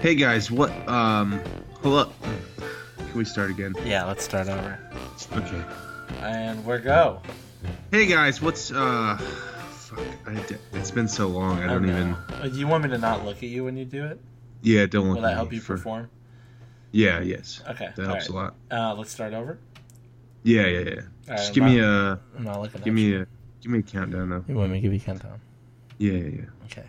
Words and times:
Okay. 0.00 0.08
Hey 0.08 0.14
guys, 0.14 0.50
what? 0.50 0.70
Um, 0.88 1.40
hello. 1.82 2.10
Can 2.98 3.12
we 3.18 3.24
start 3.24 3.50
again? 3.50 3.74
Yeah, 3.84 4.04
let's 4.06 4.24
start 4.24 4.48
over. 4.48 4.78
Okay. 5.32 5.62
And 6.20 6.64
we're 6.64 6.78
go. 6.78 7.20
Hey 7.90 8.06
guys, 8.06 8.40
what's 8.40 8.70
uh? 8.72 9.16
Fuck, 9.18 9.98
I, 10.26 10.42
it's 10.72 10.90
been 10.90 11.08
so 11.08 11.26
long. 11.28 11.58
I 11.58 11.66
don't 11.66 11.84
Okay. 11.84 11.92
even. 11.92 12.12
Uh, 12.14 12.48
You 12.52 12.66
want 12.66 12.84
me 12.84 12.90
to 12.90 12.98
not 12.98 13.24
look 13.24 13.38
at 13.38 13.42
you 13.50 13.64
when 13.64 13.76
you 13.76 13.84
do 13.84 14.04
it? 14.06 14.20
Yeah, 14.62 14.86
don't 14.86 15.06
look. 15.08 15.16
Will 15.16 15.22
that 15.22 15.34
help 15.34 15.52
you 15.52 15.60
for- 15.60 15.76
perform? 15.76 16.10
Yeah, 16.92 17.20
yes. 17.20 17.62
Okay. 17.68 17.90
That 17.96 18.06
helps 18.06 18.28
a 18.28 18.32
lot. 18.32 18.54
Uh, 18.70 18.94
let's 18.94 19.10
start 19.12 19.32
over. 19.32 19.58
Yeah, 20.42 20.66
yeah, 20.66 20.78
yeah. 20.78 20.90
All 21.28 21.36
Just 21.36 21.48
right, 21.48 21.54
give 21.54 21.64
I'm 21.64 21.70
me 21.74 21.80
not- 21.80 21.86
a, 21.88 22.20
I'm 22.38 22.44
not 22.44 22.60
looking 22.62 22.80
give 22.80 22.92
at 22.92 22.94
me 22.94 23.02
you. 23.02 23.20
a, 23.22 23.26
give 23.62 23.72
me 23.72 23.78
a 23.80 23.82
countdown 23.82 24.30
though. 24.30 24.44
You 24.48 24.54
want 24.54 24.70
me 24.72 24.78
to 24.78 24.80
give 24.80 24.92
you 24.92 24.98
a 24.98 25.02
countdown? 25.02 25.40
Yeah, 25.98 26.12
yeah, 26.14 26.28
yeah. 26.40 26.64
Okay. 26.64 26.84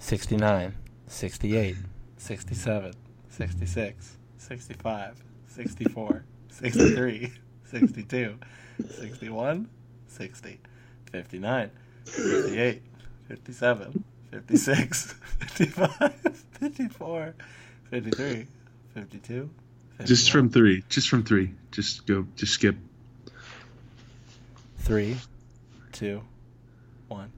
69, 0.00 0.74
68, 1.06 1.76
67, 2.18 2.92
66, 3.30 4.16
65, 4.38 5.24
64, 5.48 6.24
63, 6.50 7.32
62, 7.64 8.38
61, 8.90 9.68
60, 10.08 10.60
59, 11.12 11.70
58, 12.04 12.82
57, 13.28 14.04
56, 14.30 15.14
55, 15.38 16.14
54, 16.60 17.34
53, 17.90 18.46
52. 18.94 19.50
Just 20.04 20.30
from 20.30 20.50
three. 20.50 20.84
Just 20.88 21.08
from 21.08 21.24
three. 21.24 21.54
Just 21.72 22.06
go. 22.06 22.26
Just 22.36 22.54
skip. 22.54 22.76
three, 24.78 25.16
two, 25.92 26.22
one. 27.08 27.30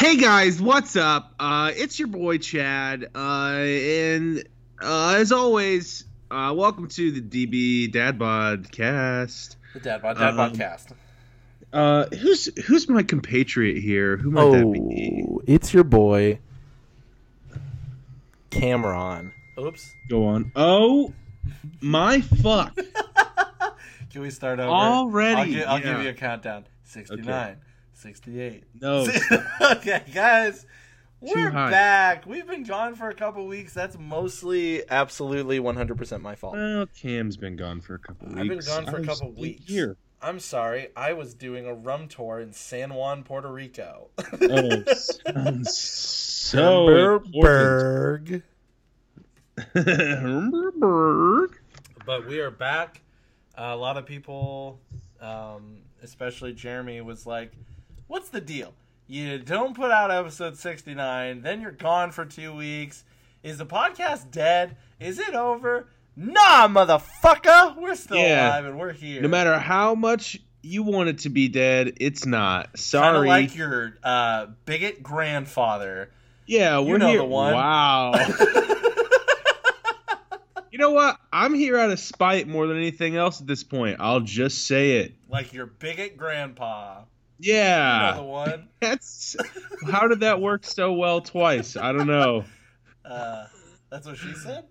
Hey 0.00 0.16
guys, 0.16 0.62
what's 0.62 0.96
up? 0.96 1.34
Uh, 1.38 1.72
it's 1.76 1.98
your 1.98 2.08
boy 2.08 2.38
Chad, 2.38 3.10
uh, 3.14 3.18
and 3.58 4.42
uh, 4.80 5.16
as 5.18 5.30
always, 5.30 6.04
uh, 6.30 6.54
welcome 6.56 6.88
to 6.88 7.20
the 7.20 7.20
DB 7.20 7.92
Dad 7.92 8.18
Bod 8.18 8.72
Cast. 8.72 9.58
The 9.74 9.80
Dad 9.80 10.00
Bod 10.00 10.16
Dad 10.16 10.38
Um, 10.38 10.52
Podcast. 10.54 10.92
Uh, 11.70 12.06
who's 12.16 12.46
who's 12.64 12.88
my 12.88 13.02
compatriot 13.02 13.76
here? 13.76 14.16
Who 14.16 14.30
might 14.30 14.50
that 14.52 14.72
be? 14.72 15.26
Oh, 15.28 15.42
it's 15.46 15.74
your 15.74 15.84
boy 15.84 16.38
Cameron. 18.48 19.32
Oops. 19.58 19.86
Go 20.08 20.24
on. 20.28 20.50
Oh 20.56 21.12
my 21.82 22.22
fuck! 22.22 22.74
Can 24.10 24.22
we 24.22 24.30
start 24.30 24.60
over? 24.60 24.70
Already, 24.70 25.36
I'll, 25.36 25.44
gi- 25.44 25.64
I'll 25.64 25.78
yeah. 25.78 25.92
give 25.96 26.02
you 26.04 26.08
a 26.08 26.14
countdown. 26.14 26.64
69, 26.84 27.58
68. 27.94 28.64
No. 28.80 29.06
okay, 29.60 30.02
guys. 30.12 30.66
We're 31.20 31.50
back. 31.50 32.24
We've 32.24 32.46
been 32.46 32.64
gone 32.64 32.94
for 32.94 33.10
a 33.10 33.14
couple 33.14 33.46
weeks. 33.46 33.74
That's 33.74 33.98
mostly, 33.98 34.88
absolutely 34.88 35.60
100% 35.60 36.22
my 36.22 36.34
fault. 36.34 36.54
well, 36.54 36.86
Cam's 36.98 37.36
been 37.36 37.56
gone 37.56 37.82
for 37.82 37.94
a 37.94 37.98
couple 37.98 38.28
weeks. 38.28 38.40
I've 38.40 38.48
been 38.48 38.60
gone 38.60 38.86
for 38.86 39.00
I 39.00 39.02
a 39.02 39.06
couple 39.06 39.32
weeks. 39.32 39.70
Here. 39.70 39.96
I'm 40.22 40.40
sorry. 40.40 40.88
I 40.96 41.12
was 41.12 41.34
doing 41.34 41.66
a 41.66 41.74
rum 41.74 42.08
tour 42.08 42.40
in 42.40 42.52
San 42.52 42.94
Juan, 42.94 43.22
Puerto 43.22 43.52
Rico. 43.52 44.08
Oh, 44.40 44.82
sounds 44.94 45.78
so 45.78 47.16
important. 47.16 48.44
Berg. 50.78 51.50
But 52.06 52.26
we 52.26 52.40
are 52.40 52.50
back. 52.50 53.02
Uh, 53.56 53.72
a 53.72 53.76
lot 53.76 53.96
of 53.98 54.06
people, 54.06 54.80
um, 55.20 55.78
especially 56.02 56.52
Jeremy, 56.54 57.00
was 57.02 57.26
like, 57.26 57.52
"What's 58.10 58.28
the 58.28 58.40
deal? 58.40 58.74
You 59.06 59.38
don't 59.38 59.74
put 59.76 59.92
out 59.92 60.10
episode 60.10 60.56
sixty 60.56 60.94
nine, 60.94 61.42
then 61.42 61.60
you're 61.60 61.70
gone 61.70 62.10
for 62.10 62.24
two 62.24 62.52
weeks. 62.52 63.04
Is 63.44 63.58
the 63.58 63.66
podcast 63.66 64.32
dead? 64.32 64.76
Is 64.98 65.20
it 65.20 65.34
over? 65.34 65.86
Nah, 66.16 66.66
motherfucker, 66.66 67.76
we're 67.76 67.94
still 67.94 68.16
Yeah. 68.16 68.48
alive 68.48 68.64
and 68.64 68.78
we're 68.80 68.92
here. 68.92 69.22
no 69.22 69.28
matter 69.28 69.56
how 69.60 69.94
much 69.94 70.40
you 70.62 70.82
want 70.82 71.08
it 71.08 71.18
to 71.18 71.28
be 71.28 71.46
dead, 71.48 71.92
it's 72.00 72.26
not. 72.26 72.76
Sorry, 72.76 73.04
kind 73.04 73.16
of 73.16 73.20
Sorry. 73.20 73.28
like 73.28 73.56
your 73.56 73.96
uh, 74.02 74.46
bigot 74.66 75.02
grandfather. 75.04 76.10
yeah, 76.46 76.80
we're 76.80 76.98
know 76.98 77.08
here. 77.10 77.18
the 77.18 77.24
one. 77.24 77.54
Wow. 77.54 78.12
you 80.72 80.78
know 80.78 80.90
what? 80.90 81.16
I'm 81.32 81.54
here 81.54 81.78
out 81.78 81.90
of 81.90 81.98
spite 82.00 82.46
more 82.48 82.66
than 82.66 82.76
anything 82.76 83.16
else 83.16 83.40
at 83.40 83.46
this 83.46 83.62
point. 83.64 83.96
I'll 84.00 84.20
just 84.20 84.66
say 84.66 84.98
it. 84.98 85.14
like 85.28 85.52
your 85.52 85.66
bigot 85.66 86.16
grandpa. 86.16 87.02
Yeah. 87.40 88.10
You 88.10 88.14
know 88.14 88.22
the 88.22 88.28
one. 88.28 88.68
That's 88.80 89.36
how 89.90 90.08
did 90.08 90.20
that 90.20 90.40
work 90.40 90.64
so 90.64 90.92
well 90.92 91.20
twice? 91.20 91.76
I 91.76 91.92
don't 91.92 92.06
know. 92.06 92.44
Uh, 93.02 93.46
that's 93.90 94.06
what 94.06 94.16
she 94.16 94.32
said. 94.34 94.62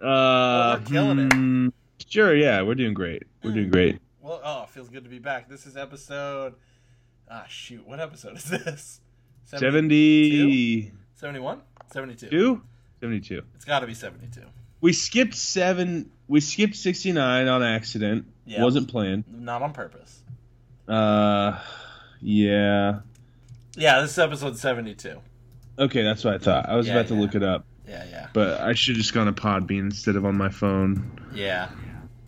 Uh, 0.00 0.78
we're 0.80 0.86
killing 0.86 1.18
it. 1.18 1.32
hmm, 1.34 1.68
Sure, 2.08 2.34
yeah, 2.34 2.62
we're 2.62 2.74
doing 2.74 2.94
great. 2.94 3.24
We're 3.42 3.52
doing 3.52 3.70
great. 3.70 3.98
Well, 4.22 4.40
oh, 4.42 4.66
feels 4.66 4.88
good 4.88 5.04
to 5.04 5.10
be 5.10 5.18
back. 5.18 5.48
This 5.48 5.66
is 5.66 5.76
episode. 5.76 6.54
Ah, 7.30 7.44
shoot. 7.48 7.86
What 7.86 8.00
episode 8.00 8.36
is 8.36 8.44
this? 8.44 9.00
72? 9.44 10.90
71? 11.14 11.60
72. 11.92 12.62
72. 13.00 13.42
It's 13.56 13.64
got 13.64 13.80
to 13.80 13.86
be 13.86 13.94
72. 13.94 14.40
We 14.80 14.92
skipped 14.92 15.34
7 15.34 16.10
we 16.28 16.40
skipped 16.40 16.76
69 16.76 17.48
on 17.48 17.62
accident. 17.62 18.26
Yeah. 18.46 18.62
Wasn't 18.62 18.88
planned. 18.88 19.24
Not 19.28 19.62
on 19.62 19.72
purpose. 19.72 20.20
Uh 20.88 21.58
yeah. 22.22 23.00
Yeah, 23.76 24.00
this 24.02 24.12
is 24.12 24.18
episode 24.18 24.56
72. 24.58 25.20
Okay, 25.78 26.02
that's 26.02 26.24
what 26.24 26.34
I 26.34 26.38
thought. 26.38 26.68
I 26.68 26.76
was 26.76 26.86
Yeah, 26.86 26.94
about 26.94 27.08
to 27.08 27.14
yeah. 27.14 27.20
look 27.20 27.34
it 27.34 27.42
up, 27.42 27.64
Yeah, 27.88 28.04
yeah. 28.10 28.26
but 28.34 28.60
I 28.60 28.74
should 28.74 28.96
have 28.96 29.02
just 29.02 29.14
gone 29.14 29.26
to 29.26 29.32
Podbean 29.32 29.80
instead 29.80 30.16
of 30.16 30.24
on 30.26 30.36
my 30.36 30.50
phone. 30.50 31.10
Yeah. 31.34 31.68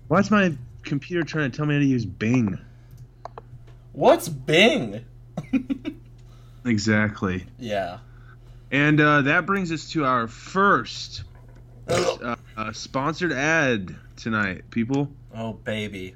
Why 0.09 0.21
is 0.21 0.31
my 0.31 0.57
computer 0.83 1.23
trying 1.23 1.51
to 1.51 1.57
tell 1.57 1.67
me 1.67 1.75
how 1.75 1.81
to 1.81 1.87
use 1.87 2.05
Bing? 2.07 2.59
What's 3.93 4.29
Bing? 4.29 5.05
Exactly. 6.67 7.45
yeah. 7.59 7.99
And 8.71 8.99
uh, 9.01 9.21
that 9.23 9.45
brings 9.47 9.71
us 9.71 9.91
to 9.91 10.05
our 10.07 10.27
first 10.27 11.25
uh, 11.87 12.37
uh, 12.57 12.73
sponsored 12.73 13.33
ad 13.33 13.95
tonight, 14.17 14.71
people. 14.71 15.13
Oh, 15.37 15.53
baby. 15.53 16.15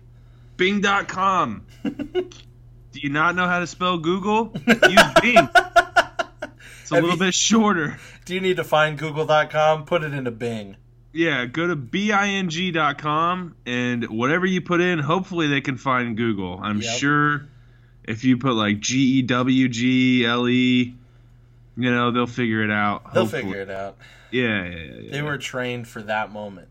Bing.com. 0.57 1.67
Do 2.93 3.01
you 3.01 3.11
not 3.11 3.35
know 3.35 3.47
how 3.47 3.61
to 3.61 3.67
spell 3.67 3.99
Google? 3.99 4.53
Use 4.67 5.03
Bing. 5.23 5.49
It's 6.83 6.93
a 6.93 6.95
Have 6.95 7.05
little 7.05 7.19
you- 7.19 7.27
bit 7.27 7.35
shorter. 7.35 7.99
Do 8.25 8.33
you 8.33 8.41
need 8.41 8.57
to 8.57 8.65
find 8.65 8.97
google.com? 8.99 9.85
Put 9.85 10.03
it 10.05 10.15
into 10.15 10.31
Bing. 10.31 10.77
Yeah, 11.13 11.45
go 11.45 11.67
to 11.67 11.77
bing.com 11.77 13.57
and 13.67 14.05
whatever 14.09 14.47
you 14.47 14.61
put 14.63 14.81
in, 14.81 14.99
hopefully 14.99 15.49
they 15.49 15.61
can 15.61 15.77
find 15.77 16.17
Google. 16.17 16.59
I'm 16.63 16.81
Yep. 16.81 16.99
sure 16.99 17.47
if 18.05 18.25
you 18.25 18.39
put 18.39 18.55
like 18.55 18.81
G 18.81 19.19
E 19.19 19.23
W 19.23 19.69
G 19.69 20.25
L 20.25 20.49
E, 20.49 20.95
you 21.77 21.91
know, 21.91 22.11
they'll 22.11 22.27
figure 22.27 22.63
it 22.63 22.71
out. 22.71 23.13
They'll 23.13 23.25
hopefully. 23.25 23.43
figure 23.43 23.61
it 23.63 23.71
out. 23.71 23.97
Yeah, 24.31 24.65
yeah, 24.65 24.75
yeah, 24.77 24.93
yeah. 25.03 25.13
They 25.13 25.23
were 25.23 25.37
trained 25.39 25.89
for 25.89 26.01
that 26.03 26.33
moment. 26.33 26.69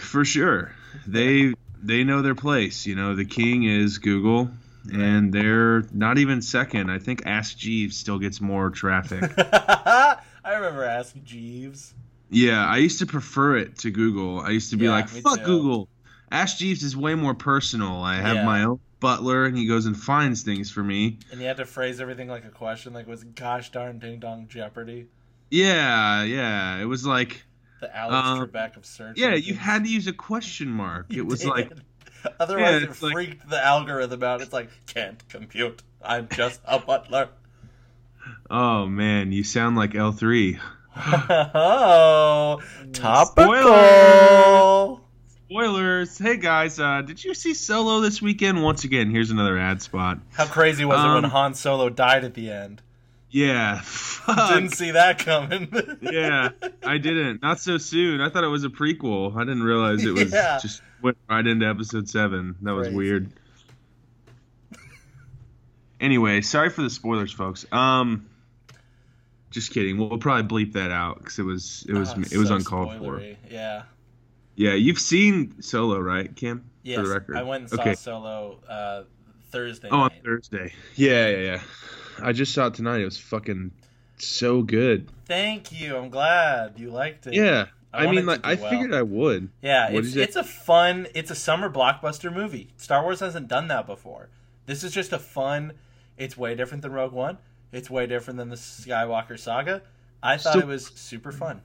for 0.00 0.24
sure. 0.24 0.72
They 1.06 1.54
they 1.82 2.04
know 2.04 2.22
their 2.22 2.34
place. 2.36 2.86
You 2.86 2.94
know, 2.94 3.14
the 3.16 3.24
king 3.24 3.64
is 3.64 3.98
Google, 3.98 4.50
and 4.92 5.32
they're 5.32 5.82
not 5.92 6.18
even 6.18 6.42
second. 6.42 6.90
I 6.90 6.98
think 6.98 7.22
Ask 7.26 7.56
Jeeves 7.56 7.96
still 7.96 8.18
gets 8.18 8.40
more 8.40 8.70
traffic. 8.70 9.22
I 9.38 10.18
remember 10.46 10.84
Ask 10.84 11.14
Jeeves. 11.24 11.94
yeah, 12.30 12.66
I 12.66 12.78
used 12.78 12.98
to 12.98 13.06
prefer 13.06 13.56
it 13.56 13.78
to 13.78 13.90
Google. 13.90 14.40
I 14.40 14.50
used 14.50 14.70
to 14.70 14.76
be 14.76 14.84
Yeah, 14.86 14.92
like, 14.92 15.08
"Fuck 15.08 15.38
too. 15.40 15.44
Google." 15.44 15.88
Ask 16.30 16.58
Jeeves 16.58 16.82
is 16.82 16.96
way 16.96 17.14
more 17.14 17.34
personal. 17.34 18.02
I 18.02 18.16
have 18.16 18.36
Yeah. 18.36 18.44
my 18.44 18.64
own 18.64 18.80
butler, 19.00 19.44
and 19.44 19.56
he 19.56 19.66
goes 19.66 19.86
and 19.86 19.96
finds 19.96 20.42
things 20.42 20.70
for 20.70 20.82
me. 20.82 21.18
And 21.30 21.40
you 21.40 21.46
had 21.46 21.58
to 21.58 21.66
phrase 21.66 22.00
everything 22.00 22.28
like 22.28 22.44
a 22.44 22.48
question, 22.50 22.92
like 22.92 23.06
was 23.06 23.22
gosh 23.24 23.70
darn 23.70 23.98
ding 23.98 24.18
dong 24.18 24.46
Jeopardy? 24.48 25.06
Yeah, 25.50 26.22
yeah. 26.24 26.80
It 26.80 26.86
was 26.86 27.06
like, 27.06 27.44
The 27.80 27.94
Alex 27.96 28.28
Um, 28.28 28.48
Trebek 28.48 28.76
of 28.76 28.84
search. 28.86 29.16
yeah, 29.18 29.34
you 29.34 29.54
had 29.54 29.84
to 29.84 29.90
use 29.90 30.06
a 30.06 30.12
question 30.12 30.68
mark. 30.68 31.06
It 31.14 31.22
was 31.22 31.40
did. 31.40 31.48
like, 31.50 31.72
Otherwise, 32.40 32.82
Yeah, 32.82 32.88
it 32.88 33.02
like- 33.02 33.12
freaked 33.12 33.48
the 33.48 33.64
algorithm 33.64 34.22
out. 34.22 34.40
It's 34.40 34.52
like 34.52 34.70
can't 34.86 35.26
compute. 35.28 35.82
I'm 36.02 36.28
just 36.28 36.60
a 36.66 36.78
butler. 36.78 37.28
oh 38.50 38.86
man, 38.86 39.32
you 39.32 39.44
sound 39.44 39.76
like 39.76 39.94
L 39.94 40.12
three. 40.12 40.58
oh, 40.96 42.60
topical. 42.92 43.44
Spoiler! 43.54 45.00
Spoilers. 45.48 46.18
Hey 46.18 46.36
guys, 46.36 46.78
uh, 46.80 47.02
did 47.02 47.22
you 47.22 47.34
see 47.34 47.54
Solo 47.54 48.00
this 48.00 48.20
weekend? 48.22 48.62
Once 48.62 48.84
again, 48.84 49.10
here's 49.10 49.30
another 49.30 49.58
ad 49.58 49.82
spot. 49.82 50.18
How 50.32 50.46
crazy 50.46 50.84
was 50.84 50.98
it 51.04 51.08
when 51.14 51.24
Um, 51.24 51.30
Han 51.30 51.54
Solo 51.54 51.88
died 51.90 52.24
at 52.24 52.34
the 52.34 52.50
end? 52.50 52.80
Yeah. 53.34 53.80
Fuck. 53.84 54.54
Didn't 54.54 54.70
see 54.70 54.92
that 54.92 55.18
coming. 55.18 55.68
yeah, 56.00 56.50
I 56.84 56.98
didn't. 56.98 57.42
Not 57.42 57.58
so 57.58 57.78
soon. 57.78 58.20
I 58.20 58.28
thought 58.30 58.44
it 58.44 58.48
was 58.48 58.62
a 58.62 58.68
prequel. 58.68 59.34
I 59.36 59.40
didn't 59.40 59.64
realize 59.64 60.04
it 60.04 60.12
was 60.14 60.32
Yeah. 60.32 60.60
just 60.62 60.80
went 61.02 61.18
right 61.28 61.44
into 61.44 61.66
episode 61.66 62.08
seven. 62.08 62.54
That 62.62 62.72
was 62.74 62.86
Crazy. 62.86 62.96
weird. 62.96 63.32
Anyway, 66.00 66.40
sorry 66.42 66.70
for 66.70 66.82
the 66.82 66.90
spoilers, 66.90 67.32
folks. 67.32 67.66
Um, 67.72 68.26
just 69.50 69.72
kidding. 69.72 69.98
We'll, 69.98 70.10
we'll 70.10 70.18
probably 70.18 70.64
bleep 70.66 70.72
that 70.74 70.90
out 70.92 71.18
because 71.18 71.38
it 71.38 71.44
was 71.44 71.84
it 71.88 71.94
was 71.94 72.10
Oh, 72.10 72.20
it 72.30 72.36
was 72.36 72.48
so 72.48 72.54
uncalled 72.56 72.88
spoilery. 72.90 73.36
Yeah. 73.50 73.82
for. 73.82 73.88
Yeah, 74.56 74.74
you've 74.74 75.00
seen 75.00 75.60
Solo, 75.60 75.98
right, 75.98 76.34
Kim? 76.36 76.70
Yes. 76.84 77.00
For 77.00 77.06
the 77.08 77.12
record. 77.14 77.36
I 77.36 77.42
went 77.42 77.62
and 77.62 77.70
saw 77.70 77.80
Okay. 77.80 77.94
Solo 77.94 78.60
uh, 78.68 79.02
Thursday 79.50 79.88
Oh, 79.90 80.02
on. 80.02 80.10
Thursday. 80.24 80.72
Yeah, 80.94 81.28
yeah, 81.30 81.36
yeah. 81.38 81.60
I 82.22 82.32
just 82.32 82.52
saw 82.54 82.66
it 82.68 82.74
tonight. 82.74 83.00
It 83.00 83.04
was 83.04 83.18
fucking 83.18 83.72
so 84.18 84.62
good. 84.62 85.08
Thank 85.26 85.72
you. 85.72 85.96
I'm 85.96 86.10
glad 86.10 86.74
you 86.78 86.90
liked 86.90 87.26
it. 87.26 87.34
Yeah. 87.34 87.66
I 87.92 88.06
I, 88.06 88.10
mean, 88.10 88.26
like 88.26 88.40
I 88.44 88.54
well. 88.54 88.70
figured 88.70 88.92
I 88.92 89.02
would. 89.02 89.50
Yeah, 89.62 89.92
What 89.92 90.04
it's 90.04 90.16
it's 90.16 90.34
a 90.36 90.42
fun, 90.42 91.06
it's 91.14 91.30
a 91.30 91.34
summer 91.36 91.70
blockbuster 91.70 92.32
movie. 92.34 92.70
Star 92.76 93.02
Wars 93.04 93.20
hasn't 93.20 93.46
done 93.46 93.68
that 93.68 93.86
before. 93.86 94.30
This 94.66 94.82
is 94.82 94.92
just 94.92 95.12
a 95.12 95.18
fun. 95.18 95.74
It's 96.16 96.36
way 96.36 96.56
different 96.56 96.82
than 96.82 96.90
Rogue 96.92 97.12
One. 97.12 97.38
It's 97.70 97.88
way 97.88 98.06
different 98.06 98.38
than 98.38 98.48
the 98.48 98.56
Skywalker 98.56 99.38
saga. 99.38 99.82
I 100.22 100.38
thought 100.38 100.50
Still- 100.54 100.62
it 100.62 100.66
was 100.68 100.86
super 100.96 101.30
fun. 101.30 101.62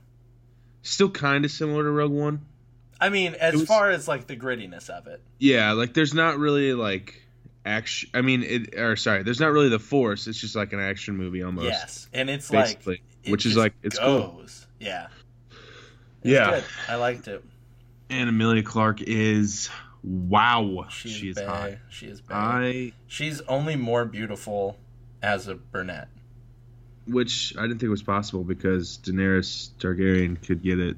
Still 0.82 1.10
kind 1.10 1.44
of 1.44 1.50
similar 1.50 1.82
to 1.82 1.90
Rogue 1.90 2.12
One. 2.12 2.42
I 3.00 3.08
mean, 3.08 3.34
as 3.34 3.54
was- 3.54 3.64
far 3.66 3.90
as 3.90 4.06
like 4.06 4.28
the 4.28 4.36
grittiness 4.36 4.88
of 4.88 5.08
it. 5.08 5.20
Yeah, 5.38 5.72
like 5.72 5.94
there's 5.94 6.14
not 6.14 6.38
really 6.38 6.74
like 6.74 7.22
action. 7.64 8.10
I 8.14 8.20
mean, 8.22 8.42
it 8.42 8.78
or 8.78 8.96
sorry, 8.96 9.22
there's 9.22 9.40
not 9.40 9.52
really 9.52 9.68
the 9.68 9.78
Force. 9.78 10.26
It's 10.26 10.40
just 10.40 10.56
like 10.56 10.72
an 10.72 10.80
action 10.80 11.16
movie 11.16 11.42
almost. 11.42 11.66
Yes, 11.66 12.08
and 12.12 12.28
it's 12.30 12.50
basically, 12.50 12.94
like 12.94 13.02
it 13.24 13.30
which 13.32 13.46
is 13.46 13.56
like 13.56 13.74
it's 13.82 13.98
cool. 13.98 14.42
Yeah. 14.78 15.08
It's 16.22 16.30
Yeah. 16.30 16.50
good. 16.50 16.64
I 16.88 16.94
liked 16.96 17.28
it. 17.28 17.44
And 18.08 18.28
Emilia 18.28 18.62
Clarke 18.62 19.02
is 19.02 19.68
wow. 20.02 20.86
She's 20.90 21.12
she 21.12 21.28
is 21.28 21.36
bae. 21.36 21.44
hot. 21.44 21.70
She 21.90 22.06
is 22.06 22.20
bae. 22.20 22.34
I 22.34 22.92
She's 23.06 23.40
only 23.42 23.76
more 23.76 24.04
beautiful 24.04 24.76
as 25.22 25.46
a 25.48 25.54
brunette. 25.54 26.08
which 27.06 27.54
I 27.58 27.62
didn't 27.62 27.78
think 27.80 27.90
was 27.90 28.02
possible 28.02 28.44
because 28.44 28.98
Daenerys 29.02 29.70
Targaryen 29.78 30.40
could 30.46 30.62
get 30.62 30.78
it 30.78 30.96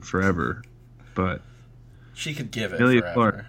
forever, 0.00 0.62
but 1.14 1.42
She 2.14 2.34
could 2.34 2.50
give 2.50 2.72
it 2.72 2.80
Emilia 2.80 3.00
forever. 3.00 3.14
Clarke. 3.14 3.46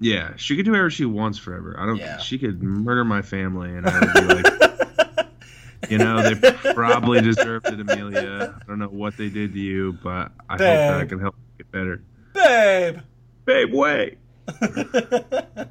Yeah, 0.00 0.34
she 0.36 0.56
could 0.56 0.64
do 0.64 0.72
whatever 0.72 0.90
she 0.90 1.04
wants 1.04 1.38
forever. 1.38 1.76
I 1.78 1.86
don't. 1.86 1.96
Yeah. 1.96 2.18
She 2.18 2.38
could 2.38 2.62
murder 2.62 3.04
my 3.04 3.22
family, 3.22 3.70
and 3.74 3.86
I 3.86 4.00
would 4.00 4.12
be 4.12 4.34
like, 4.34 5.26
you 5.90 5.98
know, 5.98 6.20
they 6.22 6.52
probably 6.74 7.20
deserved 7.20 7.66
it, 7.68 7.78
Emilia. 7.80 8.54
I 8.60 8.64
don't 8.66 8.78
know 8.78 8.88
what 8.88 9.16
they 9.16 9.28
did 9.28 9.52
to 9.54 9.58
you, 9.60 9.92
but 10.02 10.32
I 10.48 10.54
hope 10.54 10.58
that 10.58 11.00
I 11.00 11.04
can 11.06 11.20
help 11.20 11.36
you 11.36 11.64
get 11.64 11.70
better. 11.72 12.02
Babe. 12.34 12.98
Babe, 13.44 13.72
wait. 13.72 14.18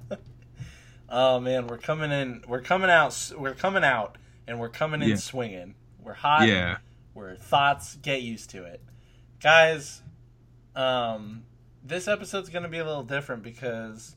oh 1.09 1.39
man, 1.39 1.67
we're 1.67 1.77
coming 1.77 2.11
in. 2.11 2.43
We're 2.47 2.61
coming 2.61 2.89
out. 2.89 3.31
We're 3.37 3.53
coming 3.55 3.83
out, 3.83 4.17
and 4.47 4.59
we're 4.59 4.69
coming 4.69 5.01
in 5.01 5.09
Yeah. 5.09 5.15
swinging. 5.17 5.75
We're 6.01 6.13
hot. 6.13 6.47
Yeah. 6.47 6.77
We're 7.13 7.35
thoughts. 7.35 7.95
Get 8.01 8.21
used 8.21 8.49
to 8.51 8.63
it, 8.63 8.81
guys. 9.41 10.01
Um, 10.75 11.43
this 11.83 12.07
episode's 12.07 12.49
gonna 12.49 12.69
be 12.69 12.79
a 12.79 12.85
little 12.85 13.03
different 13.03 13.43
because 13.43 14.15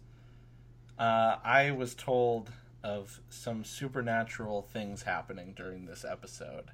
uh, 0.98 1.36
I 1.44 1.72
was 1.72 1.94
told 1.94 2.50
of 2.82 3.20
some 3.28 3.64
supernatural 3.64 4.62
things 4.62 5.02
happening 5.02 5.52
during 5.56 5.86
this 5.86 6.04
episode, 6.04 6.70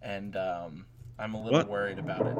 and 0.00 0.34
um, 0.36 0.86
I'm 1.18 1.34
a 1.34 1.42
little 1.42 1.52
What? 1.60 1.68
worried 1.68 1.98
about 1.98 2.26
it. 2.26 2.36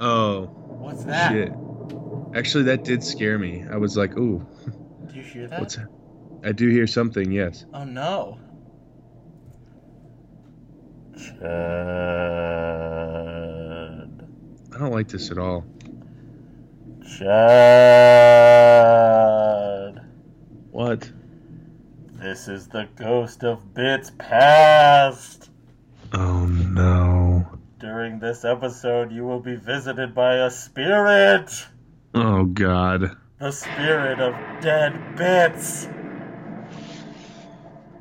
Oh 0.00 0.46
What's 0.80 1.04
that? 1.04 1.32
shit. 1.32 1.52
Actually, 2.34 2.64
that 2.64 2.84
did 2.84 3.02
scare 3.02 3.38
me. 3.38 3.64
I 3.70 3.76
was 3.76 3.96
like, 3.96 4.16
ooh, 4.18 4.44
Do 5.06 5.14
you 5.16 5.22
hear 5.22 5.46
that? 5.48 5.60
what's 5.60 5.76
that? 5.76 5.88
I 6.44 6.52
do 6.52 6.68
hear 6.68 6.86
something. 6.86 7.32
Yes. 7.32 7.64
Oh 7.72 7.84
no. 7.84 8.38
Chad. 11.16 12.97
I 14.78 14.82
don't 14.82 14.92
like 14.92 15.08
this 15.08 15.32
at 15.32 15.38
all. 15.38 15.64
Chad. 17.04 17.26
What? 20.70 21.10
This 22.12 22.46
is 22.46 22.68
the 22.68 22.86
ghost 22.94 23.42
of 23.42 23.74
bits 23.74 24.12
past. 24.18 25.50
Oh 26.12 26.46
no. 26.46 27.58
During 27.80 28.20
this 28.20 28.44
episode, 28.44 29.10
you 29.10 29.24
will 29.24 29.40
be 29.40 29.56
visited 29.56 30.14
by 30.14 30.36
a 30.46 30.50
spirit. 30.50 31.66
Oh 32.14 32.44
god. 32.44 33.16
The 33.40 33.50
spirit 33.50 34.20
of 34.20 34.32
dead 34.62 35.16
bits. 35.16 35.88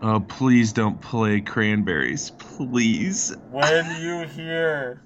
Oh, 0.04 0.20
please 0.20 0.74
don't 0.74 1.02
play 1.02 1.42
cranberries. 1.42 2.30
Please. 2.38 3.36
When 3.50 4.00
you 4.00 4.28
hear 4.28 5.02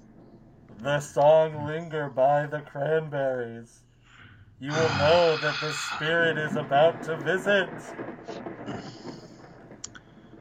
the 0.81 0.99
song 0.99 1.65
Linger 1.67 2.09
by 2.09 2.47
the 2.47 2.59
Cranberries, 2.61 3.81
you 4.59 4.71
will 4.71 4.97
know 4.97 5.37
that 5.37 5.55
the 5.61 5.71
spirit 5.71 6.37
is 6.37 6.55
about 6.55 7.03
to 7.03 7.17
visit. 7.17 7.69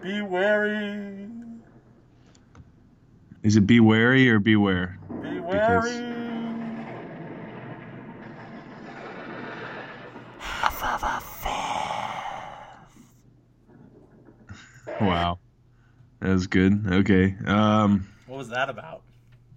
Be 0.02 0.22
wary. 0.22 1.28
Is 3.42 3.56
it 3.56 3.66
be 3.66 3.80
wary 3.80 4.28
or 4.30 4.38
beware? 4.38 4.98
Be 5.22 5.40
wary. 5.40 5.40
Because- 5.40 5.84
wary. 5.84 6.16
Wow. 15.00 15.38
That 16.20 16.28
was 16.32 16.46
good. 16.46 16.86
Okay. 16.86 17.34
Um 17.46 18.06
What 18.26 18.36
was 18.38 18.48
that 18.50 18.68
about? 18.68 19.02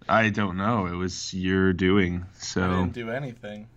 I 0.09 0.29
don't 0.29 0.57
know. 0.57 0.85
It 0.88 0.95
was 0.95 1.33
your 1.33 1.73
doing. 1.73 2.25
So 2.38 2.61
I 2.63 2.67
didn't 2.79 2.94
do 2.94 3.09
anything. 3.09 3.67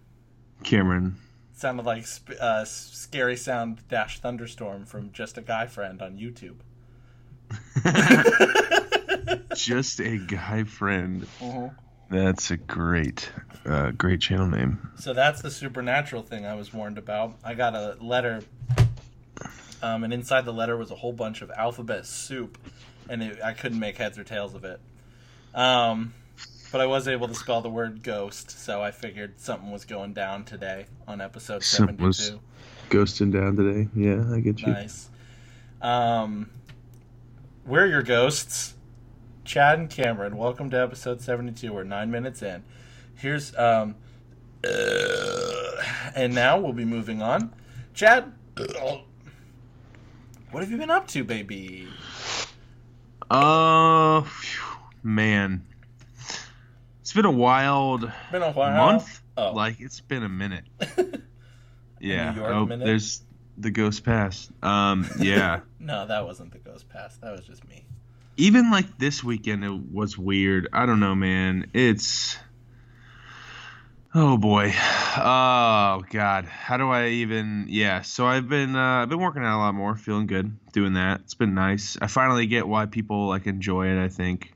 Cameron. 0.65 1.17
sounded 1.55 1.87
like 1.87 2.07
sp- 2.09 2.41
uh, 2.41 2.65
scary 2.65 3.37
sound 3.37 3.87
dash 3.89 4.21
thunderstorm 4.21 4.85
from 4.87 5.13
just 5.13 5.39
a 5.39 5.43
guy 5.43 5.67
friend 5.67 6.03
on 6.03 6.17
YouTube. 6.19 6.57
Just 9.55 10.01
a 10.01 10.19
guy 10.19 10.65
friend. 10.65 11.27
Uh-huh. 11.41 11.69
That's 12.11 12.51
a 12.51 12.57
great 12.57 13.31
uh 13.65 13.91
great 13.93 14.21
channel 14.21 14.47
name. 14.47 14.91
So 14.99 15.13
that's 15.13 15.43
the 15.43 15.51
supernatural 15.51 16.23
thing 16.23 16.45
I 16.47 16.55
was 16.55 16.73
warned 16.73 16.99
about. 16.99 17.35
I 17.45 17.55
got 17.55 17.75
a 17.75 17.97
letter, 18.01 18.43
um, 19.83 20.05
and 20.05 20.13
inside 20.13 20.45
the 20.45 20.53
letter 20.53 20.77
was 20.77 20.91
a 20.91 20.95
whole 20.95 21.13
bunch 21.13 21.43
of 21.43 21.51
alphabet 21.51 22.07
soup, 22.07 22.59
and 23.09 23.23
it, 23.23 23.43
I 23.43 23.53
couldn't 23.55 23.79
make 23.81 23.97
heads 23.97 24.19
or 24.19 24.25
tails 24.25 24.55
of 24.55 24.65
it. 24.65 24.81
Um, 25.57 26.13
but 26.71 26.81
I 26.81 26.87
was 26.87 27.09
able 27.09 27.29
to 27.29 27.35
spell 27.35 27.63
the 27.63 27.71
word 27.71 28.03
ghost, 28.03 28.51
so 28.51 28.83
I 28.83 28.91
figured 28.91 29.41
something 29.41 29.71
was 29.71 29.85
going 29.87 30.13
down 30.13 30.45
today 30.45 30.87
on 31.09 31.21
episode 31.21 31.63
Something 31.65 31.97
was- 31.97 32.19
seventy-two. 32.19 32.43
Ghosting 32.91 33.33
down 33.33 33.57
today. 33.57 33.89
Yeah, 33.97 34.33
I 34.33 34.39
get 34.41 34.61
you. 34.61 34.69
Nice. 34.69 35.09
Um, 35.83 36.51
we're 37.67 37.87
your 37.87 38.03
ghosts, 38.03 38.75
Chad 39.45 39.79
and 39.81 39.91
Cameron. 39.91 40.37
Welcome 40.37 40.71
to 40.71 40.81
episode 40.81 41.21
seventy-two. 41.21 41.73
We're 41.73 41.83
nine 41.85 42.11
minutes 42.13 42.43
in. 42.43 42.63
Here's 43.17 43.57
um, 43.57 43.97
uh, 44.63 45.83
and 46.15 46.33
now 46.35 46.59
we'll 46.61 46.75
be 46.75 46.85
moving 46.85 47.23
on. 47.23 47.53
Chad, 47.95 48.31
what 50.53 50.63
have 50.63 50.71
you 50.71 50.77
been 50.77 50.91
up 50.91 51.09
to, 51.09 51.25
baby? 51.25 51.89
Uh, 53.29 54.21
phew, 54.21 54.63
man, 55.07 55.67
it's 57.01 57.13
been 57.13 57.25
a 57.25 57.31
wild 57.31 58.11
Been 58.33 58.43
a 58.43 58.53
month. 58.53 59.23
Oh, 59.37 59.53
Like 59.53 59.81
it's 59.81 60.01
been 60.01 60.23
a 60.23 60.29
minute. 60.29 60.65
Yeah. 62.01 62.33
New 62.33 62.41
York 62.41 62.53
oh, 62.53 62.67
minute? 62.67 62.85
there's 62.85 63.23
the 63.57 63.71
ghost 63.71 64.05
pass. 64.05 64.51
Um, 64.63 65.09
yeah. 65.19 65.61
no, 65.81 66.07
that 66.07 66.25
wasn't 66.25 66.53
the 66.53 66.59
ghost 66.59 66.89
pass. 66.89 67.17
That 67.19 67.33
was 67.33 67.47
just 67.47 67.67
me. 67.69 67.87
Even 68.37 68.71
like 68.71 68.99
this 68.99 69.25
weekend, 69.25 69.65
it 69.65 69.73
was 69.93 70.19
weird. 70.19 70.69
I 70.73 70.87
don't 70.87 71.01
know, 71.01 71.15
man. 71.15 71.71
It's. 71.73 72.37
Oh 74.15 74.37
boy. 74.37 74.75
Oh 75.17 76.03
god. 76.11 76.45
How 76.45 76.77
do 76.77 76.91
I 76.91 77.09
even? 77.09 77.67
Yeah. 77.69 78.03
So 78.03 78.27
I've 78.27 78.49
been 78.49 78.77
uh, 78.77 79.03
I've 79.03 79.09
been 79.09 79.21
working 79.21 79.43
out 79.43 79.57
a 79.57 79.61
lot 79.61 79.75
more, 79.75 79.97
feeling 79.97 80.27
good, 80.27 80.55
doing 80.73 80.95
that. 80.95 81.21
It's 81.21 81.35
been 81.35 81.55
nice. 81.55 81.97
I 82.01 82.07
finally 82.09 82.47
get 82.47 82.69
why 82.69 82.87
people 82.87 83.27
like 83.29 83.47
enjoy 83.47 83.89
it. 83.89 84.03
I 84.03 84.09
think, 84.09 84.53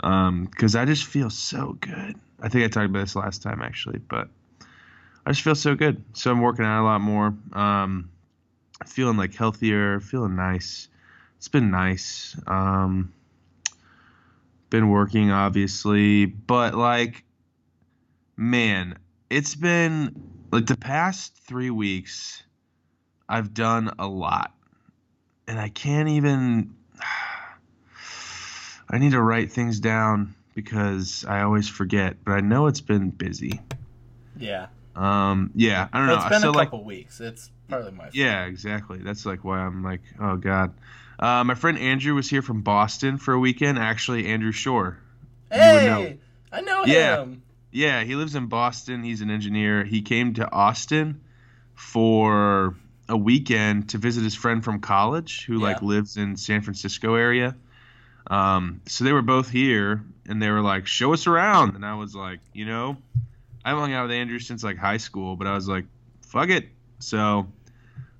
um, 0.00 0.46
because 0.46 0.76
I 0.76 0.84
just 0.84 1.04
feel 1.04 1.30
so 1.30 1.76
good. 1.80 2.16
I 2.40 2.48
think 2.48 2.64
I 2.64 2.68
talked 2.68 2.90
about 2.90 3.00
this 3.00 3.16
last 3.16 3.42
time 3.42 3.62
actually, 3.62 3.98
but 3.98 4.28
I 5.24 5.30
just 5.30 5.42
feel 5.42 5.54
so 5.54 5.74
good. 5.74 6.04
So 6.12 6.30
I'm 6.30 6.40
working 6.40 6.64
out 6.64 6.82
a 6.82 6.84
lot 6.84 7.00
more. 7.00 7.34
Um, 7.52 8.10
feeling 8.84 9.16
like 9.16 9.34
healthier, 9.34 10.00
feeling 10.00 10.36
nice. 10.36 10.88
It's 11.38 11.48
been 11.48 11.70
nice. 11.70 12.36
Um, 12.46 13.12
been 14.70 14.88
working 14.88 15.30
obviously, 15.30 16.26
but 16.26 16.74
like, 16.74 17.24
man, 18.36 18.98
it's 19.30 19.54
been 19.54 20.14
like 20.52 20.66
the 20.66 20.76
past 20.76 21.36
three 21.46 21.70
weeks. 21.70 22.42
I've 23.28 23.54
done 23.54 23.90
a 23.98 24.06
lot, 24.06 24.54
and 25.48 25.58
I 25.58 25.68
can't 25.68 26.08
even. 26.08 26.74
I 28.88 28.98
need 28.98 29.12
to 29.12 29.20
write 29.22 29.52
things 29.52 29.80
down 29.80 30.34
because 30.54 31.24
I 31.28 31.42
always 31.42 31.68
forget, 31.68 32.16
but 32.24 32.32
I 32.32 32.40
know 32.40 32.66
it's 32.66 32.80
been 32.80 33.10
busy. 33.10 33.60
Yeah. 34.38 34.66
Um, 34.94 35.50
yeah, 35.54 35.88
I 35.92 35.98
don't 35.98 36.06
Well, 36.08 36.16
know. 36.16 36.22
it's 36.22 36.30
been 36.30 36.40
so 36.42 36.50
a 36.50 36.52
like, 36.52 36.68
couple 36.68 36.84
weeks. 36.84 37.20
It's 37.20 37.50
partly 37.68 37.90
my 37.92 38.04
fault. 38.04 38.14
yeah, 38.14 38.44
exactly. 38.46 38.98
That's 38.98 39.26
like 39.26 39.44
why 39.44 39.58
I'm 39.58 39.82
like, 39.82 40.00
oh 40.20 40.36
god. 40.36 40.72
Uh, 41.18 41.44
my 41.44 41.54
friend 41.54 41.78
Andrew 41.78 42.14
was 42.14 42.28
here 42.30 42.42
from 42.42 42.62
Boston 42.62 43.18
for 43.18 43.32
a 43.34 43.38
weekend. 43.38 43.78
Actually, 43.78 44.26
Andrew 44.26 44.52
Shore. 44.52 44.98
would 45.50 45.58
know. 45.60 46.02
Hey, 46.02 46.18
I 46.52 46.60
know 46.60 46.84
Yeah. 46.84 47.22
him. 47.22 47.42
Yeah, 47.72 48.04
he 48.04 48.14
lives 48.14 48.34
in 48.34 48.46
Boston. 48.46 49.02
He's 49.02 49.20
an 49.20 49.30
engineer. 49.30 49.84
He 49.84 50.00
came 50.00 50.34
to 50.34 50.50
Austin 50.50 51.20
for 51.74 52.74
a 53.08 53.16
weekend 53.16 53.90
to 53.90 53.98
visit 53.98 54.24
his 54.24 54.34
friend 54.34 54.64
from 54.64 54.80
college 54.80 55.44
who 55.46 55.58
like 55.58 55.82
lives 55.82 56.16
in 56.16 56.36
San 56.36 56.62
Francisco 56.62 57.14
area. 57.14 57.54
Um, 58.28 58.80
so 58.86 59.04
they 59.04 59.12
were 59.12 59.22
both 59.22 59.48
here 59.50 60.02
and 60.28 60.42
they 60.42 60.50
were 60.50 60.62
like, 60.62 60.86
"Show 60.86 61.12
us 61.12 61.26
around." 61.26 61.76
And 61.76 61.84
I 61.84 61.94
was 61.94 62.14
like, 62.14 62.40
you 62.52 62.66
know, 62.66 62.96
I 63.64 63.70
haven't 63.70 63.82
hung 63.84 63.92
out 63.94 64.08
with 64.08 64.12
Andrew 64.12 64.38
since 64.38 64.64
like 64.64 64.76
high 64.76 64.96
school, 64.96 65.36
but 65.36 65.46
I 65.46 65.54
was 65.54 65.68
like, 65.68 65.84
"Fuck 66.22 66.50
it." 66.50 66.68
So 66.98 67.46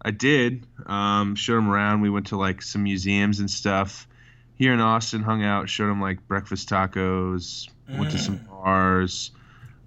I 0.02 0.10
did. 0.10 0.66
Um, 0.86 1.34
showed 1.34 1.58
him 1.58 1.68
around. 1.68 2.00
We 2.00 2.10
went 2.10 2.28
to 2.28 2.36
like 2.36 2.62
some 2.62 2.84
museums 2.84 3.40
and 3.40 3.50
stuff 3.50 4.06
here 4.54 4.72
in 4.72 4.80
Austin. 4.80 5.22
Hung 5.22 5.42
out. 5.44 5.68
Showed 5.68 5.90
him 5.90 6.00
like 6.00 6.26
breakfast 6.28 6.68
tacos. 6.68 7.68
Went 7.88 8.10
to 8.12 8.18
some 8.18 8.36
bars. 8.36 9.30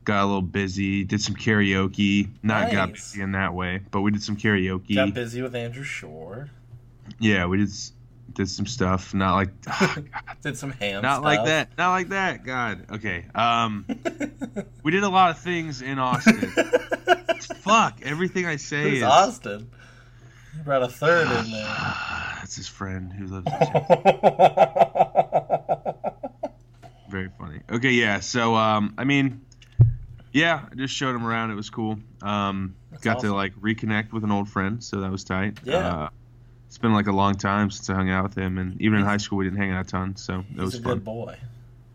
Got 0.06 0.24
a 0.24 0.26
little 0.26 0.42
busy. 0.42 1.04
Did 1.04 1.22
some 1.22 1.36
karaoke. 1.36 2.30
Not 2.42 2.72
got 2.72 2.94
busy 2.94 3.22
in 3.22 3.34
that 3.34 3.54
way, 3.54 3.82
but 3.92 4.02
we 4.02 4.12
did 4.12 4.24
some 4.24 4.38
karaoke. 4.38 4.96
Got 4.96 5.14
busy 5.14 5.42
with 5.42 5.56
Andrew 5.56 5.84
Shore. 5.84 6.50
Yeah, 7.20 7.46
we 7.46 7.58
did 7.58 7.72
did 8.34 8.50
some 8.50 8.66
stuff. 8.66 9.14
Not 9.14 9.36
like 9.36 9.50
Did 10.42 10.58
some 10.58 10.72
ham 10.72 11.02
not 11.02 11.16
stuff. 11.16 11.24
like 11.24 11.46
that. 11.46 11.78
Not 11.78 11.92
like 11.92 12.10
that. 12.10 12.44
God. 12.44 12.86
Okay. 12.92 13.26
Um, 13.36 13.86
we 14.84 14.92
did 14.92 15.04
a 15.04 15.10
lot 15.10 15.32
of 15.32 15.40
things 15.40 15.82
in 15.82 16.00
Austin. 16.00 16.52
Fuck. 17.60 18.02
Everything 18.04 18.46
I 18.46 18.58
say 18.58 18.84
Who's 18.84 18.98
is 18.98 19.04
Austin? 19.04 19.70
You 20.56 20.64
brought 20.64 20.84
a 20.84 20.88
third 20.88 21.28
in 21.46 21.52
there. 21.52 21.64
That's 22.38 22.56
his 22.56 22.68
friend 22.68 23.12
who 23.12 23.28
lives 23.28 23.48
Very 27.10 27.30
funny. 27.38 27.62
Okay, 27.72 27.92
yeah. 27.92 28.20
So, 28.20 28.56
um, 28.56 28.94
I 28.98 29.04
mean, 29.04 29.42
yeah, 30.32 30.66
I 30.72 30.76
just 30.76 30.94
showed 30.94 31.16
him 31.16 31.26
around. 31.26 31.52
It 31.52 31.56
was 31.56 31.70
cool. 31.70 31.98
Um, 32.22 32.76
got 33.02 33.18
awesome. 33.18 33.30
to 33.30 33.36
like 33.36 33.56
reconnect 33.56 34.12
with 34.12 34.24
an 34.24 34.32
old 34.32 34.50
friend, 34.50 34.84
so 34.84 35.02
that 35.02 35.12
was 35.12 35.24
tight. 35.24 35.58
Yeah. 35.64 35.88
Uh, 35.88 36.10
it's 36.70 36.78
been 36.78 36.94
like 36.94 37.08
a 37.08 37.12
long 37.12 37.34
time 37.34 37.72
since 37.72 37.90
I 37.90 37.96
hung 37.96 38.12
out 38.12 38.22
with 38.22 38.38
him, 38.38 38.60
and 38.60 38.80
even 38.80 39.00
in 39.00 39.06
high 39.06 39.18
school 39.18 39.40
we 39.40 39.46
didn't 39.46 39.58
hang 39.58 39.72
out 39.72 39.88
a 39.88 39.90
ton, 39.90 40.16
so 40.16 40.46
it 40.56 40.62
was 40.62 40.76
a 40.76 40.82
fun. 40.82 40.94
good 40.94 41.04
boy. 41.04 41.36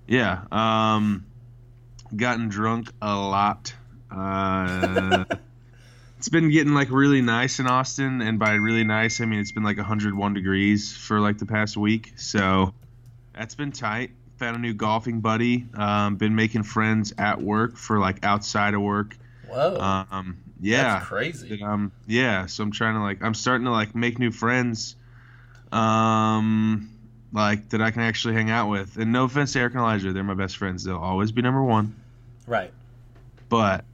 Yeah. 0.09 0.43
Um, 0.51 1.25
gotten 2.17 2.49
drunk 2.49 2.91
a 3.01 3.15
lot. 3.15 3.73
Uh, 4.11 5.27
it's 6.19 6.29
been 6.29 6.51
getting 6.51 6.75
like 6.75 6.91
really 6.91 7.23
nice 7.23 7.61
in 7.61 7.69
Austin, 7.69 8.21
and 8.21 8.41
by 8.41 8.55
really 8.55 8.83
nice 8.83 9.21
I 9.21 9.27
mean 9.27 9.39
it's 9.39 9.53
been 9.53 9.63
like 9.63 9.77
101 9.77 10.35
degrees 10.35 10.93
for 10.93 11.21
like 11.21 11.39
the 11.39 11.47
past 11.47 11.77
week. 11.77 12.13
So 12.17 12.75
that's 13.33 13.55
been 13.55 13.71
tight. 13.71 14.11
Found 14.39 14.57
a 14.57 14.59
new 14.59 14.75
golfing 14.75 15.21
buddy. 15.21 15.67
Um, 15.75 16.17
been 16.17 16.35
making 16.35 16.65
friends 16.65 17.15
at 17.17 17.41
work 17.41 17.77
for 17.77 18.01
like 18.01 18.25
outside 18.25 18.75
of 18.75 18.81
work. 18.81 19.17
Whoa. 19.47 19.77
Um, 20.11 20.39
yeah. 20.65 20.95
That's 20.95 21.07
crazy. 21.07 21.63
Um, 21.63 21.93
yeah, 22.07 22.47
so 22.47 22.63
I'm 22.63 22.71
trying 22.73 22.95
to 22.95 23.01
like 23.01 23.23
I'm 23.23 23.35
starting 23.35 23.67
to 23.67 23.71
like 23.71 23.95
make 23.95 24.19
new 24.19 24.31
friends, 24.31 24.97
um, 25.73 26.91
like 27.33 27.69
that 27.71 27.83
I 27.83 27.91
can 27.91 28.03
actually 28.03 28.35
hang 28.35 28.51
out 28.51 28.71
with. 28.71 28.97
And 28.97 29.13
no 29.13 29.25
offense 29.25 29.53
to 29.55 29.61
Eric 29.61 29.75
and 29.75 29.81
Elijah, 29.81 30.13
they're 30.13 30.23
my 30.25 30.35
best 30.35 30.57
friends. 30.57 30.85
They'll 30.85 30.97
always 30.97 31.33
be 31.33 31.43
number 31.43 31.63
one. 31.63 31.95
Right. 32.47 32.73
But 33.49 33.85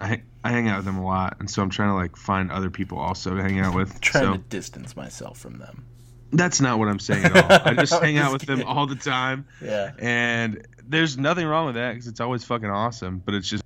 I 0.00 0.22
I 0.42 0.50
hang 0.50 0.68
out 0.68 0.78
with 0.78 0.86
them 0.86 0.98
a 0.98 1.04
lot, 1.04 1.36
and 1.40 1.50
so 1.50 1.62
I'm 1.62 1.70
trying 1.70 1.90
to 1.90 1.94
like 1.94 2.16
find 2.16 2.50
other 2.50 2.70
people 2.70 2.98
also 2.98 3.34
to 3.36 3.42
hang 3.42 3.58
out 3.60 3.74
with. 3.74 4.00
Trying 4.00 4.24
so 4.24 4.32
to 4.32 4.38
distance 4.38 4.96
myself 4.96 5.38
from 5.38 5.58
them. 5.58 5.84
that's 6.32 6.60
not 6.60 6.78
what 6.78 6.88
I'm 6.88 6.98
saying 6.98 7.24
at 7.24 7.36
all. 7.36 7.58
I 7.70 7.74
just 7.74 7.92
hang 7.92 8.16
out 8.16 8.32
just 8.32 8.46
with 8.48 8.58
them 8.58 8.66
all 8.66 8.86
the 8.86 8.96
time, 8.96 9.46
Yeah. 9.60 9.92
and 9.98 10.66
there's 10.88 11.18
nothing 11.18 11.46
wrong 11.46 11.66
with 11.66 11.74
that 11.74 11.92
because 11.92 12.06
it's 12.06 12.20
always 12.20 12.42
fucking 12.44 12.70
awesome. 12.70 13.22
But 13.24 13.34
it's 13.34 13.48
just 13.48 13.62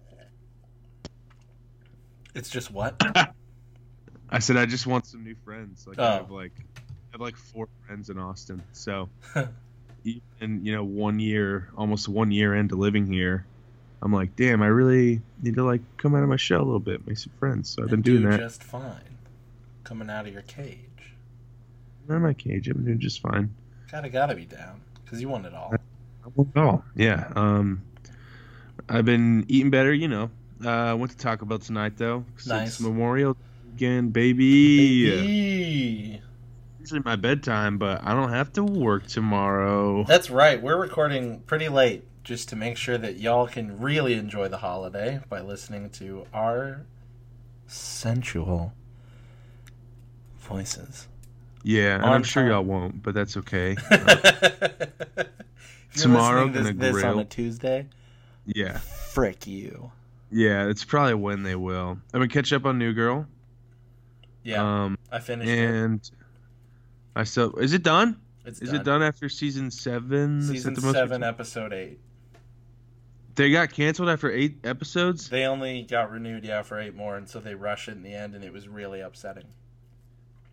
It's 2.35 2.51
just 2.51 2.71
what? 2.71 3.01
I 4.31 4.39
said 4.41 4.57
I 4.57 4.67
just 4.67 4.87
want 4.87 5.07
some 5.07 5.23
new 5.25 5.37
friends. 5.45 5.87
Like 5.87 5.99
I 5.99 6.03
Oh. 6.03 6.19
have 6.19 6.31
like 6.31 6.53
I 6.77 6.83
have 7.13 7.21
like 7.21 7.37
four 7.37 7.69
friends 7.87 8.11
in 8.11 8.19
Austin. 8.19 8.63
So 8.73 9.09
even 10.05 10.65
you 10.65 10.75
know 10.75 10.85
one 10.85 11.19
year, 11.21 11.69
almost 11.77 12.09
one 12.09 12.31
year 12.33 12.55
into 12.55 12.75
living 12.77 13.07
here, 13.07 13.47
I'm 14.03 14.13
like, 14.13 14.35
damn, 14.37 14.63
I 14.63 14.67
really 14.67 15.21
need 15.43 15.55
to 15.55 15.65
like 15.65 15.81
come 15.97 16.15
out 16.15 16.23
of 16.23 16.29
my 16.29 16.37
shell 16.37 16.61
a 16.61 16.65
little 16.65 16.81
bit, 16.81 17.07
make 17.07 17.19
some 17.19 17.33
friends. 17.39 17.71
So 17.71 17.83
I've 17.83 17.91
been 17.91 18.03
doing 18.03 18.23
do 18.23 18.31
that. 18.31 18.41
just 18.41 18.63
fine. 18.63 19.19
Coming 19.85 20.11
out 20.11 20.27
of 20.27 20.33
your 20.33 20.43
cage. 20.43 20.79
I'm 22.09 22.17
in 22.17 22.23
my 22.23 22.33
cage. 22.35 22.69
I've 22.69 22.75
been 22.77 22.85
doing 22.85 22.99
just 23.01 23.21
fine. 23.21 23.55
Gotta 23.91 24.09
gotta 24.09 24.35
be 24.35 24.47
down. 24.47 24.81
Because 25.05 25.21
you 25.21 25.29
want 25.29 25.47
it 25.47 25.55
all. 25.55 25.73
I 25.73 26.29
won't 26.35 26.53
go. 26.55 26.83
Yeah. 26.97 27.31
Um, 27.37 27.83
I've 28.89 29.05
been 29.05 29.45
eating 29.49 29.71
better. 29.71 29.93
You 29.93 30.09
know. 30.09 30.31
Uh, 30.63 30.97
went 30.99 31.11
to 31.11 31.17
Taco 31.17 31.47
Bell 31.47 31.59
tonight 31.59 31.97
though. 31.97 32.25
Nice. 32.47 32.69
It's 32.69 32.81
Memorial 32.81 33.37
weekend, 33.75 34.13
baby. 34.13 35.11
Baby. 35.11 36.23
Usually 36.81 37.01
my 37.01 37.17
bedtime, 37.17 37.79
but 37.79 38.03
I 38.05 38.13
don't 38.13 38.31
have 38.31 38.53
to 38.55 38.63
work 38.63 39.07
tomorrow. 39.07 40.05
That's 40.05 40.29
right. 40.31 40.61
We're 40.61 40.77
recording 40.79 41.41
pretty 41.41 41.69
late 41.69 42.05
just 42.23 42.51
to 42.51 42.57
make 42.57 42.77
sure 42.77 42.99
that 42.99 43.17
y'all 43.17 43.47
can 43.47 43.81
really 43.81 44.15
enjoy 44.15 44.49
the 44.49 44.59
holiday 44.59 45.21
by 45.29 45.41
listening 45.41 45.91
to 45.91 46.27
our 46.33 46.85
sensual 47.67 48.73
voices. 50.39 51.09
Yeah, 51.63 51.97
and 51.97 52.05
I'm 52.05 52.23
sure 52.23 52.43
time. 52.43 52.53
y'all 52.53 52.65
won't, 52.65 53.03
but 53.03 53.15
that's 53.15 53.37
okay. 53.39 53.77
Tomorrow 55.97 56.49
this, 56.49 56.71
this 56.77 57.03
on 57.05 57.21
a 57.21 57.25
Tuesday, 57.25 57.89
yeah, 58.45 58.79
frick 58.79 59.47
you. 59.47 59.91
Yeah, 60.35 60.67
it's 60.69 60.85
probably 60.85 61.15
when 61.15 61.43
they 61.45 61.55
will. 61.55 61.91
I'm 61.91 62.01
gonna 62.13 62.29
catch 62.29 62.53
up 62.53 62.65
on 62.67 62.79
New 62.79 62.93
Girl. 62.93 63.27
Yeah, 64.43 64.85
Um, 64.85 64.99
I 65.11 65.21
finished 65.21 65.49
it. 65.51 65.59
and 65.59 66.11
I 67.17 67.25
still 67.25 67.55
is 67.57 67.73
it 67.73 67.83
done? 67.83 68.21
It's 68.45 68.61
Is 68.61 68.71
done. 68.71 68.81
it 68.81 68.85
done 68.85 69.03
after 69.03 69.29
season 69.31 69.71
seven? 69.71 70.43
Season 70.43 70.77
seven, 70.77 70.93
recent- 71.09 71.25
episode 71.25 71.73
eight. 71.73 71.99
They 73.37 73.51
got 73.51 73.71
canceled 73.73 74.09
after 74.11 74.31
eight 74.31 74.59
episodes. 74.65 75.29
They 75.29 75.45
only 75.47 75.83
got 75.83 76.11
renewed, 76.13 76.45
yeah, 76.45 76.63
for 76.63 76.79
eight 76.79 76.95
more, 76.95 77.17
and 77.17 77.29
so 77.29 77.41
they 77.41 77.55
rushed 77.55 77.89
it 77.89 77.93
in 77.93 78.03
the 78.03 78.13
end, 78.15 78.35
and 78.35 78.45
it 78.45 78.53
was 78.53 78.69
really 78.69 79.01
upsetting. 79.01 79.47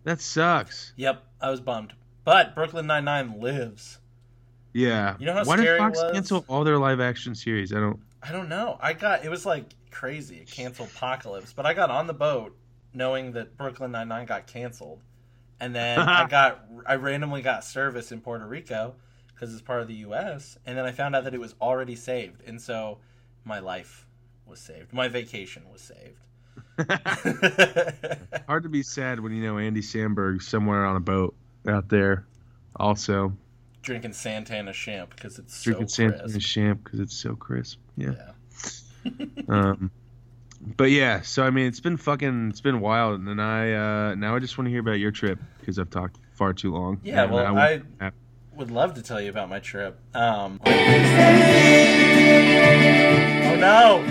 That 0.03 0.19
sucks. 0.21 0.93
Yep, 0.95 1.21
I 1.41 1.51
was 1.51 1.59
bummed. 1.61 1.93
But 2.23 2.55
Brooklyn 2.55 2.87
Nine 2.87 3.05
Nine 3.05 3.39
lives. 3.39 3.99
Yeah. 4.73 5.15
You 5.19 5.25
know 5.27 5.33
how 5.33 5.43
Why 5.43 5.57
did 5.57 5.63
scary 5.63 5.75
it 5.75 5.79
Fox 5.79 5.99
cancel 6.13 6.45
all 6.47 6.63
their 6.63 6.77
live 6.79 6.99
action 7.01 7.35
series? 7.35 7.73
I 7.73 7.79
don't. 7.79 7.99
I 8.23 8.31
don't 8.31 8.49
know. 8.49 8.77
I 8.79 8.93
got 8.93 9.25
it 9.25 9.29
was 9.29 9.45
like 9.45 9.65
crazy. 9.89 10.37
It 10.37 10.51
canceled 10.51 10.89
Apocalypse, 10.95 11.53
but 11.53 11.65
I 11.65 11.73
got 11.73 11.89
on 11.89 12.07
the 12.07 12.13
boat 12.13 12.55
knowing 12.93 13.31
that 13.33 13.57
Brooklyn 13.57 13.91
Nine 13.91 14.07
Nine 14.07 14.25
got 14.25 14.47
canceled, 14.47 15.01
and 15.59 15.75
then 15.75 15.99
I 15.99 16.27
got 16.27 16.65
I 16.85 16.95
randomly 16.95 17.41
got 17.41 17.63
service 17.63 18.11
in 18.11 18.21
Puerto 18.21 18.45
Rico 18.45 18.95
because 19.33 19.53
it's 19.53 19.61
part 19.61 19.81
of 19.81 19.87
the 19.87 19.95
U.S. 19.95 20.57
And 20.65 20.77
then 20.77 20.85
I 20.85 20.91
found 20.91 21.15
out 21.15 21.23
that 21.23 21.33
it 21.33 21.39
was 21.39 21.55
already 21.61 21.95
saved, 21.95 22.43
and 22.45 22.61
so 22.61 22.99
my 23.43 23.59
life 23.59 24.05
was 24.45 24.59
saved. 24.59 24.93
My 24.93 25.07
vacation 25.07 25.63
was 25.71 25.81
saved. 25.81 26.19
Hard 28.47 28.63
to 28.63 28.69
be 28.69 28.83
sad 28.83 29.19
when 29.19 29.33
you 29.33 29.43
know 29.43 29.57
Andy 29.57 29.81
Samberg 29.81 30.43
somewhere 30.43 30.85
on 30.85 30.95
a 30.95 30.99
boat 30.99 31.35
out 31.67 31.89
there, 31.89 32.25
also 32.75 33.33
Drinking 33.81 34.13
Santana 34.13 34.73
champ 34.73 35.13
because 35.15 35.39
it's 35.39 35.63
drinking 35.63 35.87
so 35.87 36.03
Santana 36.03 36.23
crisp. 36.31 36.39
Champ 36.39 36.83
because 36.83 36.99
it's 36.99 37.15
so 37.15 37.35
crisp. 37.35 37.79
Yeah. 37.97 38.13
Yeah. 39.05 39.25
um, 39.49 39.89
but 40.77 40.91
yeah, 40.91 41.21
so 41.21 41.43
I 41.43 41.49
mean, 41.49 41.65
it's 41.65 41.79
been 41.79 41.97
fucking, 41.97 42.49
it's 42.49 42.61
been 42.61 42.79
wild, 42.81 43.19
and 43.21 43.41
I 43.41 43.73
uh, 43.73 44.15
now 44.15 44.35
I 44.35 44.39
just 44.39 44.57
want 44.57 44.67
to 44.67 44.69
hear 44.71 44.81
about 44.81 44.99
your 44.99 45.09
trip 45.11 45.39
because 45.59 45.79
I've 45.79 45.89
talked 45.89 46.17
far 46.33 46.53
too 46.53 46.71
long. 46.71 46.99
Yeah, 47.03 47.25
well, 47.25 47.55
won't- 47.55 47.85
I 47.99 48.11
would 48.55 48.69
love 48.69 48.93
to 48.93 49.01
tell 49.01 49.19
you 49.19 49.29
about 49.31 49.49
my 49.49 49.59
trip. 49.59 49.97
Um, 50.13 50.59
oh 50.65 50.71
no! 53.59 54.03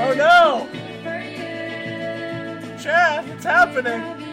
Oh 0.00 0.14
no! 0.14 0.68
Chad, 2.78 3.28
it's 3.28 3.44
happening! 3.44 4.23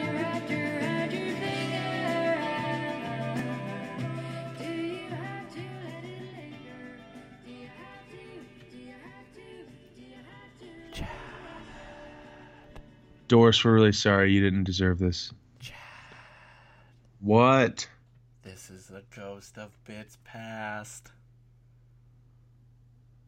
Doris, 13.32 13.64
we're 13.64 13.74
really 13.74 13.94
sorry. 13.94 14.34
You 14.34 14.42
didn't 14.42 14.66
deserve 14.66 15.00
this. 15.00 15.32
What? 17.22 17.88
This 18.44 18.70
is 18.70 18.92
a 18.92 19.04
ghost 19.16 19.58
of 19.58 19.72
bits 19.86 20.18
past. 20.26 21.12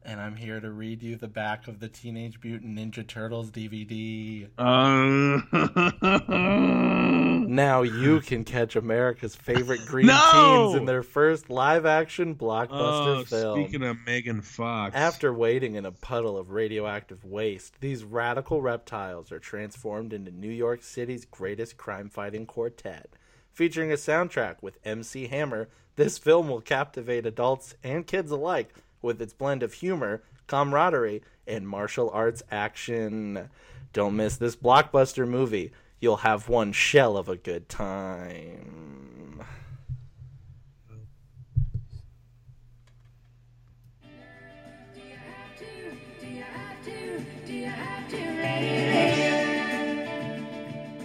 And 0.05 0.19
I'm 0.19 0.35
here 0.35 0.59
to 0.59 0.69
read 0.69 1.01
you 1.01 1.15
the 1.15 1.29
back 1.29 1.67
of 1.67 1.79
the 1.79 1.87
Teenage 1.87 2.37
Mutant 2.43 2.77
Ninja 2.77 3.07
Turtles 3.07 3.49
DVD. 3.51 4.49
Um, 4.59 5.47
Now 7.47 7.83
you 7.83 8.19
can 8.19 8.43
catch 8.43 8.75
America's 8.75 9.35
favorite 9.35 9.81
green 9.87 10.07
No! 10.07 10.71
teens 10.71 10.75
in 10.79 10.85
their 10.85 11.03
first 11.03 11.49
live 11.49 11.85
action 11.85 12.35
blockbuster 12.35 13.19
oh, 13.19 13.23
film. 13.25 13.63
speaking 13.63 13.83
of 13.83 13.97
Megan 14.05 14.41
Fox, 14.41 14.95
After 14.95 15.31
waiting 15.33 15.75
in 15.75 15.85
a 15.85 15.91
puddle 15.91 16.37
of 16.37 16.51
radioactive 16.51 17.23
waste, 17.23 17.79
these 17.79 18.03
radical 18.03 18.61
reptiles 18.61 19.31
are 19.31 19.39
transformed 19.39 20.13
into 20.13 20.31
New 20.31 20.49
York 20.49 20.83
City's 20.83 21.25
greatest 21.25 21.77
crime 21.77 22.09
fighting 22.09 22.45
quartet. 22.45 23.13
Featuring 23.51 23.91
a 23.91 23.95
soundtrack 23.95 24.55
with 24.61 24.79
MC 24.83 25.27
Hammer, 25.27 25.69
this 25.95 26.17
film 26.17 26.47
will 26.49 26.61
captivate 26.61 27.25
adults 27.25 27.75
and 27.83 28.07
kids 28.07 28.31
alike 28.31 28.73
with 29.03 29.21
its 29.21 29.33
blend 29.33 29.61
of 29.61 29.73
humor, 29.73 30.23
camaraderie, 30.47 31.21
and 31.45 31.67
martial 31.67 32.09
arts 32.09 32.41
action. 32.49 33.49
Don't 33.91 34.15
miss 34.15 34.37
this 34.37 34.55
blockbuster 34.55 35.27
movie. 35.27 35.71
You'll 35.99 36.17
have 36.17 36.49
one 36.49 36.71
shell 36.71 37.15
of 37.15 37.29
a 37.29 37.35
good 37.37 37.69
time. 37.69 39.45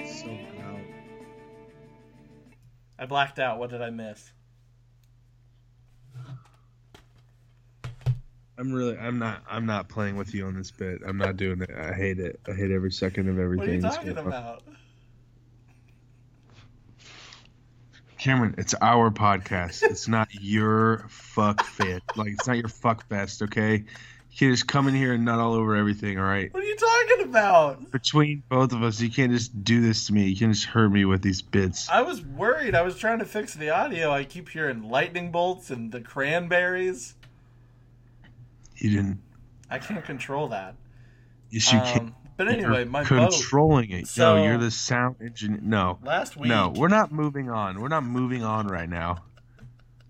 So. 0.07 0.39
I 2.99 3.07
blacked 3.07 3.39
out. 3.39 3.59
What 3.59 3.71
did 3.71 3.83
I 3.83 3.91
miss? 3.91 4.33
I'm 8.59 8.73
really, 8.73 8.99
I'm 8.99 9.21
not, 9.21 9.43
I'm 9.49 9.67
not 9.67 9.89
playing 9.89 10.17
with 10.17 10.35
you 10.35 10.47
on 10.47 10.57
this 10.57 10.73
bit. 10.73 11.01
I'm 11.07 11.17
not 11.17 11.37
doing 11.37 11.63
it. 11.63 11.71
I 11.71 11.93
hate 11.93 12.19
it. 12.19 12.41
I 12.49 12.53
hate 12.53 12.73
every 12.73 12.91
second 12.91 13.29
of 13.29 13.39
everything. 13.39 13.83
What 13.83 13.99
are 14.03 14.07
you 14.07 14.15
talking 14.15 14.27
about? 14.27 14.63
Cameron, 18.19 18.57
it's 18.59 18.75
our 18.83 19.13
podcast. 19.13 19.85
It's 19.85 20.09
not 20.09 20.29
your 20.35 21.07
fuck 21.09 21.63
fit. 21.63 22.03
Like 22.17 22.31
it's 22.31 22.49
not 22.49 22.57
your 22.57 22.69
fuck 22.69 23.09
fest, 23.09 23.43
okay? 23.43 23.77
You 23.77 24.37
can't 24.37 24.53
just 24.53 24.67
come 24.67 24.89
in 24.89 24.95
here 24.95 25.13
and 25.13 25.25
nut 25.25 25.39
all 25.39 25.55
over 25.55 25.77
everything, 25.77 26.19
all 26.19 26.25
right? 26.25 26.53
What 26.53 26.65
are 26.65 26.67
you 26.67 26.77
talking 26.77 27.29
about? 27.29 27.93
Between 27.93 28.43
both 28.49 28.73
of 28.73 28.83
us, 28.83 29.01
you 29.01 29.09
can't 29.09 29.31
just 29.31 29.63
do 29.63 29.81
this 29.81 30.09
to 30.09 30.13
me. 30.13 30.27
You 30.27 30.37
can't 30.37 30.53
just 30.53 30.67
hurt 30.67 30.89
me 30.89 31.05
with 31.05 31.23
these 31.23 31.43
bits. 31.43 31.89
I 31.89 32.03
was 32.03 32.23
worried. 32.23 32.75
I 32.75 32.83
was 32.83 32.97
trying 32.97 33.21
to 33.21 33.25
fix 33.25 33.55
the 33.55 33.71
audio. 33.71 34.11
I 34.11 34.25
keep 34.25 34.49
hearing 34.49 34.83
lightning 34.83 35.31
bolts 35.31 35.71
and 35.71 35.93
the 35.93 36.01
cranberries. 36.01 37.15
You 38.79 38.91
didn't. 38.91 39.21
I 39.71 39.79
can't 39.79 40.05
control 40.05 40.49
that. 40.49 40.75
Yes, 41.51 41.73
you 41.73 41.79
Um, 41.79 41.85
can't. 41.87 42.15
but 42.37 42.49
anyway, 42.49 42.79
You're 42.79 42.87
my 42.87 43.05
boat 43.05 43.33
controlling 43.33 43.91
it. 43.91 44.07
So- 44.09 44.37
no, 44.37 44.45
you're 44.45 44.59
the 44.59 44.71
sound 44.71 45.17
engineer. 45.21 45.61
No, 45.63 45.99
last 46.03 46.37
week. 46.37 46.49
no, 46.49 46.73
we're 46.77 46.89
not 46.89 47.11
moving 47.13 47.51
on. 47.51 47.81
We're 47.81 47.89
not 47.89 48.05
moving 48.05 48.43
on 48.45 48.67
right 48.67 48.89
now. 48.89 49.25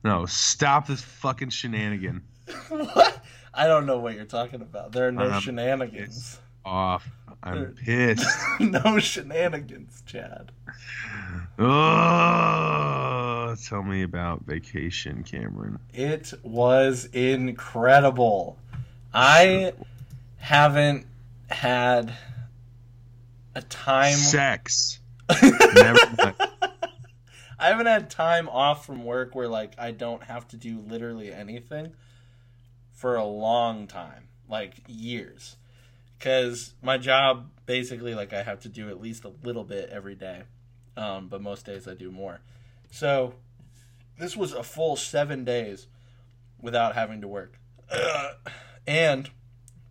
No, 0.04 0.26
stop 0.26 0.86
this 0.86 1.00
fucking 1.02 1.50
shenanigan. 1.50 2.22
what? 2.68 3.24
I 3.54 3.66
don't 3.66 3.86
know 3.86 3.98
what 3.98 4.14
you're 4.14 4.24
talking 4.24 4.60
about. 4.62 4.92
There 4.92 5.08
are 5.08 5.12
no 5.12 5.30
Um, 5.32 5.40
shenanigans. 5.40 6.38
Off. 6.64 7.08
I'm 7.42 7.54
There- 7.60 7.70
pissed. 7.70 8.26
no 8.60 8.98
shenanigans, 8.98 10.02
Chad. 10.06 10.52
Oh, 11.58 11.64
tell 13.56 13.82
me 13.82 14.02
about 14.02 14.44
vacation, 14.44 15.22
Cameron. 15.22 15.78
It 15.92 16.32
was 16.42 17.06
incredible. 17.06 18.58
I 19.12 19.72
haven't 20.38 21.06
had 21.48 22.12
a 23.54 23.62
time. 23.62 24.14
Sex. 24.14 25.00
Never. 25.42 26.34
I 27.58 27.68
haven't 27.68 27.86
had 27.86 28.08
time 28.08 28.48
off 28.48 28.86
from 28.86 29.04
work 29.04 29.34
where 29.34 29.48
like 29.48 29.72
I 29.78 29.90
don't 29.90 30.22
have 30.22 30.46
to 30.48 30.56
do 30.56 30.78
literally 30.86 31.32
anything 31.32 31.92
for 32.92 33.16
a 33.16 33.24
long 33.24 33.86
time, 33.86 34.28
like 34.48 34.74
years. 34.86 35.56
Cuz 36.20 36.74
my 36.82 36.98
job 36.98 37.50
basically 37.66 38.14
like 38.14 38.32
I 38.32 38.42
have 38.42 38.60
to 38.60 38.68
do 38.68 38.88
at 38.88 39.00
least 39.00 39.24
a 39.24 39.32
little 39.42 39.64
bit 39.64 39.90
every 39.90 40.14
day. 40.14 40.42
Um, 40.96 41.28
but 41.28 41.40
most 41.42 41.66
days 41.66 41.86
I 41.86 41.94
do 41.94 42.10
more. 42.10 42.40
So 42.90 43.34
this 44.18 44.36
was 44.36 44.52
a 44.52 44.62
full 44.62 44.96
7 44.96 45.44
days 45.44 45.86
without 46.60 46.94
having 46.94 47.20
to 47.20 47.28
work. 47.28 47.58
and 48.86 49.30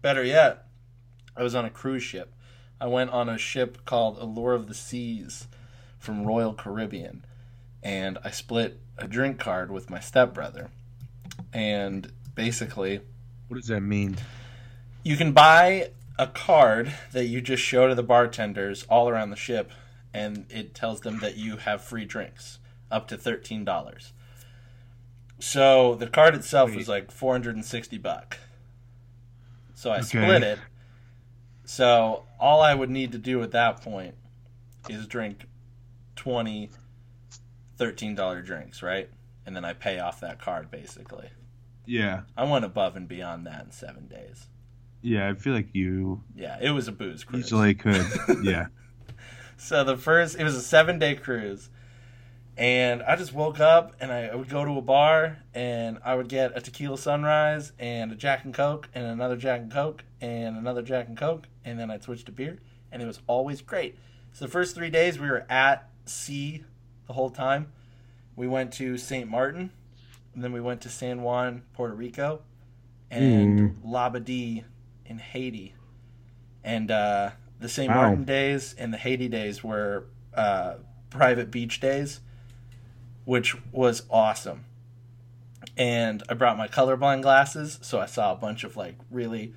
better 0.01 0.23
yet, 0.23 0.65
I 1.35 1.43
was 1.43 1.55
on 1.55 1.65
a 1.65 1.69
cruise 1.69 2.03
ship. 2.03 2.33
I 2.79 2.87
went 2.87 3.11
on 3.11 3.29
a 3.29 3.37
ship 3.37 3.85
called 3.85 4.17
Allure 4.17 4.53
of 4.53 4.67
the 4.67 4.73
Seas 4.73 5.47
from 5.97 6.25
Royal 6.25 6.53
Caribbean 6.53 7.25
and 7.83 8.17
I 8.23 8.31
split 8.31 8.79
a 8.97 9.07
drink 9.07 9.39
card 9.39 9.71
with 9.71 9.89
my 9.89 9.99
stepbrother. 9.99 10.69
And 11.53 12.11
basically, 12.35 13.01
What 13.47 13.57
does 13.57 13.67
that 13.67 13.81
mean? 13.81 14.17
you 15.03 15.15
can 15.15 15.31
buy 15.31 15.91
a 16.19 16.27
card 16.27 16.91
that 17.13 17.25
you 17.25 17.41
just 17.41 17.63
show 17.63 17.87
to 17.87 17.95
the 17.95 18.03
bartenders 18.03 18.83
all 18.89 19.07
around 19.07 19.29
the 19.29 19.35
ship, 19.37 19.71
and 20.13 20.45
it 20.49 20.73
tells 20.73 21.01
them 21.01 21.19
that 21.19 21.37
you 21.37 21.57
have 21.57 21.81
free 21.81 22.05
drinks 22.05 22.59
up 22.91 23.07
to 23.09 23.17
thirteen 23.17 23.63
dollars. 23.65 24.13
So 25.39 25.95
the 25.95 26.07
card 26.07 26.33
itself 26.35 26.75
was 26.75 26.87
like 26.87 27.11
four 27.11 27.33
hundred 27.33 27.55
and 27.55 27.65
sixty 27.65 27.97
buck. 27.97 28.37
So 29.73 29.91
I 29.91 29.97
Okay. 29.99 30.05
split 30.07 30.43
it. 30.43 30.59
So 31.65 32.23
all 32.39 32.61
I 32.61 32.73
would 32.73 32.89
need 32.89 33.11
to 33.11 33.17
do 33.17 33.41
at 33.43 33.51
that 33.51 33.81
point 33.81 34.15
is 34.89 35.05
drink 35.05 35.45
20 36.15 36.69
13 37.77 38.15
dollar 38.15 38.41
drinks, 38.41 38.81
right? 38.81 39.09
And 39.45 39.55
then 39.55 39.63
I 39.63 39.73
pay 39.73 39.99
off 39.99 40.19
that 40.21 40.39
card 40.39 40.71
basically. 40.71 41.29
Yeah. 41.85 42.21
I 42.35 42.43
went 42.45 42.65
above 42.65 42.95
and 42.95 43.07
beyond 43.07 43.45
that 43.45 43.65
in 43.65 43.71
7 43.71 44.07
days. 44.07 44.47
Yeah, 45.01 45.29
I 45.29 45.35
feel 45.35 45.53
like 45.53 45.75
you 45.75 46.23
Yeah, 46.35 46.57
it 46.59 46.71
was 46.71 46.87
a 46.87 46.91
booze 46.91 47.23
cruise. 47.23 47.45
easily 47.45 47.75
could. 47.75 48.05
Yeah. 48.43 48.67
So 49.57 49.83
the 49.83 49.97
first, 49.97 50.37
it 50.39 50.43
was 50.43 50.55
a 50.55 50.61
seven 50.61 50.97
day 50.99 51.15
cruise, 51.15 51.69
and 52.57 53.03
I 53.03 53.15
just 53.15 53.33
woke 53.33 53.59
up 53.59 53.95
and 53.99 54.11
I, 54.11 54.35
would 54.35 54.49
go 54.49 54.65
to 54.65 54.71
a 54.77 54.81
bar 54.81 55.37
and 55.53 55.99
I 56.03 56.15
would 56.15 56.27
get 56.27 56.57
a 56.57 56.61
tequila 56.61 56.97
sunrise 56.97 57.71
and 57.77 58.11
a 58.11 58.15
Jack 58.15 58.45
and 58.45 58.53
Coke 58.53 58.89
and 58.95 59.05
another 59.05 59.37
Jack 59.37 59.61
and 59.61 59.71
Coke 59.71 60.03
and 60.21 60.57
another 60.57 60.81
Jack 60.81 61.07
and 61.07 61.17
Coke, 61.17 61.47
and 61.63 61.79
then 61.79 61.91
I'd 61.91 62.03
switch 62.03 62.25
to 62.25 62.31
beer, 62.31 62.59
and 62.91 63.01
it 63.01 63.05
was 63.05 63.19
always 63.27 63.61
great. 63.61 63.97
So 64.33 64.45
the 64.45 64.51
first 64.51 64.75
three 64.75 64.89
days 64.89 65.19
we 65.19 65.29
were 65.29 65.45
at 65.49 65.89
sea 66.05 66.63
the 67.05 67.13
whole 67.13 67.29
time. 67.29 67.71
We 68.35 68.47
went 68.47 68.73
to 68.73 68.97
St. 68.97 69.29
Martin, 69.29 69.71
and 70.33 70.43
then 70.43 70.51
we 70.51 70.61
went 70.61 70.81
to 70.81 70.89
San 70.89 71.21
Juan, 71.21 71.63
Puerto 71.73 71.93
Rico, 71.93 72.41
and 73.09 73.81
Labadee 73.83 74.63
in 75.05 75.19
Haiti. 75.19 75.73
And 76.63 76.91
uh, 76.91 77.31
the 77.59 77.69
St. 77.69 77.89
Wow. 77.89 77.95
Martin 77.95 78.25
days 78.25 78.75
and 78.77 78.93
the 78.93 78.97
Haiti 78.97 79.27
days 79.27 79.63
were 79.63 80.05
uh, 80.33 80.75
private 81.09 81.49
beach 81.49 81.79
days, 81.79 82.19
which 83.27 83.57
was 83.73 84.03
awesome. 84.09 84.63
And 85.75 86.23
I 86.29 86.33
brought 86.33 86.57
my 86.57 86.69
colorblind 86.69 87.23
glasses, 87.23 87.77
so 87.81 87.99
I 87.99 88.05
saw 88.05 88.31
a 88.31 88.37
bunch 88.37 88.63
of 88.63 88.77
like 88.77 88.95
really 89.11 89.53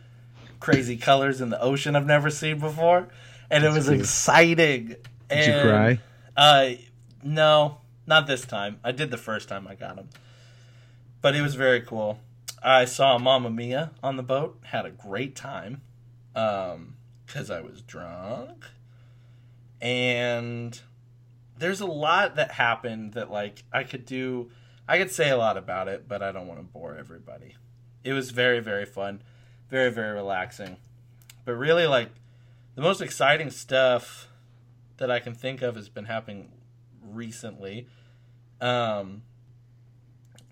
crazy 0.58 0.96
colors 0.96 1.40
in 1.40 1.50
the 1.50 1.60
ocean 1.62 1.94
I've 1.94 2.04
never 2.04 2.30
seen 2.30 2.58
before, 2.58 3.06
and 3.48 3.62
it 3.62 3.72
was 3.72 3.86
cool. 3.86 3.94
exciting. 4.00 4.96
Did 5.28 5.46
you 5.46 5.52
And, 5.52 5.68
cry? 5.68 6.00
Uh, 6.36 6.70
no, 7.22 7.78
not 8.08 8.26
this 8.26 8.44
time. 8.44 8.80
I 8.82 8.90
did 8.90 9.12
the 9.12 9.16
first 9.16 9.48
time 9.48 9.68
I 9.68 9.76
got 9.76 9.94
them, 9.94 10.08
but 11.22 11.36
it 11.36 11.40
was 11.42 11.54
very 11.54 11.80
cool. 11.80 12.18
I 12.60 12.86
saw 12.86 13.18
Mamma 13.18 13.50
Mia 13.50 13.92
on 14.02 14.16
the 14.16 14.24
boat. 14.24 14.58
Had 14.64 14.84
a 14.84 14.90
great 14.90 15.36
time, 15.36 15.80
um, 16.34 16.96
because 17.24 17.52
I 17.52 17.60
was 17.60 17.82
drunk, 17.82 18.64
and 19.80 20.78
there's 21.60 21.80
a 21.80 21.86
lot 21.86 22.36
that 22.36 22.52
happened 22.52 23.12
that 23.12 23.30
like 23.30 23.64
I 23.72 23.84
could 23.84 24.04
do. 24.04 24.50
I 24.88 24.98
could 24.98 25.10
say 25.10 25.30
a 25.30 25.36
lot 25.36 25.56
about 25.56 25.86
it, 25.86 26.08
but 26.08 26.22
I 26.22 26.32
don't 26.32 26.48
want 26.48 26.58
to 26.58 26.64
bore 26.64 26.96
everybody. 26.96 27.56
It 28.02 28.12
was 28.12 28.30
very 28.30 28.60
very 28.60 28.86
fun, 28.86 29.22
very 29.68 29.92
very 29.92 30.14
relaxing, 30.14 30.78
but 31.44 31.52
really 31.52 31.86
like 31.86 32.08
the 32.74 32.82
most 32.82 33.00
exciting 33.00 33.50
stuff 33.50 34.28
that 34.96 35.10
I 35.10 35.20
can 35.20 35.34
think 35.34 35.62
of 35.62 35.76
has 35.76 35.88
been 35.88 36.06
happening 36.06 36.50
recently. 37.02 37.86
Um, 38.60 39.22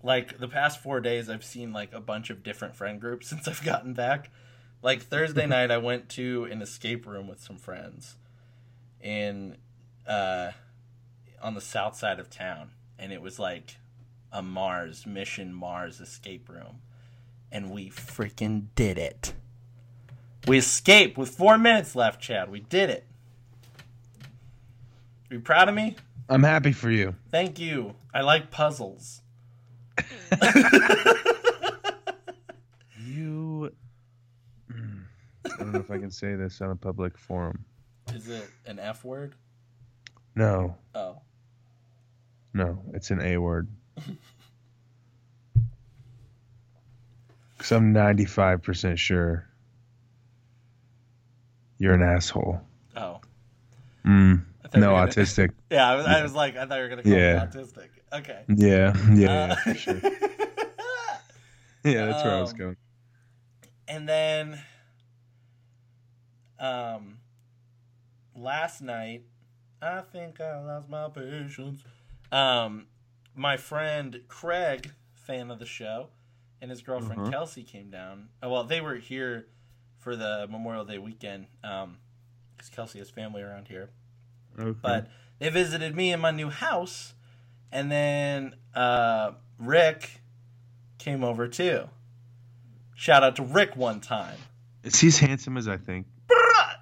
like 0.01 0.39
the 0.39 0.47
past 0.47 0.81
four 0.81 1.01
days, 1.01 1.29
I've 1.29 1.43
seen 1.43 1.73
like 1.73 1.93
a 1.93 1.99
bunch 1.99 2.29
of 2.29 2.43
different 2.43 2.75
friend 2.75 3.01
groups 3.01 3.27
since 3.29 3.47
I've 3.47 3.63
gotten 3.63 3.93
back. 3.93 4.29
Like 4.81 5.01
Thursday 5.01 5.45
night, 5.45 5.71
I 5.71 5.77
went 5.77 6.07
to 6.09 6.45
an 6.45 6.61
escape 6.61 7.05
room 7.05 7.27
with 7.27 7.41
some 7.41 7.57
friends 7.57 8.15
in 9.01 9.57
uh, 10.07 10.51
on 11.41 11.53
the 11.55 11.61
south 11.61 11.95
side 11.95 12.19
of 12.19 12.29
town, 12.29 12.71
and 12.97 13.11
it 13.11 13.21
was 13.21 13.39
like 13.39 13.77
a 14.31 14.41
Mars 14.41 15.05
mission 15.05 15.53
Mars 15.53 15.99
escape 15.99 16.49
room, 16.49 16.81
and 17.51 17.71
we 17.71 17.89
freaking 17.89 18.67
did 18.75 18.97
it. 18.97 19.33
We 20.47 20.57
escaped 20.57 21.17
with 21.17 21.29
four 21.29 21.57
minutes 21.57 21.95
left, 21.95 22.21
Chad. 22.21 22.49
We 22.49 22.61
did 22.61 22.89
it. 22.89 23.05
Are 25.29 25.35
you 25.35 25.39
proud 25.41 25.69
of 25.69 25.75
me? 25.75 25.95
I'm 26.29 26.43
happy 26.43 26.71
for 26.71 26.89
you. 26.89 27.15
Thank 27.31 27.59
you. 27.59 27.95
I 28.13 28.21
like 28.21 28.51
puzzles. 28.51 29.21
You. 32.97 33.71
Mm, 34.71 35.03
I 35.45 35.49
don't 35.57 35.71
know 35.71 35.79
if 35.79 35.89
I 35.91 35.97
can 35.97 36.11
say 36.11 36.35
this 36.35 36.61
on 36.61 36.69
a 36.71 36.75
public 36.75 37.17
forum. 37.17 37.65
Is 38.13 38.27
it 38.29 38.49
an 38.65 38.79
F 38.79 39.03
word? 39.03 39.35
No, 40.35 40.75
Oh. 40.95 41.21
No, 42.53 42.81
it's 42.93 43.11
an 43.11 43.21
A 43.21 43.37
word. 43.37 43.67
Because 47.57 47.71
I'm 47.73 47.93
95% 47.93 48.97
sure 48.97 49.47
you're 51.77 51.93
an 51.93 52.01
asshole. 52.01 52.61
Oh. 52.95 53.19
Mm, 54.05 54.43
I 54.73 54.79
no, 54.79 54.93
autistic. 54.95 55.51
Yeah, 55.69 55.89
I 55.89 55.95
was, 55.95 56.05
I 56.05 56.23
was 56.23 56.33
like, 56.33 56.55
I 56.55 56.65
thought 56.65 56.75
you 56.77 56.81
were 56.83 56.87
going 56.89 57.03
to 57.03 57.09
call 57.09 57.17
Yeah. 57.19 57.45
me 57.45 57.51
autistic. 57.51 57.89
Okay. 58.13 58.43
Yeah, 58.55 58.93
yeah, 59.13 59.29
Uh, 59.51 59.55
for 59.55 59.73
sure. 59.75 60.01
Yeah, 61.83 62.07
that's 62.07 62.23
where 62.23 62.35
I 62.35 62.39
was 62.41 62.51
um, 62.51 62.57
going. 62.57 62.75
and 63.87 64.07
then 64.07 64.59
um 66.59 67.17
last 68.35 68.81
night 68.81 69.23
i 69.81 70.01
think 70.01 70.41
i 70.41 70.59
lost 70.59 70.89
my 70.89 71.07
patience 71.07 71.81
um 72.31 72.87
my 73.35 73.57
friend 73.57 74.21
craig 74.27 74.91
fan 75.13 75.49
of 75.51 75.59
the 75.59 75.65
show 75.65 76.09
and 76.61 76.69
his 76.71 76.81
girlfriend 76.81 77.21
Mhm. 77.23 77.31
kelsey 77.31 77.63
came 77.63 77.89
down 77.89 78.29
oh, 78.43 78.49
well 78.49 78.63
they 78.63 78.81
were 78.81 78.95
here 78.95 79.47
for 79.97 80.15
the 80.15 80.47
memorial 80.49 80.85
day 80.85 80.97
weekend 80.97 81.47
um 81.63 81.97
because 82.55 82.69
kelsey 82.69 82.99
has 82.99 83.09
family 83.09 83.41
around 83.41 83.67
here 83.67 83.89
Okay. 84.59 84.77
but 84.81 85.07
they 85.39 85.49
visited 85.49 85.95
me 85.95 86.11
in 86.11 86.19
my 86.19 86.31
new 86.31 86.49
house 86.49 87.13
and 87.71 87.91
then 87.91 88.55
uh 88.75 89.31
rick 89.57 90.21
came 90.97 91.23
over 91.23 91.47
too 91.47 91.89
shout 92.93 93.23
out 93.23 93.35
to 93.37 93.43
rick 93.43 93.75
one 93.75 93.99
time 94.01 94.37
is 94.83 94.99
he 94.99 95.07
as 95.07 95.19
handsome 95.19 95.57
as 95.57 95.67
I 95.67 95.75
think? 95.75 96.07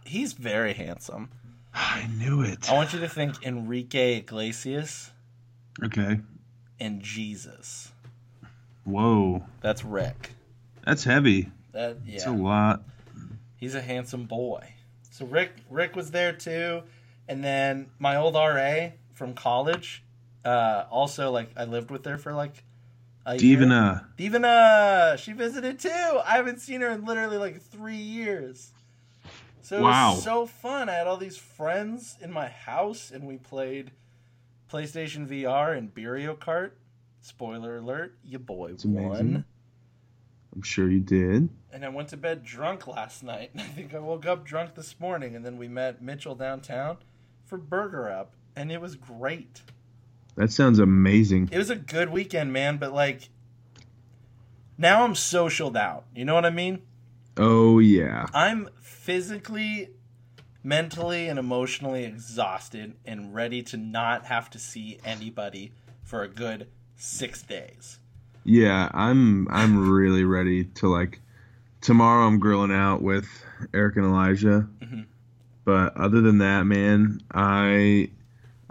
he's 0.05 0.33
very 0.33 0.73
handsome 0.73 1.29
I 1.73 2.07
knew 2.17 2.41
it. 2.41 2.69
i 2.71 2.73
want 2.73 2.93
you 2.93 2.99
to 2.99 3.09
think 3.09 3.43
enrique 3.45 4.17
iglesias 4.17 5.11
Okay. 5.83 6.19
and 6.79 7.01
jesus 7.01 7.91
Whoa, 8.83 9.43
that's 9.61 9.83
rick 9.83 10.31
that's 10.85 11.03
heavy. 11.03 11.49
that 11.73 11.97
yeah. 12.05 12.15
It's 12.15 12.25
a 12.25 12.31
lot. 12.31 12.83
he's 13.57 13.75
a 13.75 13.81
handsome 13.81 14.25
boy 14.25 14.73
so 15.11 15.25
rick 15.25 15.51
rick 15.69 15.95
was 15.95 16.11
there 16.11 16.31
too 16.33 16.83
and 17.27 17.43
then 17.43 17.87
my 17.99 18.15
old 18.15 18.35
ra 18.35 18.89
from 19.13 19.33
college 19.33 20.03
uh 20.45 20.85
also 20.89 21.31
like 21.31 21.49
i 21.57 21.65
lived 21.65 21.91
with 21.91 22.05
her 22.05 22.17
for 22.17 22.33
like 22.33 22.63
a 23.25 23.35
year. 23.35 23.57
Divina. 23.57 24.07
Divina, 24.15 25.17
she 25.19 25.33
visited 25.33 25.79
too. 25.79 25.89
I 26.25 26.37
haven't 26.37 26.61
seen 26.61 26.79
her 26.79 26.87
in 26.91 27.03
literally 27.03 27.37
like 27.37 27.61
three 27.61 27.97
years. 27.97 28.71
So 29.61 29.79
it 29.79 29.81
Wow. 29.81 30.13
was 30.13 30.23
so 30.23 30.45
fun. 30.45 30.87
I 30.87 30.93
had 30.93 31.07
all 31.07 31.17
these 31.17 31.35
friends 31.35 32.17
in 32.21 32.31
my 32.31 32.47
house, 32.47 33.11
and 33.11 33.25
we 33.27 33.35
played 33.35 33.91
PlayStation 34.71 35.27
VR 35.27 35.77
and 35.77 35.91
Mario 35.95 36.35
Kart. 36.35 36.71
Spoiler 37.21 37.77
alert: 37.77 38.17
your 38.23 38.39
boy 38.39 38.71
It's 38.71 38.85
amazing. 38.85 39.09
won. 39.33 39.45
I'm 40.55 40.61
sure 40.61 40.89
you 40.89 40.99
did. 40.99 41.49
And 41.71 41.85
I 41.85 41.89
went 41.89 42.09
to 42.09 42.17
bed 42.17 42.43
drunk 42.43 42.87
last 42.87 43.21
night. 43.23 43.51
I 43.57 43.61
think 43.63 43.93
I 43.93 43.99
woke 43.99 44.25
up 44.25 44.45
drunk 44.45 44.75
this 44.75 44.99
morning, 44.99 45.35
and 45.35 45.45
then 45.45 45.57
we 45.57 45.67
met 45.67 46.01
Mitchell 46.01 46.35
downtown 46.35 46.97
for 47.45 47.57
Burger 47.57 48.09
Up, 48.09 48.33
and 48.55 48.71
it 48.71 48.81
was 48.81 48.95
great. 48.95 49.61
That 50.35 50.51
sounds 50.51 50.79
amazing. 50.79 51.49
It 51.51 51.57
was 51.57 51.69
a 51.69 51.75
good 51.75 52.09
weekend, 52.09 52.53
man. 52.53 52.77
But 52.77 52.93
like, 52.93 53.29
now 54.77 55.03
I'm 55.03 55.13
socialed 55.13 55.75
out. 55.75 56.05
You 56.15 56.25
know 56.25 56.35
what 56.35 56.45
I 56.45 56.49
mean? 56.51 56.81
Oh 57.37 57.79
yeah. 57.79 58.27
I'm 58.33 58.69
physically, 58.81 59.89
mentally, 60.67 61.29
and 61.29 61.39
emotionally 61.39 62.03
exhausted 62.03 62.93
and 63.05 63.33
ready 63.33 63.63
to 63.63 63.77
not 63.77 64.25
have 64.25 64.49
to 64.49 64.59
see 64.59 64.99
anybody 65.05 65.71
for 66.03 66.23
a 66.23 66.27
good 66.27 66.67
six 66.97 67.41
days. 67.41 67.99
Yeah, 68.43 68.89
I'm 68.93 69.47
I'm 69.49 69.89
really 69.89 70.23
ready 70.23 70.65
to 70.65 70.87
like 70.89 71.19
tomorrow 71.81 72.27
I'm 72.27 72.39
grilling 72.39 72.71
out 72.71 73.01
with 73.01 73.27
Eric 73.73 73.95
and 73.95 74.05
Elijah. 74.05 74.67
Mhm. 74.81 75.05
But 75.63 75.97
other 75.97 76.21
than 76.21 76.39
that, 76.39 76.63
man, 76.63 77.21
I 77.33 78.09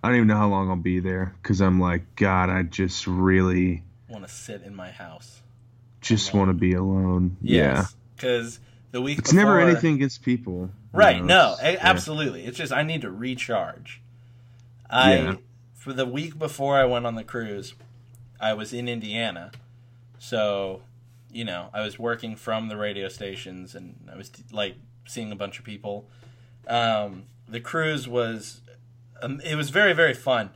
I 0.03 0.09
don't 0.09 0.17
even 0.17 0.29
know 0.29 0.37
how 0.37 0.49
long 0.49 0.69
I'll 0.71 0.77
be 0.77 1.01
there 1.01 1.35
cuz 1.43 1.61
I'm 1.61 1.81
like 1.81 2.15
god, 2.17 2.51
I 2.51 2.63
just 2.63 3.07
really 3.07 3.83
Want 4.09 4.27
to 4.27 4.33
sit 4.33 4.63
in 4.63 4.75
my 4.75 4.91
house? 4.91 5.43
just 6.01 6.33
want 6.33 6.51
to 6.51 6.55
be 6.55 6.73
alone. 6.75 7.37
Yeah. 7.43 7.87
because 8.17 8.61
the 8.93 9.03
week 9.03 9.19
It's 9.19 9.33
never 9.33 9.59
anything 9.61 9.97
against 9.97 10.23
people. 10.23 10.71
You 10.97 11.01
Right? 11.01 11.23
know, 11.23 11.55
No, 11.55 11.57
a- 11.61 11.79
absolutely. 11.85 12.45
It's 12.47 12.57
just 12.59 12.73
I 12.73 12.83
need 12.83 13.03
to 13.03 13.11
recharge. 13.11 14.01
I 14.91 15.15
Yeah. 15.17 15.35
for 15.75 15.93
the 15.93 16.07
week 16.07 16.39
before 16.39 16.77
I 16.79 16.85
went 16.85 17.07
on 17.07 17.15
the 17.15 17.25
cruise, 17.25 17.75
I 18.41 18.55
was 18.55 18.73
in 18.73 18.89
Indiana, 18.89 19.51
so 20.19 20.83
you 21.33 21.45
know 21.45 21.71
I 21.73 21.81
was 21.83 21.99
working 21.99 22.37
from 22.37 22.69
the 22.69 22.77
radio 22.77 23.09
stations 23.09 23.75
and 23.75 24.09
I 24.13 24.17
was 24.17 24.31
like 24.53 24.77
seeing 25.07 25.33
a 25.33 25.37
bunch 25.37 25.59
of 25.59 25.65
people. 25.65 26.09
Um, 26.67 27.25
the 27.49 27.61
cruise 27.61 28.09
was 28.09 28.61
um, 29.23 29.41
it 29.45 29.55
was 29.57 29.71
very 29.71 29.93
very 29.93 30.15
fun, 30.15 30.51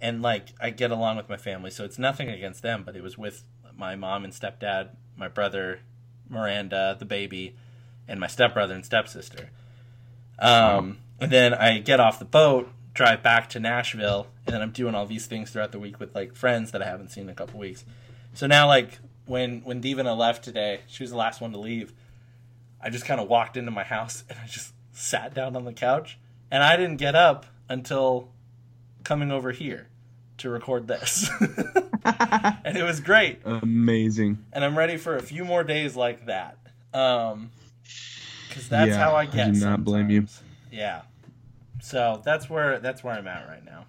and 0.00 0.22
like 0.22 0.48
I 0.60 0.70
get 0.70 0.90
along 0.90 1.16
with 1.16 1.28
my 1.28 1.36
family, 1.36 1.70
so 1.70 1.84
it's 1.84 1.98
nothing 1.98 2.28
against 2.28 2.62
them, 2.62 2.82
but 2.84 2.96
it 2.96 3.02
was 3.02 3.18
with 3.18 3.44
my 3.76 3.94
mom 3.96 4.24
and 4.24 4.32
stepdad, 4.32 4.90
my 5.16 5.28
brother, 5.28 5.80
Miranda, 6.28 6.96
the 6.98 7.04
baby, 7.04 7.54
and 8.08 8.20
my 8.20 8.26
stepbrother 8.26 8.74
and 8.74 8.84
stepsister. 8.84 9.50
Um, 10.40 10.98
and 11.20 11.30
then 11.30 11.52
I 11.54 11.78
get 11.78 12.00
off 12.00 12.18
the 12.18 12.24
boat, 12.24 12.70
drive 12.94 13.22
back 13.22 13.48
to 13.50 13.60
Nashville, 13.60 14.26
and 14.46 14.54
then 14.54 14.62
I'm 14.62 14.70
doing 14.70 14.94
all 14.94 15.06
these 15.06 15.26
things 15.26 15.50
throughout 15.50 15.72
the 15.72 15.78
week 15.78 16.00
with 16.00 16.14
like 16.14 16.34
friends 16.34 16.72
that 16.72 16.82
I 16.82 16.86
haven't 16.86 17.10
seen 17.10 17.24
in 17.24 17.30
a 17.30 17.34
couple 17.34 17.60
weeks. 17.60 17.84
So 18.34 18.46
now, 18.46 18.66
like 18.66 18.98
when 19.26 19.60
when 19.62 19.80
Divina 19.80 20.14
left 20.14 20.42
today, 20.44 20.80
she 20.86 21.02
was 21.02 21.10
the 21.10 21.16
last 21.16 21.40
one 21.40 21.52
to 21.52 21.58
leave. 21.58 21.92
I 22.82 22.88
just 22.90 23.04
kind 23.04 23.20
of 23.20 23.28
walked 23.28 23.56
into 23.58 23.70
my 23.70 23.84
house 23.84 24.24
and 24.30 24.38
I 24.42 24.46
just 24.46 24.72
sat 24.92 25.34
down 25.34 25.56
on 25.56 25.64
the 25.64 25.72
couch, 25.72 26.18
and 26.50 26.62
I 26.62 26.76
didn't 26.76 26.96
get 26.96 27.14
up 27.14 27.46
until 27.68 28.28
coming 29.04 29.30
over 29.30 29.52
here 29.52 29.86
to 30.38 30.48
record 30.48 30.88
this, 30.88 31.28
and 32.04 32.76
it 32.76 32.82
was 32.82 33.00
great 33.00 33.40
Amazing. 33.44 34.38
and 34.54 34.64
I'm 34.64 34.76
ready 34.76 34.96
for 34.96 35.16
a 35.16 35.22
few 35.22 35.44
more 35.44 35.62
days 35.64 35.96
like 35.96 36.26
that. 36.26 36.56
Um, 36.94 37.50
because 38.50 38.68
that's 38.68 38.90
Yeah, 38.90 38.98
how 38.98 39.14
I 39.14 39.24
get. 39.26 39.48
I 39.48 39.50
do 39.52 39.60
not 39.60 39.84
blame 39.84 40.10
you. 40.10 40.26
Yeah. 40.70 41.02
So 41.80 42.20
that's 42.24 42.50
where 42.50 42.78
that's 42.78 43.02
where 43.02 43.14
I'm 43.14 43.26
at 43.26 43.48
right 43.48 43.64
now. 43.64 43.86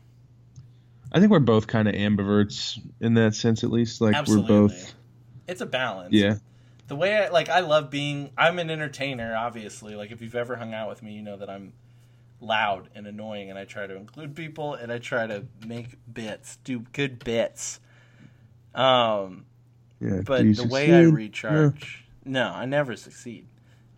I 1.11 1.19
think 1.19 1.31
we're 1.31 1.39
both 1.39 1.67
kind 1.67 1.89
of 1.89 1.95
ambiverts 1.95 2.79
in 3.01 3.15
that 3.15 3.35
sense 3.35 3.63
at 3.65 3.71
least. 3.71 3.99
Like 3.99 4.15
Absolutely. 4.15 4.53
we're 4.55 4.67
both 4.67 4.93
It's 5.47 5.59
a 5.61 5.65
balance. 5.65 6.13
Yeah. 6.13 6.35
The 6.87 6.95
way 6.95 7.17
I 7.17 7.29
like, 7.29 7.49
I 7.49 7.59
love 7.61 7.89
being. 7.89 8.31
I'm 8.37 8.59
an 8.59 8.69
entertainer, 8.69 9.35
obviously. 9.35 9.95
Like 9.95 10.11
if 10.11 10.21
you've 10.21 10.35
ever 10.35 10.55
hung 10.55 10.73
out 10.73 10.87
with 10.89 11.03
me, 11.03 11.13
you 11.13 11.21
know 11.21 11.37
that 11.37 11.49
I'm 11.49 11.73
loud 12.39 12.89
and 12.95 13.05
annoying, 13.07 13.49
and 13.49 13.59
I 13.59 13.65
try 13.65 13.87
to 13.87 13.95
include 13.95 14.35
people, 14.35 14.73
and 14.73 14.91
I 14.91 14.97
try 14.97 15.27
to 15.27 15.45
make 15.65 15.97
bits, 16.11 16.57
do 16.63 16.79
good 16.91 17.23
bits. 17.23 17.79
Um, 18.73 19.45
Yeah. 19.99 20.21
but 20.25 20.55
the 20.55 20.67
way 20.67 20.93
I 20.93 21.01
recharge, 21.01 22.05
no, 22.25 22.47
I 22.49 22.65
never 22.65 22.95
succeed. 22.95 23.47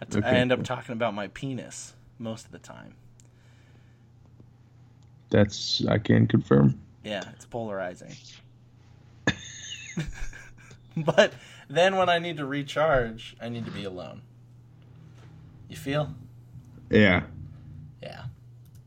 I, 0.03 0.05
t- 0.05 0.17
I 0.17 0.19
Okay, 0.19 0.37
end 0.37 0.51
up 0.51 0.63
talking 0.63 0.93
about 0.93 1.13
my 1.13 1.27
penis 1.29 1.93
most 2.19 2.45
of 2.45 2.51
the 2.51 2.59
time. 2.59 2.95
That's 5.29 5.85
I 5.85 5.97
can 5.97 6.27
confirm. 6.27 6.79
Yeah, 7.03 7.23
it's 7.33 7.45
polarizing. 7.45 8.15
but 10.97 11.33
then 11.69 11.95
when 11.95 12.09
I 12.09 12.19
need 12.19 12.37
to 12.37 12.45
recharge, 12.45 13.35
I 13.41 13.49
need 13.49 13.65
to 13.65 13.71
be 13.71 13.85
alone. 13.85 14.21
You 15.69 15.77
feel? 15.77 16.13
Yeah. 16.89 17.23
Yeah. 18.01 18.23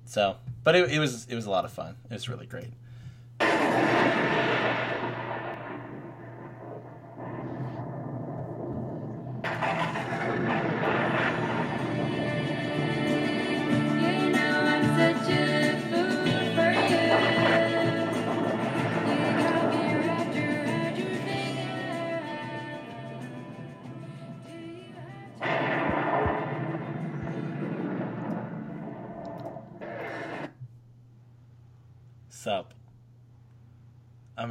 So, 0.05 0.37
but 0.65 0.77
it, 0.77 0.91
it 0.91 0.99
was 0.99 1.27
it 1.29 1.35
was 1.35 1.47
a 1.47 1.51
lot 1.51 1.65
of 1.65 1.73
fun. 1.73 1.97
It 2.11 2.15
was 2.15 2.29
really 2.29 2.47
great. 2.47 2.73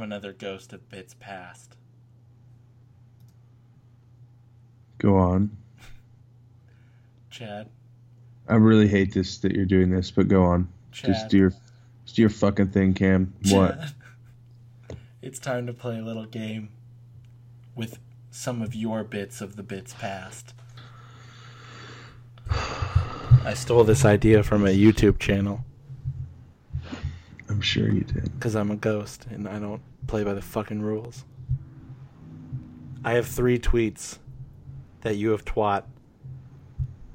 Another 0.06 0.32
ghost 0.32 0.72
of 0.72 0.88
bits 0.88 1.14
past. 1.18 1.74
Go 4.98 5.16
on. 5.16 5.56
Chad, 7.30 7.68
I 8.48 8.54
really 8.54 8.86
hate 8.86 9.12
this 9.12 9.38
that 9.38 9.50
you're 9.52 9.66
doing 9.66 9.90
this, 9.90 10.12
but 10.12 10.28
go 10.28 10.44
on. 10.44 10.68
Chad. 10.92 11.10
Just 11.10 11.28
do 11.28 11.38
your, 11.38 11.50
just 12.04 12.14
do 12.14 12.22
your 12.22 12.30
fucking 12.30 12.68
thing, 12.68 12.94
Cam. 12.94 13.34
What? 13.50 13.78
It's 15.22 15.40
time 15.40 15.66
to 15.66 15.72
play 15.72 15.98
a 15.98 16.02
little 16.02 16.26
game 16.26 16.68
with 17.74 17.98
some 18.30 18.62
of 18.62 18.76
your 18.76 19.02
bits 19.02 19.40
of 19.40 19.56
the 19.56 19.64
bits 19.64 19.92
past. 19.92 20.54
I 22.50 23.54
stole 23.54 23.82
this 23.82 24.04
idea 24.04 24.44
from 24.44 24.64
a 24.64 24.68
YouTube 24.68 25.18
channel 25.18 25.64
I'm 27.48 27.60
sure 27.60 27.88
you 27.88 28.00
did. 28.02 28.32
because 28.34 28.54
I'm 28.56 28.70
a 28.70 28.76
ghost 28.76 29.26
and 29.30 29.48
I 29.48 29.58
don't 29.58 29.82
play 30.06 30.24
by 30.24 30.34
the 30.34 30.42
fucking 30.42 30.82
rules. 30.82 31.24
I 33.04 33.12
have 33.12 33.26
three 33.26 33.58
tweets 33.58 34.18
that 35.02 35.16
you 35.16 35.30
have 35.30 35.44
twat 35.44 35.84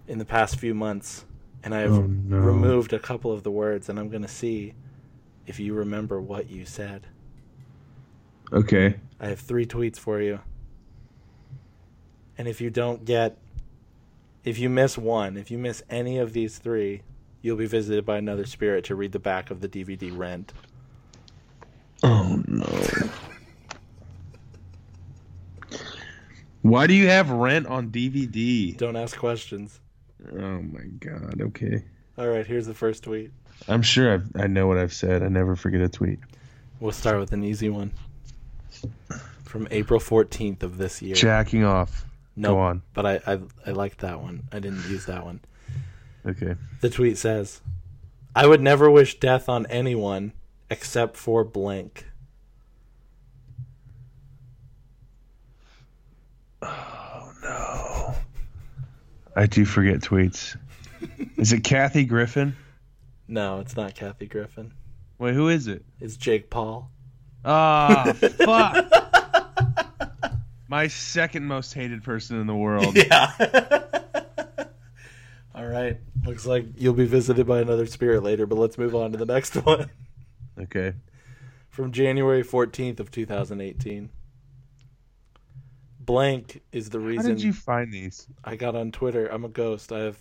in 0.07 0.19
the 0.19 0.25
past 0.25 0.55
few 0.57 0.73
months, 0.73 1.25
and 1.63 1.75
I 1.75 1.79
have 1.81 1.91
Oh, 1.93 2.01
no. 2.07 2.37
removed 2.37 2.93
a 2.93 2.99
couple 2.99 3.31
of 3.31 3.43
the 3.43 3.51
words, 3.51 3.89
and 3.89 3.99
I'm 3.99 4.09
going 4.09 4.21
to 4.21 4.27
see 4.27 4.73
if 5.47 5.59
you 5.59 5.73
remember 5.73 6.21
what 6.21 6.49
you 6.49 6.65
said. 6.65 7.07
Okay. 8.53 8.95
I 9.19 9.27
have 9.27 9.39
three 9.39 9.65
tweets 9.65 9.97
for 9.99 10.21
you. 10.21 10.39
And 12.37 12.47
if 12.47 12.61
you 12.61 12.69
don't 12.69 13.03
get, 13.05 13.37
if 14.43 14.57
you 14.57 14.69
miss 14.69 14.97
one, 14.97 15.37
if 15.37 15.51
you 15.51 15.57
miss 15.57 15.83
any 15.89 16.17
of 16.17 16.33
these 16.33 16.57
three, 16.57 17.01
you'll 17.41 17.57
be 17.57 17.65
visited 17.67 18.05
by 18.05 18.17
another 18.17 18.45
spirit 18.45 18.85
to 18.85 18.95
read 18.95 19.11
the 19.11 19.19
back 19.19 19.49
of 19.51 19.61
the 19.61 19.67
DVD 19.69 20.15
Rent. 20.15 20.53
Oh 22.03 22.41
no. 22.47 23.09
Why 26.61 26.85
do 26.87 26.93
you 26.93 27.07
have 27.07 27.29
Rent 27.29 27.65
on 27.67 27.89
DVD? 27.89 28.77
Don't 28.77 28.95
ask 28.95 29.17
questions. 29.17 29.79
Oh 30.31 30.61
my 30.61 30.83
god. 30.99 31.41
Okay. 31.41 31.83
All 32.17 32.27
right, 32.27 32.45
here's 32.45 32.67
the 32.67 32.73
first 32.73 33.03
tweet. 33.03 33.31
I'm 33.67 33.81
sure 33.81 34.13
I've, 34.13 34.27
I 34.35 34.47
know 34.47 34.67
what 34.67 34.77
I've 34.77 34.93
said. 34.93 35.23
I 35.23 35.27
never 35.27 35.55
forget 35.55 35.81
a 35.81 35.89
tweet. 35.89 36.19
We'll 36.79 36.91
start 36.91 37.19
with 37.19 37.31
an 37.31 37.43
easy 37.43 37.69
one. 37.69 37.91
From 39.43 39.67
April 39.71 39.99
14th 39.99 40.63
of 40.63 40.77
this 40.77 41.01
year. 41.01 41.15
Jacking 41.15 41.63
off. 41.63 42.05
no, 42.35 42.49
Go 42.55 42.59
on. 42.59 42.81
but 42.93 43.05
I, 43.05 43.19
I 43.27 43.39
I 43.67 43.71
liked 43.71 43.99
that 43.99 44.21
one. 44.21 44.43
I 44.51 44.59
didn't 44.59 44.87
use 44.89 45.05
that 45.07 45.23
one. 45.25 45.41
Okay. 46.25 46.55
The 46.81 46.89
tweet 46.89 47.17
says, 47.17 47.61
"I 48.35 48.47
would 48.47 48.61
never 48.61 48.89
wish 48.89 49.19
death 49.19 49.49
on 49.49 49.65
anyone 49.67 50.33
except 50.69 51.17
for 51.17 51.43
blank." 51.43 52.05
Oh 56.61 57.31
no. 57.43 58.15
I 59.35 59.45
do 59.45 59.65
forget 59.65 60.01
tweets. 60.01 60.57
Is 61.37 61.53
it 61.53 61.63
Kathy 61.63 62.05
Griffin? 62.05 62.55
No, 63.27 63.59
it's 63.59 63.75
not 63.75 63.95
Kathy 63.95 64.27
Griffin. 64.27 64.73
Wait, 65.17 65.33
who 65.33 65.49
is 65.49 65.67
it? 65.67 65.83
It's 65.99 66.17
Jake 66.17 66.49
Paul. 66.49 66.91
Ah, 67.43 68.13
fuck. 68.13 68.85
My 70.67 70.87
second 70.87 71.45
most 71.45 71.73
hated 71.73 72.03
person 72.03 72.39
in 72.39 72.47
the 72.47 72.55
world. 72.55 72.95
Yeah. 72.95 73.83
All 75.61 75.67
right. 75.67 75.99
Looks 76.25 76.47
like 76.47 76.65
you'll 76.77 76.95
be 76.95 77.05
visited 77.05 77.45
by 77.45 77.59
another 77.59 77.85
spirit 77.85 78.23
later, 78.23 78.47
but 78.47 78.57
let's 78.57 78.79
move 78.79 78.95
on 78.95 79.11
to 79.11 79.17
the 79.17 79.27
next 79.27 79.53
one. 79.65 79.91
Okay. 80.59 80.93
From 81.69 81.91
January 81.91 82.43
14th 82.43 82.99
of 82.99 83.11
2018. 83.11 84.09
Blank 85.99 86.61
is 86.71 86.89
the 86.89 86.99
reason. 86.99 87.25
How 87.25 87.35
did 87.35 87.43
you 87.43 87.53
find 87.53 87.93
these? 87.93 88.27
I 88.43 88.55
got 88.55 88.75
on 88.75 88.91
Twitter. 88.91 89.27
I'm 89.27 89.45
a 89.45 89.49
ghost. 89.49 89.91
I 89.91 89.99
have 89.99 90.17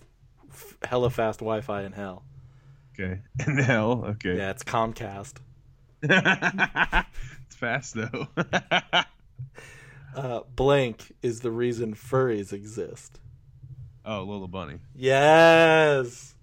f- 0.50 0.76
hella 0.82 1.08
fast 1.08 1.40
Wi-Fi 1.40 1.84
in 1.84 1.92
hell. 1.92 2.22
Okay. 2.92 3.22
In 3.46 3.56
hell. 3.56 4.04
Okay. 4.08 4.36
Yeah, 4.36 4.50
it's 4.50 4.62
Comcast. 4.62 5.36
it's 6.02 7.56
fast 7.56 7.94
though. 7.94 8.28
Uh, 10.14 10.40
blank 10.54 11.14
is 11.22 11.40
the 11.40 11.50
reason 11.50 11.94
furries 11.94 12.52
exist. 12.52 13.20
Oh, 14.04 14.22
Lola 14.22 14.48
Bunny. 14.48 14.78
Yes. 14.94 16.34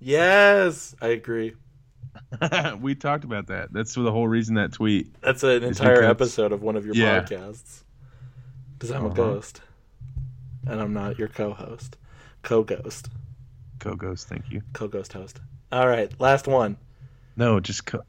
Yes, 0.00 0.94
I 1.00 1.08
agree. 1.08 1.54
we 2.80 2.94
talked 2.94 3.24
about 3.24 3.48
that. 3.48 3.72
That's 3.72 3.94
the 3.94 4.10
whole 4.12 4.28
reason 4.28 4.54
that 4.56 4.72
tweet. 4.72 5.12
That's 5.20 5.42
an 5.42 5.62
entire 5.64 5.96
because- 5.96 6.10
episode 6.10 6.52
of 6.52 6.62
one 6.62 6.76
of 6.76 6.84
your 6.86 6.94
Yeah. 6.94 7.20
podcasts. 7.22 7.82
Because 8.74 8.90
I'm 8.90 9.02
a 9.04 9.06
Uh-huh. 9.06 9.14
ghost, 9.16 9.60
and 10.66 10.80
I'm 10.80 10.92
not 10.92 11.18
your 11.18 11.26
co-host, 11.26 11.96
co-ghost, 12.42 13.08
co-ghost. 13.80 14.28
thank 14.28 14.50
you. 14.52 14.62
co-ghost 14.72 15.12
host. 15.12 15.40
All 15.72 15.88
right, 15.88 16.12
last 16.20 16.46
one. 16.46 16.76
No, 17.36 17.58
just 17.58 17.84
co- 17.86 18.04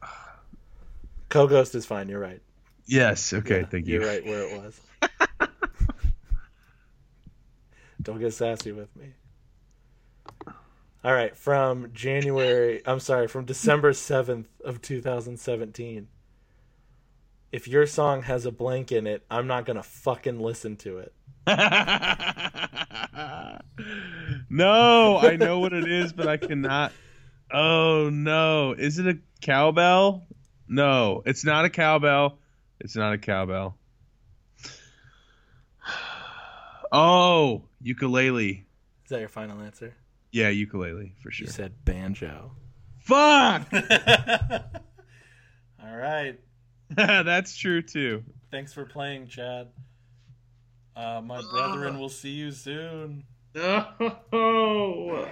Co-ghost 1.29 1.73
is 1.73 1.85
fine. 1.87 2.07
You're 2.09 2.19
right. 2.19 2.41
yes. 2.85 3.33
Okay, 3.33 3.61
Yeah, 3.61 3.65
thank 3.65 3.87
you. 3.87 3.95
You're 3.99 4.07
right 4.07 4.23
where 4.25 4.41
it 4.43 4.61
was. 4.61 4.79
Don't 8.01 8.19
get 8.19 8.33
sassy 8.33 8.71
with 8.71 8.95
me. 8.95 9.13
All 11.03 11.13
right, 11.13 11.35
from 11.35 11.91
January, 11.93 12.81
I'm 12.85 12.99
sorry, 12.99 13.27
from 13.27 13.45
December 13.45 13.93
7th 13.93 14.47
of 14.65 14.81
2017. 14.81 16.07
If 17.51 17.67
your 17.67 17.87
song 17.87 18.23
has 18.23 18.45
a 18.45 18.51
blank 18.51 18.91
in 18.91 19.07
it, 19.07 19.25
I'm 19.31 19.47
not 19.47 19.65
going 19.65 19.77
to 19.77 19.83
fucking 19.83 20.39
listen 20.39 20.75
to 20.77 20.99
it. 20.99 21.13
no, 24.49 25.17
I 25.17 25.37
know 25.37 25.59
what 25.59 25.73
it 25.73 25.89
is, 25.89 26.13
but 26.13 26.27
I 26.27 26.37
cannot. 26.37 26.91
Oh 27.51 28.09
no, 28.11 28.73
is 28.77 28.99
it 28.99 29.07
a 29.07 29.17
cowbell? 29.41 30.27
No, 30.67 31.23
it's 31.25 31.43
not 31.43 31.65
a 31.65 31.69
cowbell. 31.69 32.37
It's 32.79 32.95
not 32.95 33.13
a 33.13 33.17
cowbell. 33.17 33.78
Oh, 36.91 37.63
ukulele. 37.81 38.65
Is 39.05 39.09
that 39.09 39.19
your 39.19 39.29
final 39.29 39.61
answer? 39.61 39.93
Yeah, 40.31 40.49
ukulele 40.49 41.13
for 41.21 41.31
sure. 41.31 41.47
You 41.47 41.51
said 41.51 41.73
banjo. 41.85 42.51
Fuck. 42.99 43.67
All 45.83 45.95
right. 45.95 46.39
That's 46.89 47.55
true 47.57 47.81
too. 47.81 48.23
Thanks 48.51 48.73
for 48.73 48.85
playing, 48.85 49.27
Chad. 49.27 49.67
Uh, 50.95 51.21
my 51.23 51.41
brethren 51.51 51.99
will 51.99 52.09
see 52.09 52.31
you 52.31 52.51
soon. 52.51 53.23
No. 53.55 53.85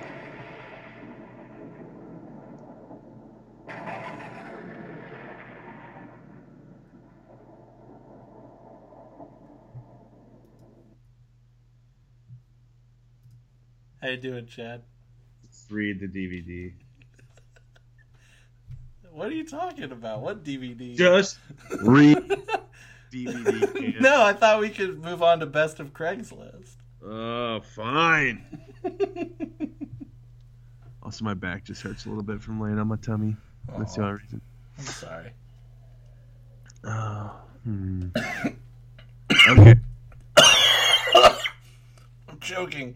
How 14.08 14.12
you 14.12 14.18
doing, 14.20 14.46
Chad? 14.46 14.84
Read 15.70 16.00
the 16.00 16.08
DVD. 16.08 16.72
What 19.12 19.28
are 19.28 19.34
you 19.34 19.46
talking 19.46 19.92
about? 19.92 20.22
What 20.22 20.46
DVD? 20.46 20.96
Just 20.96 21.40
read 21.82 22.16
DVD. 23.14 24.00
no, 24.00 24.24
I 24.24 24.32
thought 24.32 24.62
we 24.62 24.70
could 24.70 25.04
move 25.04 25.22
on 25.22 25.42
to 25.42 25.46
best 25.46 25.82
of 25.82 25.94
Craigslist. 25.94 26.78
Oh, 27.06 27.60
fine. 27.76 28.46
Also, 31.04 31.24
my 31.24 31.34
back 31.34 31.64
just 31.64 31.82
hurts 31.82 32.06
a 32.06 32.10
little 32.10 32.24
bit 32.24 32.42
from 32.42 32.62
laying 32.62 32.78
on 32.80 32.88
my 32.88 32.98
tummy. 32.98 33.36
That's 33.78 33.96
the 33.96 34.04
only 34.04 34.22
reason. 34.22 34.42
I'm 34.78 34.86
sorry. 34.86 35.32
Oh, 36.84 37.32
hmm. 37.64 38.08
okay. 39.50 39.76
I'm 42.28 42.40
joking. 42.42 42.96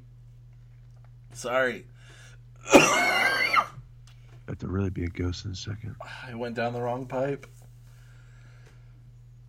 Sorry. 1.34 1.86
Got 2.74 4.60
to 4.60 4.68
really 4.68 4.90
be 4.90 5.06
a 5.06 5.10
ghost 5.10 5.46
in 5.46 5.52
a 5.52 5.56
second. 5.56 5.96
I 6.28 6.36
went 6.36 6.56
down 6.56 6.74
the 6.74 6.82
wrong 6.82 7.06
pipe. 7.06 7.48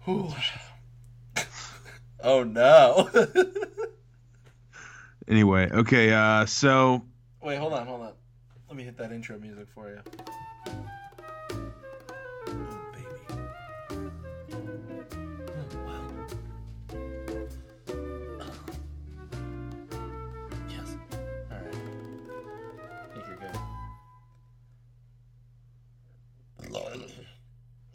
Whew. 0.04 0.32
oh 2.22 2.42
no. 2.44 3.10
Anyway, 5.28 5.70
okay, 5.70 6.12
uh, 6.12 6.44
so 6.46 7.02
Wait, 7.42 7.56
hold 7.56 7.72
on, 7.72 7.86
hold 7.86 8.02
on. 8.02 8.12
Let 8.68 8.76
me 8.76 8.84
hit 8.84 8.96
that 8.98 9.12
intro 9.12 9.38
music 9.38 9.66
for 9.74 9.88
you. 9.88 10.00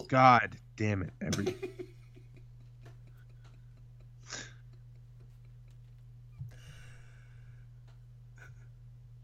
God 0.08 0.58
damn 0.76 1.02
it! 1.02 1.12
Every 1.22 1.46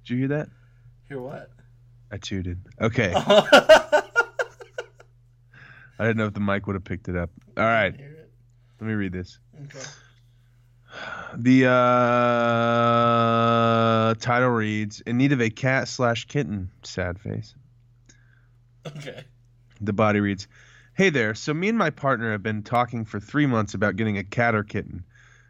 Did 0.04 0.14
you 0.14 0.18
hear 0.18 0.28
that? 0.30 0.50
Hear 1.08 1.22
what? 1.22 1.50
I 2.12 2.18
tooted. 2.18 2.60
Okay. 2.82 3.14
I 3.16 4.02
didn't 6.00 6.18
know 6.18 6.26
if 6.26 6.34
the 6.34 6.42
mic 6.42 6.68
would 6.68 6.76
have 6.76 6.84
picked 6.84 7.08
it 7.08 7.16
up. 7.16 7.30
All 7.56 7.64
right, 7.64 7.98
let 8.80 8.88
me 8.88 8.94
read 8.94 9.14
this. 9.14 9.40
Okay. 9.66 9.80
The 11.36 11.66
uh, 11.66 11.72
title 14.20 14.50
reads 14.50 15.02
In 15.02 15.18
need 15.18 15.32
of 15.32 15.42
a 15.42 15.50
cat 15.50 15.88
slash 15.88 16.26
kitten, 16.26 16.70
sad 16.84 17.20
face. 17.20 17.56
Okay. 18.86 19.24
The 19.82 19.94
body 19.94 20.20
reads 20.20 20.48
Hey 20.96 21.10
there, 21.10 21.34
so 21.34 21.56
me 21.56 21.70
and 21.70 21.78
my 21.78 21.90
partner 21.90 22.34
have 22.34 22.44
been 22.44 22.62
talking 22.62 23.04
for 23.04 23.20
three 23.20 23.48
months 23.48 23.74
about 23.74 23.96
getting 23.96 24.20
a 24.20 24.24
cat 24.24 24.54
or 24.54 24.64
kitten. 24.64 25.04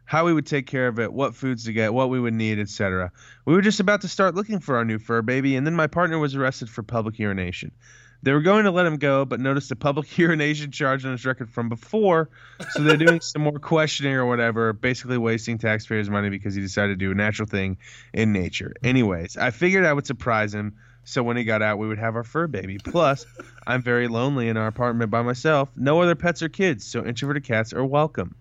How 0.06 0.23
we 0.23 0.34
would 0.34 0.45
take 0.45 0.67
care 0.67 0.88
of 0.88 0.99
it, 0.99 1.12
what 1.12 1.36
foods 1.36 1.65
to 1.65 1.73
get, 1.73 1.93
what 1.93 2.10
we 2.10 2.17
would 2.17 2.34
need, 2.34 2.60
etc. 2.60 3.12
We 3.43 3.53
were 3.53 3.62
just 3.62 3.82
about 3.82 3.99
to 4.01 4.08
start 4.08 4.36
looking 4.36 4.62
for 4.62 4.77
our 4.77 4.86
new 4.86 4.99
fur 4.99 5.21
baby, 5.21 5.58
and 5.58 5.67
then 5.67 5.75
my 5.75 5.88
partner 5.88 6.17
was 6.17 6.34
arrested 6.34 6.69
for 6.69 6.82
public 6.82 7.19
urination. 7.19 7.73
They 8.21 8.32
were 8.32 8.39
going 8.39 8.63
to 8.63 8.71
let 8.71 8.86
him 8.86 8.95
go, 8.95 9.25
but 9.25 9.41
noticed 9.41 9.69
a 9.69 9.75
public 9.75 10.17
urination 10.17 10.71
charge 10.71 11.03
on 11.03 11.12
his 11.12 11.25
record 11.25 11.49
from 11.49 11.67
before, 11.67 12.29
so 12.71 12.82
they're 12.82 12.95
doing 12.95 13.19
some 13.19 13.41
more 13.41 13.60
questioning 13.60 14.13
or 14.13 14.25
whatever, 14.25 14.71
basically 14.71 15.17
wasting 15.17 15.58
taxpayers' 15.58 16.10
money 16.10 16.29
because 16.29 16.56
he 16.56 16.62
decided 16.62 16.97
to 16.97 17.06
do 17.06 17.12
a 17.12 17.15
natural 17.15 17.49
thing 17.49 17.77
in 18.13 18.32
nature. 18.32 18.71
Anyways, 18.82 19.36
I 19.36 19.51
figured 19.51 19.84
I 19.84 19.91
would 19.91 20.08
surprise 20.08 20.53
him, 20.53 20.77
so 21.04 21.24
when 21.24 21.38
he 21.38 21.44
got 21.44 21.62
out, 21.62 21.78
we 21.78 21.88
would 21.88 22.00
have 22.00 22.16
our 22.16 22.24
fur 22.24 22.48
baby. 22.48 22.78
Plus, 22.78 23.26
I'm 23.68 23.82
very 23.82 24.08
lonely 24.08 24.48
in 24.48 24.58
our 24.58 24.68
apartment 24.68 25.12
by 25.12 25.22
myself. 25.22 25.70
No 25.76 26.02
other 26.02 26.16
pets 26.16 26.42
or 26.42 26.50
kids, 26.50 26.86
so 26.86 27.06
introverted 27.06 27.44
cats 27.44 27.74
are 27.74 27.86
welcome. 27.86 28.36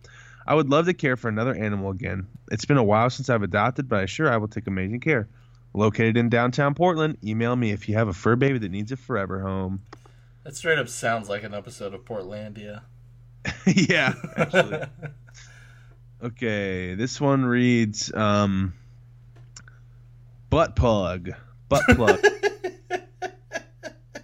I 0.46 0.54
would 0.54 0.68
love 0.68 0.86
to 0.86 0.94
care 0.94 1.16
for 1.16 1.28
another 1.28 1.54
animal 1.54 1.90
again. 1.90 2.26
It's 2.50 2.64
been 2.64 2.76
a 2.76 2.82
while 2.82 3.10
since 3.10 3.30
I've 3.30 3.42
adopted, 3.42 3.88
but 3.88 4.00
I 4.00 4.06
sure 4.06 4.32
I 4.32 4.36
will 4.38 4.48
take 4.48 4.66
amazing 4.66 5.00
care. 5.00 5.28
Located 5.74 6.16
in 6.16 6.28
downtown 6.28 6.74
Portland, 6.74 7.18
email 7.24 7.54
me 7.56 7.70
if 7.70 7.88
you 7.88 7.94
have 7.94 8.08
a 8.08 8.12
fur 8.12 8.36
baby 8.36 8.58
that 8.58 8.70
needs 8.70 8.92
a 8.92 8.96
forever 8.96 9.40
home. 9.40 9.82
That 10.44 10.56
straight 10.56 10.78
up 10.78 10.88
sounds 10.88 11.28
like 11.28 11.44
an 11.44 11.54
episode 11.54 11.94
of 11.94 12.04
Portlandia. 12.04 12.82
yeah, 13.66 14.14
actually. 14.36 14.82
Okay, 16.24 16.94
this 16.94 17.20
one 17.20 17.44
reads 17.44 18.14
um, 18.14 18.74
butt 20.50 20.76
plug. 20.76 21.30
Butt 21.68 21.82
plug. 21.96 22.24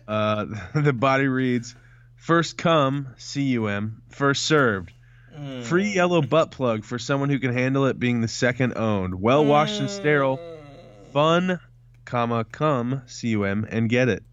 Uh, 0.08 0.46
the 0.74 0.92
body 0.92 1.28
reads 1.28 1.76
first 2.16 2.56
come, 2.56 3.14
C 3.18 3.42
U 3.42 3.68
M, 3.68 4.02
first 4.08 4.44
served. 4.44 4.90
Mm. 5.38 5.62
Free 5.62 5.92
yellow 5.92 6.20
butt 6.20 6.50
plug 6.50 6.84
for 6.84 6.98
someone 6.98 7.28
who 7.30 7.38
can 7.38 7.52
handle 7.52 7.86
it 7.86 8.00
being 8.00 8.20
the 8.20 8.28
second 8.28 8.76
owned. 8.76 9.14
Well 9.20 9.44
washed 9.44 9.78
and 9.78 9.88
sterile. 9.88 10.40
Fun, 11.12 11.60
comma, 12.04 12.44
come, 12.44 13.02
C 13.06 13.28
U 13.28 13.44
M, 13.44 13.64
and 13.70 13.88
get 13.88 14.08
it. 14.08 14.24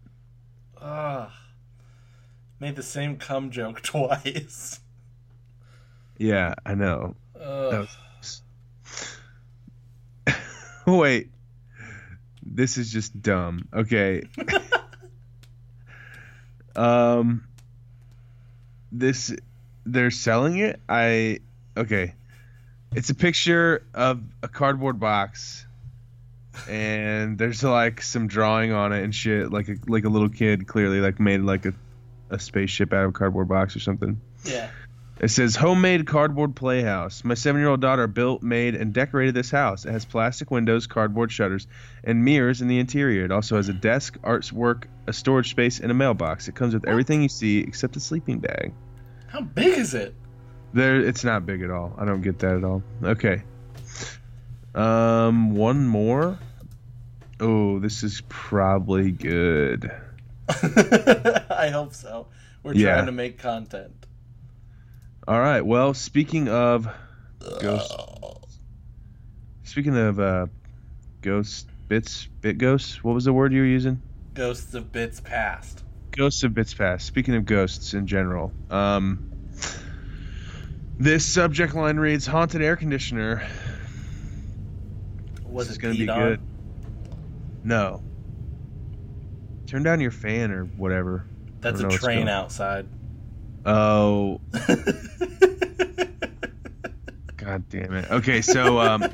Ah. 0.80 1.32
Made 2.58 2.74
the 2.74 2.82
same 2.82 3.18
cum 3.18 3.50
joke 3.50 3.82
twice. 3.84 4.80
Yeah, 6.18 6.54
I 6.64 6.74
know. 6.74 7.14
Ugh. 7.40 7.86
Was- 8.18 8.42
Wait. 10.86 11.30
This 12.42 12.78
is 12.78 12.90
just 12.90 13.20
dumb. 13.20 13.68
Okay. 13.74 14.22
Um 16.76 17.46
this 18.92 19.34
they're 19.84 20.10
selling 20.10 20.58
it. 20.58 20.80
I 20.88 21.40
okay. 21.76 22.14
It's 22.94 23.10
a 23.10 23.14
picture 23.14 23.84
of 23.94 24.22
a 24.42 24.48
cardboard 24.48 24.98
box 24.98 25.66
and 26.68 27.36
there's 27.36 27.62
like 27.62 28.00
some 28.00 28.28
drawing 28.28 28.72
on 28.72 28.92
it 28.92 29.04
and 29.04 29.14
shit 29.14 29.52
like 29.52 29.68
a 29.68 29.76
like 29.86 30.04
a 30.04 30.08
little 30.08 30.28
kid 30.28 30.66
clearly 30.66 31.00
like 31.00 31.20
made 31.20 31.40
like 31.42 31.66
a 31.66 31.74
a 32.30 32.38
spaceship 32.38 32.92
out 32.92 33.04
of 33.04 33.10
a 33.10 33.12
cardboard 33.12 33.48
box 33.48 33.76
or 33.76 33.80
something. 33.80 34.20
Yeah. 34.44 34.70
It 35.18 35.28
says 35.28 35.56
homemade 35.56 36.06
cardboard 36.06 36.54
playhouse. 36.54 37.24
My 37.24 37.32
seven-year-old 37.34 37.80
daughter 37.80 38.06
built, 38.06 38.42
made, 38.42 38.74
and 38.74 38.92
decorated 38.92 39.34
this 39.34 39.50
house. 39.50 39.86
It 39.86 39.92
has 39.92 40.04
plastic 40.04 40.50
windows, 40.50 40.86
cardboard 40.86 41.32
shutters, 41.32 41.66
and 42.04 42.22
mirrors 42.22 42.60
in 42.60 42.68
the 42.68 42.78
interior. 42.78 43.24
It 43.24 43.32
also 43.32 43.56
has 43.56 43.70
a 43.70 43.72
desk, 43.72 44.18
artwork, 44.22 44.84
a 45.06 45.14
storage 45.14 45.48
space, 45.50 45.80
and 45.80 45.90
a 45.90 45.94
mailbox. 45.94 46.48
It 46.48 46.54
comes 46.54 46.74
with 46.74 46.86
everything 46.86 47.22
you 47.22 47.30
see 47.30 47.60
except 47.60 47.96
a 47.96 48.00
sleeping 48.00 48.40
bag. 48.40 48.74
How 49.28 49.40
big 49.40 49.78
is 49.78 49.94
it? 49.94 50.14
There, 50.74 51.00
it's 51.00 51.24
not 51.24 51.46
big 51.46 51.62
at 51.62 51.70
all. 51.70 51.94
I 51.96 52.04
don't 52.04 52.20
get 52.20 52.38
that 52.40 52.56
at 52.56 52.64
all. 52.64 52.82
Okay. 53.02 53.42
Um, 54.74 55.54
one 55.54 55.86
more. 55.86 56.38
Oh, 57.40 57.78
this 57.78 58.02
is 58.02 58.22
probably 58.28 59.12
good. 59.12 59.90
I 60.50 61.70
hope 61.72 61.94
so. 61.94 62.26
We're 62.62 62.74
Yeah. 62.74 62.94
trying 62.96 63.06
to 63.06 63.12
make 63.12 63.38
content. 63.38 63.92
All 65.28 65.40
right. 65.40 65.60
Well, 65.60 65.92
speaking 65.92 66.48
of 66.48 66.88
ghost, 67.60 67.92
speaking 69.64 69.96
of 69.96 70.20
uh, 70.20 70.46
ghost 71.20 71.68
bits, 71.88 72.26
bit 72.40 72.58
ghosts. 72.58 73.02
What 73.02 73.14
was 73.14 73.24
the 73.24 73.32
word 73.32 73.52
you 73.52 73.60
were 73.60 73.66
using? 73.66 74.00
Ghosts 74.34 74.74
of 74.74 74.92
Bits 74.92 75.20
Past. 75.20 75.82
Ghosts 76.12 76.44
of 76.44 76.54
Bits 76.54 76.74
Past. 76.74 77.06
Speaking 77.06 77.34
of 77.34 77.44
ghosts 77.44 77.92
in 77.94 78.06
general, 78.06 78.52
um, 78.70 79.32
this 80.96 81.26
subject 81.26 81.74
line 81.74 81.96
reads 81.96 82.24
"haunted 82.26 82.62
air 82.62 82.76
conditioner." 82.76 83.44
Was 85.44 85.66
this 85.66 85.72
is 85.72 85.78
it 85.78 85.82
gonna 85.82 85.94
be 85.94 86.08
on? 86.08 86.20
good. 86.20 86.40
No. 87.64 88.02
Turn 89.66 89.82
down 89.82 90.00
your 90.00 90.12
fan 90.12 90.52
or 90.52 90.64
whatever. 90.64 91.26
That's 91.60 91.80
a 91.80 91.88
train 91.88 92.28
outside. 92.28 92.86
Oh, 93.66 94.40
god 97.36 97.68
damn 97.68 97.92
it. 97.94 98.10
Okay, 98.10 98.40
so 98.40 98.78
um, 98.78 99.04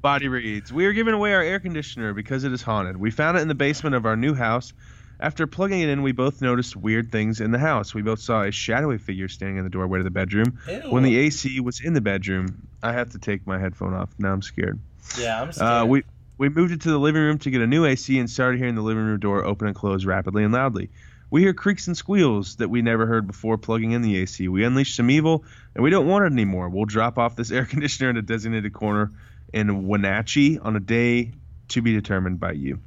body 0.00 0.28
reads: 0.28 0.72
We 0.72 0.86
are 0.86 0.92
giving 0.92 1.14
away 1.14 1.34
our 1.34 1.42
air 1.42 1.60
conditioner 1.60 2.14
because 2.14 2.44
it 2.44 2.52
is 2.52 2.62
haunted. 2.62 2.96
We 2.96 3.10
found 3.10 3.36
it 3.36 3.40
in 3.40 3.48
the 3.48 3.54
basement 3.54 3.94
of 3.94 4.06
our 4.06 4.16
new 4.16 4.34
house. 4.34 4.72
After 5.20 5.46
plugging 5.46 5.80
it 5.80 5.88
in, 5.88 6.02
we 6.02 6.10
both 6.12 6.42
noticed 6.42 6.74
weird 6.76 7.12
things 7.12 7.40
in 7.40 7.52
the 7.52 7.58
house. 7.58 7.94
We 7.94 8.02
both 8.02 8.20
saw 8.20 8.42
a 8.42 8.50
shadowy 8.50 8.98
figure 8.98 9.28
standing 9.28 9.58
in 9.58 9.64
the 9.64 9.70
doorway 9.70 9.98
to 9.98 10.04
the 10.04 10.10
bedroom. 10.10 10.58
Ew. 10.68 10.90
When 10.90 11.04
the 11.04 11.16
AC 11.16 11.60
was 11.60 11.80
in 11.80 11.92
the 11.92 12.00
bedroom, 12.00 12.66
I 12.82 12.92
have 12.92 13.10
to 13.10 13.18
take 13.18 13.46
my 13.46 13.58
headphone 13.58 13.94
off. 13.94 14.10
Now 14.18 14.32
I'm 14.32 14.42
scared. 14.42 14.80
yeah, 15.18 15.40
I'm 15.42 15.52
scared. 15.52 15.82
Uh, 15.82 15.86
we 15.86 16.02
we 16.36 16.48
moved 16.48 16.72
it 16.72 16.80
to 16.82 16.90
the 16.90 16.98
living 16.98 17.22
room 17.22 17.38
to 17.38 17.50
get 17.50 17.60
a 17.60 17.66
new 17.66 17.84
AC 17.84 18.18
and 18.18 18.28
started 18.28 18.58
hearing 18.58 18.74
the 18.74 18.82
living 18.82 19.04
room 19.04 19.20
door 19.20 19.44
open 19.44 19.68
and 19.68 19.76
close 19.76 20.04
rapidly 20.04 20.42
and 20.42 20.52
loudly. 20.52 20.90
We 21.34 21.42
hear 21.42 21.52
creaks 21.52 21.88
and 21.88 21.96
squeals 21.96 22.54
that 22.58 22.70
we 22.70 22.80
never 22.80 23.06
heard 23.06 23.26
before 23.26 23.58
plugging 23.58 23.90
in 23.90 24.02
the 24.02 24.18
AC. 24.18 24.46
We 24.46 24.62
unleash 24.62 24.94
some 24.94 25.10
evil, 25.10 25.44
and 25.74 25.82
we 25.82 25.90
don't 25.90 26.06
want 26.06 26.26
it 26.26 26.32
anymore. 26.32 26.68
We'll 26.68 26.84
drop 26.84 27.18
off 27.18 27.34
this 27.34 27.50
air 27.50 27.64
conditioner 27.64 28.10
in 28.10 28.16
a 28.16 28.22
designated 28.22 28.72
corner 28.72 29.10
in 29.52 29.88
Wenatchee 29.88 30.60
on 30.60 30.76
a 30.76 30.78
day 30.78 31.32
to 31.70 31.82
be 31.82 31.92
determined 31.92 32.38
by 32.38 32.52
you. 32.52 32.78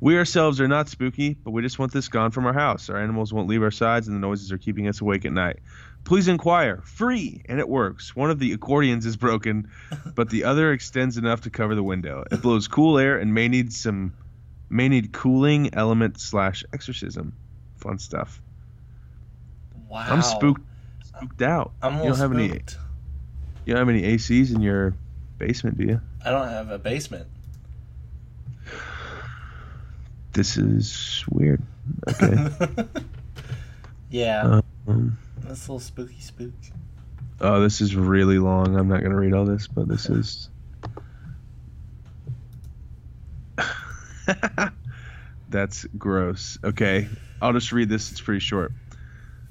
We 0.00 0.16
ourselves 0.16 0.58
are 0.62 0.68
not 0.68 0.88
spooky, 0.88 1.34
but 1.34 1.50
we 1.50 1.60
just 1.60 1.78
want 1.78 1.92
this 1.92 2.08
gone 2.08 2.30
from 2.30 2.46
our 2.46 2.54
house. 2.54 2.88
Our 2.88 2.96
animals 2.96 3.30
won't 3.30 3.46
leave 3.46 3.62
our 3.62 3.70
sides, 3.70 4.08
and 4.08 4.16
the 4.16 4.26
noises 4.26 4.52
are 4.52 4.58
keeping 4.58 4.88
us 4.88 5.02
awake 5.02 5.26
at 5.26 5.32
night. 5.32 5.58
Please 6.04 6.28
inquire. 6.28 6.78
Free, 6.78 7.42
and 7.44 7.60
it 7.60 7.68
works. 7.68 8.16
One 8.16 8.30
of 8.30 8.38
the 8.38 8.54
accordions 8.54 9.04
is 9.04 9.18
broken, 9.18 9.70
but 10.14 10.30
the 10.30 10.44
other 10.44 10.72
extends 10.72 11.18
enough 11.18 11.42
to 11.42 11.50
cover 11.50 11.74
the 11.74 11.82
window. 11.82 12.24
It 12.30 12.40
blows 12.40 12.68
cool 12.68 12.96
air 12.96 13.18
and 13.18 13.34
may 13.34 13.48
need 13.48 13.70
some, 13.70 14.14
may 14.70 14.88
need 14.88 15.12
cooling 15.12 15.74
element 15.74 16.18
slash 16.18 16.64
exorcism. 16.72 17.34
Fun 17.82 17.98
stuff. 17.98 18.40
wow. 19.88 20.06
I'm 20.08 20.22
spooked, 20.22 20.62
spooked 21.04 21.42
out. 21.42 21.72
I'm 21.82 21.98
you 21.98 22.10
don't 22.10 22.18
have 22.18 22.32
any, 22.32 22.46
you 23.64 23.74
don't 23.74 23.78
have 23.78 23.88
any 23.88 24.02
ACs 24.02 24.54
in 24.54 24.62
your 24.62 24.94
basement, 25.36 25.78
do 25.78 25.84
you? 25.84 26.00
I 26.24 26.30
don't 26.30 26.46
have 26.46 26.70
a 26.70 26.78
basement. 26.78 27.26
This 30.32 30.56
is 30.56 31.24
weird. 31.28 31.60
Okay. 32.08 32.36
yeah, 34.10 34.60
um, 34.86 35.18
that's 35.40 35.66
a 35.66 35.72
little 35.72 35.80
spooky 35.80 36.20
spook. 36.20 36.52
oh, 37.40 37.60
this 37.60 37.80
is 37.80 37.96
really 37.96 38.38
long. 38.38 38.76
I'm 38.76 38.86
not 38.86 39.02
gonna 39.02 39.16
read 39.16 39.32
all 39.34 39.44
this, 39.44 39.66
but 39.66 39.88
this 39.88 40.08
is. 40.08 40.48
That's 45.48 45.84
gross. 45.98 46.58
Okay, 46.64 47.08
I'll 47.42 47.52
just 47.52 47.72
read 47.72 47.88
this. 47.88 48.10
It's 48.12 48.20
pretty 48.20 48.40
short. 48.40 48.72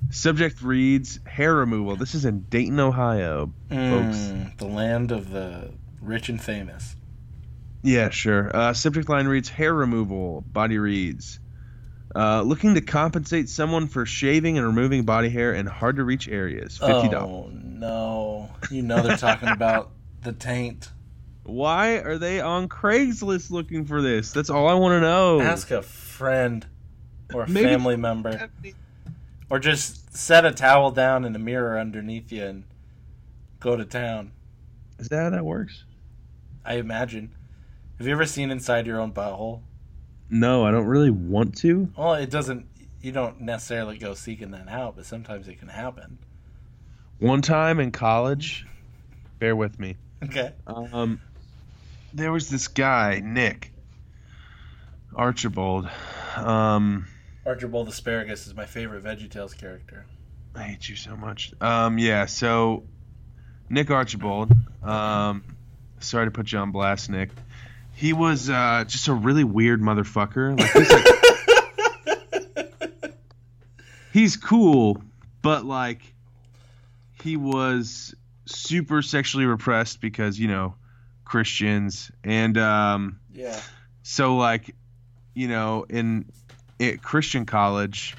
Subject 0.10 0.62
reads 0.62 1.20
hair 1.28 1.54
removal. 1.56 1.96
This 1.96 2.16
is 2.16 2.26
in 2.26 2.42
Dayton, 2.50 2.80
Ohio. 2.80 3.52
Folks. 3.70 4.18
Mm, 4.18 4.58
the 4.58 4.66
land 4.66 5.12
of 5.12 5.30
the 5.30 5.72
rich 6.02 6.30
and 6.30 6.42
famous. 6.42 6.96
Yeah, 7.84 8.10
sure. 8.10 8.56
Uh, 8.56 8.74
subject 8.74 9.10
line 9.10 9.28
reads 9.28 9.50
hair 9.50 9.74
removal. 9.74 10.42
Body 10.42 10.78
reads 10.80 11.40
Uh, 12.16 12.42
looking 12.42 12.74
to 12.76 12.82
compensate 12.82 13.48
someone 13.48 13.88
for 13.88 14.06
shaving 14.06 14.58
and 14.58 14.66
removing 14.68 15.04
body 15.04 15.30
hair 15.30 15.54
in 15.54 15.66
hard 15.66 15.96
to 15.98 16.04
reach 16.04 16.28
areas. 16.28 16.78
Fifty 16.78 17.08
dollars. 17.10 17.30
Oh 17.30 17.50
no! 17.54 18.50
You 18.70 18.82
know 18.82 19.02
they're 19.02 19.18
talking 19.18 19.50
about 19.50 19.92
the 20.24 20.34
taint. 20.34 20.90
Why 21.44 21.98
are 21.98 22.18
they 22.18 22.42
on 22.42 22.68
Craigslist 22.70 23.50
looking 23.50 23.86
for 23.86 24.02
this? 24.02 24.32
That's 24.32 24.50
all 24.50 24.68
I 24.68 24.74
want 24.76 24.94
to 24.94 25.02
know. 25.02 25.42
Ask 25.42 25.72
a 25.72 25.82
friend 25.82 26.66
or 27.34 27.44
a 27.44 27.50
Maybe- 27.50 27.68
family 27.68 27.96
member, 27.98 28.50
or 29.50 29.60
just 29.60 30.16
set 30.16 30.46
a 30.46 30.52
towel 30.52 30.92
down 30.92 31.26
in 31.26 31.36
a 31.36 31.40
mirror 31.40 31.80
underneath 31.80 32.32
you 32.32 32.46
and 32.46 32.64
go 33.60 33.76
to 33.76 33.86
town. 33.86 34.32
Is 35.00 35.10
that 35.10 35.24
how 35.24 35.30
that 35.32 35.46
works? 35.46 35.84
I 36.66 36.76
imagine. 36.76 37.32
Have 37.98 38.08
you 38.08 38.14
ever 38.14 38.26
seen 38.26 38.52
inside 38.52 38.86
your 38.88 39.00
own 39.00 39.12
butthole? 39.12 39.62
No, 40.30 40.66
I 40.66 40.72
don't 40.72 40.86
really 40.86 41.10
want 41.12 41.58
to. 41.60 41.92
Well, 41.98 42.14
it 42.14 42.30
doesn't. 42.30 42.66
You 43.02 43.12
don't 43.12 43.42
necessarily 43.42 43.98
go 43.98 44.14
seeking 44.14 44.52
that 44.52 44.68
out, 44.70 44.96
but 44.96 45.06
sometimes 45.06 45.48
it 45.48 45.60
can 45.60 45.68
happen. 45.68 46.18
One 47.20 47.42
time 47.42 47.80
in 47.80 47.92
college, 47.92 48.66
bear 49.40 49.56
with 49.56 49.80
me. 49.80 49.96
Okay. 50.24 50.52
Um, 50.68 51.20
there 52.14 52.32
was 52.32 52.50
this 52.50 52.68
guy, 52.68 53.22
Nick 53.24 53.72
Archibald. 55.16 55.90
Um, 56.36 57.08
Archibald 57.46 57.88
Asparagus 57.88 58.48
is 58.48 58.56
my 58.56 58.66
favorite 58.66 59.04
VeggieTales 59.04 59.58
character. 59.58 60.06
I 60.56 60.64
hate 60.64 60.88
you 60.90 60.96
so 60.96 61.16
much. 61.16 61.54
Um, 61.62 61.98
yeah, 61.98 62.26
so 62.26 62.84
Nick 63.70 63.90
Archibald. 63.90 64.52
Um, 64.84 65.44
sorry 66.00 66.26
to 66.28 66.32
put 66.32 66.52
you 66.52 66.60
on 66.60 66.72
blast, 66.72 67.10
Nick. 67.10 67.30
He 67.94 68.14
was 68.14 68.50
uh, 68.50 68.84
just 68.88 69.08
a 69.08 69.14
really 69.14 69.44
weird 69.44 69.82
motherfucker. 69.82 70.60
Like 70.60 70.72
he's 70.72 70.92
like 70.92 71.06
he's 74.14 74.38
cool, 74.38 75.02
but 75.42 75.66
like 75.66 76.14
he 77.22 77.38
was 77.38 78.14
super 78.46 79.02
sexually 79.02 79.46
repressed 79.46 80.02
because 80.02 80.40
you 80.40 80.48
know 80.48 80.76
Christians 81.26 82.12
and 82.24 82.58
um, 82.58 83.20
Yeah. 83.34 83.60
so 84.04 84.36
like 84.36 84.76
you 85.34 85.48
know 85.48 85.86
in 85.90 86.26
at 86.82 87.02
Christian 87.02 87.46
college 87.46 88.16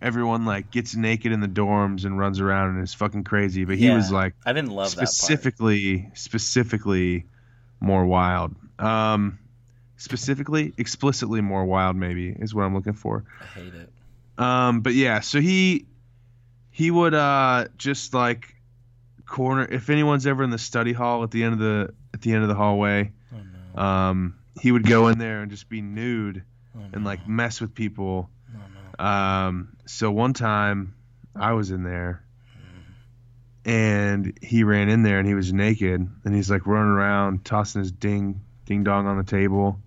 everyone 0.00 0.44
like 0.44 0.70
gets 0.70 0.94
naked 0.94 1.32
in 1.32 1.40
the 1.40 1.48
dorms 1.48 2.04
and 2.04 2.18
runs 2.18 2.38
around 2.40 2.74
and 2.74 2.82
is 2.82 2.92
fucking 2.94 3.24
crazy 3.24 3.64
but 3.64 3.76
he 3.76 3.86
Yeah. 3.86 3.96
was 3.96 4.10
like 4.10 4.34
I 4.44 4.52
didn't 4.52 4.70
love 4.70 4.90
specifically 4.90 6.10
specifically 6.14 7.24
more 7.80 8.04
wild 8.06 8.54
um 8.78 9.38
specifically 9.96 10.74
explicitly 10.76 11.40
more 11.40 11.64
wild 11.64 11.96
maybe 11.96 12.28
is 12.28 12.54
what 12.54 12.62
i'm 12.64 12.74
looking 12.74 12.92
for 12.92 13.24
I 13.40 13.44
hate 13.46 13.74
it. 13.74 13.90
um 14.38 14.80
but 14.80 14.94
yeah 14.94 15.20
so 15.20 15.40
he 15.40 15.86
he 16.70 16.90
would 16.90 17.14
uh 17.14 17.66
just 17.78 18.12
like 18.14 18.54
corner 19.26 19.64
if 19.64 19.88
anyone's 19.88 20.26
ever 20.26 20.42
in 20.42 20.50
the 20.50 20.58
study 20.58 20.92
hall 20.92 21.22
at 21.22 21.30
the 21.30 21.42
end 21.44 21.54
of 21.54 21.58
the 21.60 21.94
at 22.12 22.20
the 22.20 22.32
end 22.32 22.42
of 22.42 22.48
the 22.48 22.54
hallway 22.54 23.10
Oh 23.32 23.36
no. 23.76 23.82
um 23.82 24.34
he 24.60 24.70
would 24.70 24.86
go 24.86 25.08
in 25.08 25.18
there 25.18 25.40
and 25.42 25.50
just 25.50 25.68
be 25.68 25.80
nude 25.80 26.42
Oh, 26.76 26.80
no. 26.80 26.88
and 26.92 27.04
like 27.04 27.26
mess 27.28 27.60
with 27.60 27.74
people. 27.74 28.30
Oh, 28.54 28.58
no. 28.98 29.04
um, 29.04 29.76
so 29.86 30.10
one 30.10 30.32
time 30.32 30.94
I 31.34 31.52
was 31.52 31.70
in 31.70 31.82
there 31.84 32.24
and 33.64 34.38
he 34.42 34.64
ran 34.64 34.88
in 34.88 35.02
there 35.02 35.18
and 35.18 35.26
he 35.26 35.34
was 35.34 35.52
naked 35.52 36.06
and 36.24 36.34
he's 36.34 36.50
like 36.50 36.66
running 36.66 36.90
around 36.90 37.44
tossing 37.44 37.80
his 37.80 37.90
ding 37.92 38.40
ding 38.66 38.84
dong 38.84 39.06
on 39.06 39.16
the 39.16 39.24
table 39.24 39.78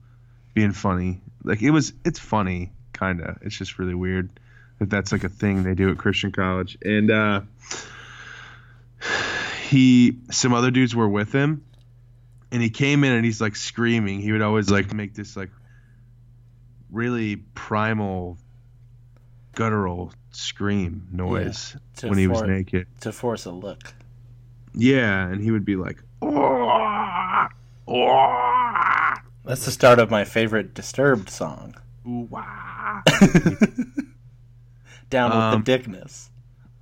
being 0.54 0.72
funny. 0.72 1.22
Like 1.44 1.62
it 1.62 1.72
was 1.72 1.94
it's 2.04 2.20
funny 2.20 2.72
kind 2.94 3.22
of 3.22 3.38
it's 3.42 3.56
just 3.56 3.78
really 3.78 3.94
weird 3.94 4.30
that 4.80 4.90
that's 4.90 5.12
like 5.12 5.24
a 5.24 5.30
thing 5.30 5.64
they 5.64 5.76
do 5.76 5.92
at 5.92 5.98
Christian 5.98 6.32
college. 6.32 6.78
And 6.84 7.12
uh 7.12 7.42
he 9.70 10.18
some 10.32 10.54
other 10.54 10.72
dudes 10.72 10.96
were 10.96 11.08
with 11.08 11.32
him 11.32 11.64
and 12.52 12.62
he 12.62 12.70
came 12.70 13.04
in 13.04 13.12
and 13.12 13.26
he's 13.26 13.42
like 13.42 13.56
screaming. 13.56 14.22
He 14.22 14.32
would 14.32 14.42
always 14.42 14.70
like 14.70 14.94
make 14.94 15.14
this 15.14 15.36
like 15.38 15.52
really 16.92 17.36
primal 17.38 18.38
guttural 19.56 20.14
scream 20.32 21.08
noise 21.12 21.76
To 21.98 22.10
when 22.10 22.18
he 22.18 22.28
was 22.28 22.42
naked. 22.44 22.88
To 23.02 23.12
force 23.12 23.46
a 23.46 23.52
look. 23.52 23.94
Yeah, 24.74 25.28
and 25.28 25.42
he 25.42 25.50
would 25.52 25.66
be 25.66 25.76
like, 25.76 26.04
"Oh, 26.22 27.48
oh, 27.88 29.14
That's 29.44 29.66
the 29.66 29.72
start 29.72 29.98
of 30.00 30.12
my 30.12 30.24
favorite 30.26 30.74
Disturbed 30.74 31.30
song. 31.30 31.76
ooh, 32.08 32.28
wah." 32.30 33.02
Down 35.10 35.30
with 35.32 35.40
Um, 35.40 35.64
the 35.64 35.66
dickness. 35.78 36.30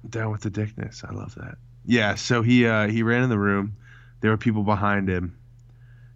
down 0.10 0.32
with 0.32 0.42
the 0.42 0.50
dickness. 0.50 1.04
I 1.08 1.14
love 1.14 1.36
that. 1.36 1.58
Yeah, 1.86 2.16
so 2.16 2.42
he 2.42 2.66
uh, 2.66 2.88
he 2.88 3.04
ran 3.04 3.24
in 3.24 3.30
the 3.30 3.38
room. 3.38 3.76
There 4.22 4.32
were 4.32 4.38
people 4.38 4.64
behind 4.64 5.08
him, 5.08 5.38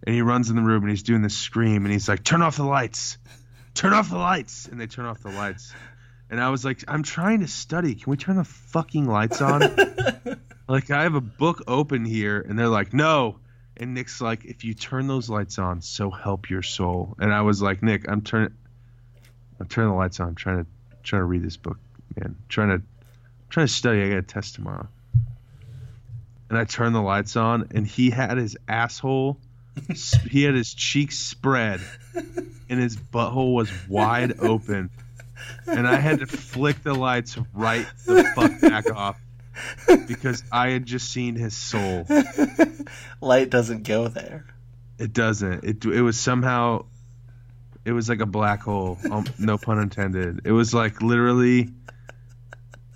and 0.06 0.16
he 0.16 0.22
runs 0.24 0.50
in 0.50 0.56
the 0.56 0.62
room 0.64 0.82
and 0.84 0.90
he's 0.90 1.04
doing 1.04 1.22
this 1.22 1.38
scream 1.38 1.86
and 1.86 1.94
he's 1.94 2.10
like, 2.10 2.24
"Turn 2.24 2.42
off 2.42 2.56
the 2.58 2.64
lights, 2.64 3.18
turn 3.80 3.94
off 3.94 4.10
the 4.10 4.18
lights," 4.18 4.68
and 4.68 4.80
they 4.80 4.88
turn 4.88 5.06
off 5.06 5.22
the 5.22 5.32
lights. 5.32 5.74
And 6.30 6.40
I 6.40 6.50
was 6.50 6.66
like, 6.66 6.84
"I'm 6.88 7.02
trying 7.02 7.40
to 7.40 7.48
study. 7.48 7.96
Can 7.96 8.12
we 8.12 8.18
turn 8.18 8.36
the 8.36 8.44
fucking 8.44 9.06
lights 9.06 9.42
on?" 9.42 9.62
like 10.68 10.92
I 10.92 11.04
have 11.04 11.16
a 11.16 11.22
book 11.22 11.64
open 11.66 12.06
here, 12.06 12.40
and 12.42 12.60
they're 12.60 12.68
like, 12.68 12.94
"No." 12.94 13.40
And 13.78 13.94
Nick's 13.94 14.20
like, 14.20 14.44
"If 14.44 14.66
you 14.66 14.74
turn 14.74 15.08
those 15.08 15.30
lights 15.30 15.58
on, 15.58 15.82
so 15.82 16.12
help 16.12 16.50
your 16.50 16.62
soul." 16.62 17.16
And 17.20 17.34
I 17.34 17.42
was 17.42 17.62
like, 17.62 17.82
"Nick, 17.82 18.10
I'm 18.10 18.22
turning, 18.22 18.54
I'm 19.60 19.68
turning 19.68 19.92
the 19.92 19.98
lights 19.98 20.20
on. 20.20 20.28
I'm 20.28 20.36
trying 20.36 20.66
to, 20.66 20.70
trying 21.02 21.22
to 21.22 21.26
read 21.26 21.42
this 21.42 21.58
book, 21.58 21.78
man. 22.18 22.36
trying 22.50 22.70
to, 22.78 22.82
trying 23.50 23.68
to 23.68 23.74
study. 23.74 24.04
I 24.04 24.10
got 24.10 24.18
a 24.18 24.22
test 24.24 24.56
tomorrow." 24.56 24.90
And 26.50 26.58
I 26.58 26.66
turned 26.66 26.96
the 26.96 27.02
lights 27.02 27.38
on, 27.38 27.70
and 27.72 27.88
he 27.88 28.10
had 28.10 28.38
his 28.38 28.58
asshole, 28.68 29.40
he 30.30 30.44
had 30.44 30.56
his 30.56 30.74
cheeks 30.74 31.18
spread, 31.18 31.80
and 32.70 32.80
his 32.80 32.96
butthole 32.96 33.54
was 33.54 33.72
wide 33.88 34.40
open. 34.40 34.90
And 35.66 35.88
I 35.88 35.96
had 35.96 36.20
to 36.20 36.28
flick 36.28 36.84
the 36.84 36.94
lights 36.94 37.38
right 37.54 37.88
the 38.06 38.24
fuck 38.36 38.62
back 38.62 38.92
off 38.92 39.20
because 40.08 40.44
I 40.52 40.70
had 40.70 40.86
just 40.86 41.12
seen 41.12 41.36
his 41.36 41.56
soul. 41.56 42.06
Light 43.22 43.50
doesn't 43.50 43.84
go 43.84 44.08
there. 44.08 44.46
It 44.98 45.14
doesn't. 45.14 45.64
It 45.64 45.86
it 45.86 46.02
was 46.02 46.20
somehow. 46.20 46.86
It 47.86 47.94
was 47.94 48.10
like 48.10 48.20
a 48.20 48.26
black 48.26 48.62
hole. 48.62 49.00
Um, 49.10 49.26
no 49.40 49.58
pun 49.58 49.80
intended. 49.80 50.42
It 50.44 50.52
was 50.52 50.74
like 50.74 51.02
literally. 51.02 51.70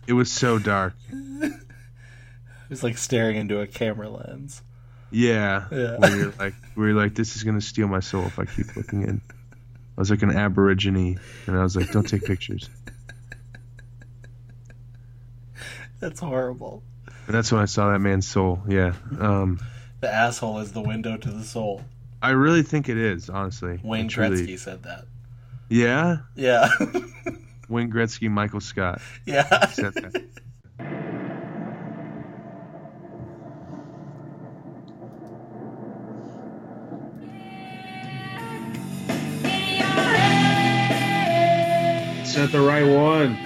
It 0.05 0.13
was 0.13 0.29
so 0.29 0.59
dark. 0.59 0.95
It 1.11 1.53
was 2.69 2.83
like 2.83 2.97
staring 2.97 3.37
into 3.37 3.61
a 3.61 3.67
camera 3.67 4.09
lens. 4.09 4.61
Yeah. 5.11 5.65
Yeah. 5.71 5.97
Where 5.97 6.15
you're 6.15 6.33
like, 6.37 6.55
where 6.75 6.87
you're 6.89 6.97
like, 6.97 7.15
this 7.15 7.35
is 7.37 7.43
gonna 7.43 7.61
steal 7.61 7.87
my 7.87 8.01
soul 8.01 8.25
if 8.25 8.37
I 8.37 8.45
keep 8.45 8.75
looking 8.75 9.03
in. 9.03 9.21
I 9.97 10.01
was 10.01 10.09
like 10.09 10.23
an 10.23 10.35
aborigine, 10.35 11.19
and 11.47 11.57
I 11.57 11.63
was 11.63 11.75
like, 11.75 11.91
don't 11.91 12.07
take 12.07 12.23
pictures. 12.23 12.69
That's 15.99 16.19
horrible. 16.19 16.83
And 17.27 17.35
that's 17.35 17.51
when 17.51 17.61
I 17.61 17.65
saw 17.65 17.91
that 17.91 17.99
man's 17.99 18.27
soul. 18.27 18.61
Yeah. 18.67 18.93
Um, 19.19 19.59
The 20.01 20.13
asshole 20.13 20.59
is 20.59 20.73
the 20.73 20.81
window 20.81 21.15
to 21.15 21.31
the 21.31 21.43
soul. 21.45 21.81
I 22.21 22.31
really 22.31 22.63
think 22.63 22.89
it 22.89 22.97
is, 22.97 23.29
honestly. 23.29 23.79
Wayne 23.81 24.05
I 24.05 24.07
truly- 24.09 24.45
Gretzky 24.45 24.59
said 24.59 24.83
that. 24.83 25.05
Yeah. 25.69 26.17
Yeah. 26.35 26.67
Wayne 27.69 27.89
Gretzky, 27.89 28.29
Michael 28.29 28.59
Scott 28.59 29.01
yeah. 29.25 29.67
said 29.67 29.93
that. 29.93 30.21
Not 42.43 42.51
the 42.51 42.59
right 42.59 42.83
one. 42.83 43.37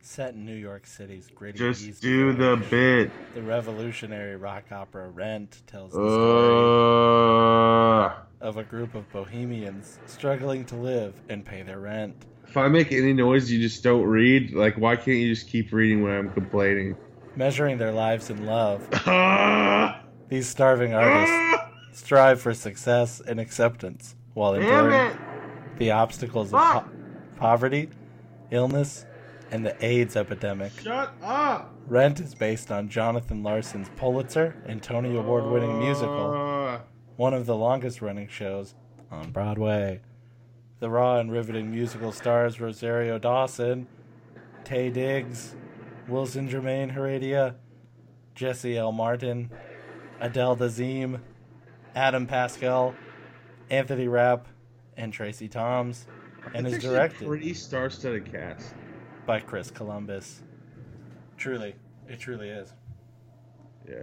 Set 0.00 0.34
in 0.34 0.44
New 0.44 0.52
York 0.52 0.86
City's 0.86 1.28
gritty 1.32 1.56
Just 1.56 1.84
East 1.84 2.02
do 2.02 2.32
the 2.32 2.56
bit. 2.68 3.12
The 3.34 3.42
revolutionary 3.42 4.34
rock 4.34 4.72
opera 4.72 5.08
Rent 5.08 5.62
tells 5.68 5.92
the 5.92 5.98
story 5.98 6.08
Uh, 6.08 7.11
of 8.52 8.58
a 8.58 8.64
group 8.64 8.94
of 8.94 9.10
bohemians 9.10 9.98
struggling 10.04 10.62
to 10.66 10.76
live 10.76 11.14
and 11.30 11.42
pay 11.42 11.62
their 11.62 11.80
rent. 11.80 12.14
if 12.46 12.54
I 12.58 12.68
make 12.68 12.92
any 12.92 13.14
noise, 13.14 13.50
you 13.50 13.58
just 13.58 13.82
don't 13.82 14.04
read. 14.04 14.52
Like, 14.52 14.76
why 14.76 14.94
can't 14.96 15.16
you 15.16 15.34
just 15.34 15.48
keep 15.48 15.72
reading 15.72 16.02
when 16.02 16.12
I'm 16.12 16.30
complaining? 16.30 16.94
Measuring 17.34 17.78
their 17.78 17.92
lives 17.92 18.28
in 18.28 18.44
love, 18.44 18.86
Ah! 19.06 20.02
these 20.28 20.46
starving 20.46 20.92
artists 20.92 21.62
strive 21.92 22.42
for 22.42 22.52
success 22.52 23.22
and 23.26 23.40
acceptance 23.40 24.16
while 24.34 24.52
enduring 24.52 25.16
the 25.78 25.90
obstacles 25.92 26.52
of 26.52 26.60
po- 26.60 26.84
poverty, 27.36 27.88
illness, 28.50 29.06
and 29.50 29.64
the 29.64 29.74
AIDS 29.82 30.14
epidemic. 30.14 30.72
Shut 30.82 31.14
up. 31.22 31.74
Rent 31.86 32.20
is 32.20 32.34
based 32.34 32.70
on 32.70 32.90
Jonathan 32.90 33.42
Larson's 33.42 33.88
Pulitzer 33.96 34.54
and 34.66 34.82
Tony 34.82 35.16
Award 35.16 35.44
winning 35.46 35.78
musical, 35.78 36.32
one 37.16 37.34
of 37.34 37.46
the 37.46 37.56
longest 37.56 38.02
running 38.02 38.28
shows 38.28 38.74
on 39.10 39.30
Broadway. 39.30 40.00
The 40.80 40.90
raw 40.90 41.18
and 41.18 41.30
riveting 41.30 41.70
musical 41.70 42.12
stars 42.12 42.60
Rosario 42.60 43.18
Dawson, 43.18 43.86
Taye 44.64 44.92
Diggs, 44.92 45.54
Wilson 46.08 46.48
Jermaine 46.48 46.90
Heredia, 46.90 47.56
Jesse 48.34 48.76
L. 48.76 48.92
Martin, 48.92 49.50
Adele 50.20 50.56
Dazeem, 50.56 51.20
Adam 51.94 52.26
Pascal, 52.26 52.94
Anthony 53.70 54.08
Rapp, 54.08 54.48
and 54.96 55.12
Tracie 55.12 55.48
Thoms, 55.48 56.06
and 56.54 56.66
it's 56.66 56.76
is 56.76 56.82
directed 56.82 57.28
Pretty 57.28 57.54
star-studded 57.54 58.30
cast. 58.30 58.74
by 59.26 59.40
Chris 59.40 59.70
Columbus. 59.70 60.42
Truly, 61.36 61.74
it 62.08 62.18
truly 62.18 62.48
is. 62.48 62.72
Yeah. 63.88 64.02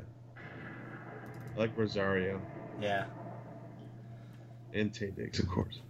I 1.55 1.59
like 1.59 1.77
Rosario 1.77 2.41
Yeah. 2.81 3.05
and 4.73 4.93
Taye 4.93 5.15
Diggs, 5.15 5.39
of 5.39 5.47
course. 5.47 5.81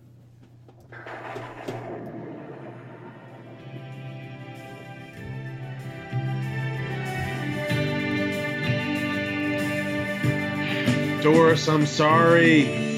Doris, 11.22 11.68
I'm 11.68 11.86
sorry. 11.86 12.89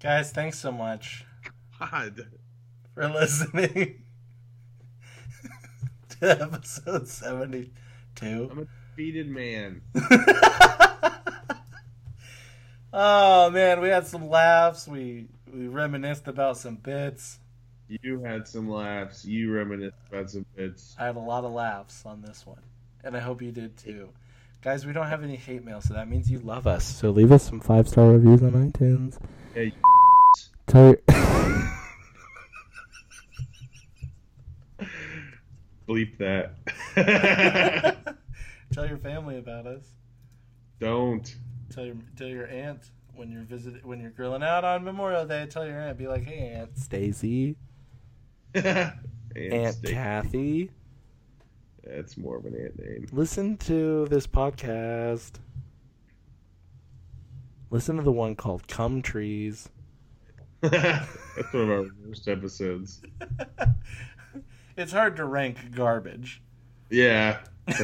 Guys, 0.00 0.32
thanks 0.32 0.58
so 0.58 0.72
much 0.72 1.24
God. 1.78 2.26
for 2.92 3.08
listening 3.08 4.02
to 6.08 6.42
episode 6.42 7.06
72. 7.06 8.48
I'm 8.50 8.58
a 8.58 8.66
defeated 8.90 9.28
man. 9.28 9.82
oh 12.92 13.50
man, 13.50 13.80
we 13.80 13.88
had 13.88 14.04
some 14.06 14.28
laughs. 14.28 14.88
We 14.88 15.28
we 15.52 15.68
reminisced 15.68 16.26
about 16.26 16.56
some 16.56 16.74
bits. 16.76 17.38
You 17.88 18.20
had 18.24 18.48
some 18.48 18.68
laughs. 18.68 19.24
You 19.24 19.52
reminisced 19.52 19.94
about 20.10 20.30
some 20.30 20.44
bits. 20.56 20.96
I 20.98 21.06
had 21.06 21.14
a 21.14 21.20
lot 21.20 21.44
of 21.44 21.52
laughs 21.52 22.04
on 22.04 22.22
this 22.22 22.44
one, 22.44 22.62
and 23.04 23.16
I 23.16 23.20
hope 23.20 23.40
you 23.42 23.52
did 23.52 23.76
too. 23.76 24.08
Guys, 24.60 24.84
we 24.84 24.92
don't 24.92 25.06
have 25.06 25.22
any 25.22 25.36
hate 25.36 25.64
mail, 25.64 25.80
so 25.80 25.94
that 25.94 26.08
means 26.08 26.28
you 26.30 26.40
love 26.40 26.66
us. 26.66 26.84
So 26.84 27.10
leave 27.10 27.30
us 27.30 27.44
some 27.44 27.60
five 27.60 27.88
star 27.88 28.10
reviews 28.10 28.42
on 28.42 28.52
iTunes. 28.52 29.16
Hey, 29.54 29.72
Tell 30.66 30.88
your 30.88 30.96
bleep 35.88 36.18
that. 36.18 36.54
tell 38.72 38.86
your 38.86 38.98
family 38.98 39.38
about 39.38 39.66
us. 39.66 39.84
Don't. 40.80 41.34
Tell 41.72 41.86
your 41.86 41.96
tell 42.16 42.26
your 42.26 42.48
aunt 42.48 42.90
when 43.14 43.30
you're 43.30 43.44
visit 43.44 43.84
when 43.86 44.00
you're 44.00 44.10
grilling 44.10 44.42
out 44.42 44.64
on 44.64 44.84
Memorial 44.84 45.24
Day. 45.24 45.46
Tell 45.46 45.66
your 45.66 45.80
aunt, 45.80 45.96
be 45.96 46.08
like, 46.08 46.24
"Hey, 46.24 46.54
Aunt 46.56 46.76
Stacy, 46.78 47.56
Aunt 48.54 48.92
Aunt 49.34 49.74
Steak. 49.74 49.94
Kathy, 49.94 50.70
That's 51.88 52.16
more 52.16 52.36
of 52.36 52.44
an 52.44 52.54
ant 52.54 52.78
name. 52.78 53.06
listen 53.12 53.56
to 53.58 54.06
this 54.06 54.26
podcast. 54.26 55.32
Listen 57.70 57.96
to 57.96 58.02
the 58.02 58.12
one 58.12 58.34
called 58.36 58.68
"Come 58.68 59.02
Trees." 59.02 59.68
That's 60.60 61.52
one 61.52 61.62
of 61.62 61.70
our 61.70 61.86
worst 62.04 62.28
episodes. 62.28 63.00
it's 64.76 64.92
hard 64.92 65.16
to 65.16 65.24
rank 65.24 65.74
garbage. 65.74 66.42
Yeah. 66.90 67.38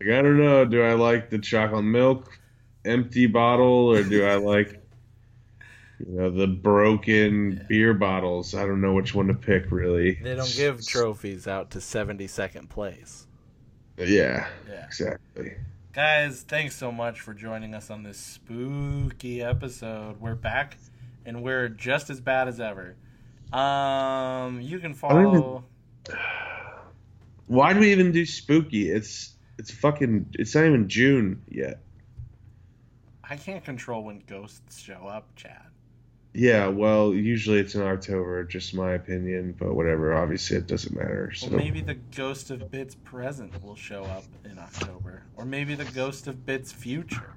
Like, 0.00 0.10
I 0.10 0.22
don't 0.22 0.38
know. 0.38 0.64
Do 0.64 0.82
I 0.82 0.92
like 0.92 1.28
the 1.28 1.38
chocolate 1.40 1.84
milk 1.84 2.38
empty 2.84 3.26
bottle 3.26 3.90
or 3.90 4.04
do 4.04 4.24
I 4.24 4.36
like 4.36 4.80
you 6.00 6.06
know 6.14 6.30
the 6.30 6.46
broken 6.46 7.64
beer 7.68 7.94
bottles? 7.94 8.54
I 8.54 8.62
don't 8.66 8.80
know 8.80 8.94
which 8.94 9.14
one 9.14 9.26
to 9.28 9.34
pick 9.34 9.70
really. 9.70 10.14
they 10.22 10.34
don't 10.34 10.54
give 10.56 10.86
trophies 10.86 11.46
out 11.46 11.70
to 11.72 11.78
72nd 11.78 12.68
place. 12.68 13.26
Yeah, 13.96 14.46
Yeah. 14.68 14.84
exactly. 14.84 15.54
Guys, 15.92 16.42
thanks 16.42 16.76
so 16.76 16.92
much 16.92 17.20
for 17.20 17.34
joining 17.34 17.74
us 17.74 17.90
on 17.90 18.04
this 18.04 18.18
spooky 18.18 19.42
episode. 19.42 20.20
We're 20.20 20.36
back 20.36 20.76
and 21.26 21.42
we're 21.42 21.68
just 21.68 22.08
as 22.10 22.20
bad 22.20 22.46
as 22.46 22.60
ever. 22.60 22.94
Um, 23.52 24.60
you 24.60 24.78
can 24.78 24.92
don't 24.92 25.26
even- 25.28 25.42
follow. 25.42 25.64
Why 27.46 27.72
do 27.72 27.80
we 27.80 27.90
even 27.92 28.12
do 28.12 28.24
spooky? 28.26 28.90
It's 28.90 29.34
it's 29.58 29.70
fucking 29.72 30.34
it's 30.34 30.54
not 30.54 30.66
even 30.66 30.88
June 30.88 31.42
yet. 31.48 31.80
I 33.24 33.36
can't 33.36 33.64
control 33.64 34.04
when 34.04 34.22
ghosts 34.26 34.78
show 34.78 35.06
up, 35.06 35.34
Chad. 35.34 35.66
Yeah, 36.34 36.68
well, 36.68 37.14
usually 37.14 37.58
it's 37.58 37.74
in 37.74 37.82
October, 37.82 38.44
just 38.44 38.74
my 38.74 38.92
opinion, 38.92 39.54
but 39.58 39.74
whatever. 39.74 40.14
Obviously, 40.14 40.56
it 40.58 40.66
doesn't 40.66 40.94
matter. 40.94 41.32
So 41.34 41.48
Well, 41.48 41.58
maybe 41.58 41.80
the 41.80 41.94
ghost 41.94 42.50
of 42.50 42.70
Bits 42.70 42.94
present 42.94 43.62
will 43.64 43.74
show 43.74 44.04
up 44.04 44.24
in 44.44 44.58
October, 44.58 45.22
or 45.36 45.44
maybe 45.44 45.74
the 45.74 45.86
ghost 45.86 46.26
of 46.28 46.44
Bits 46.46 46.70
future. 46.70 47.32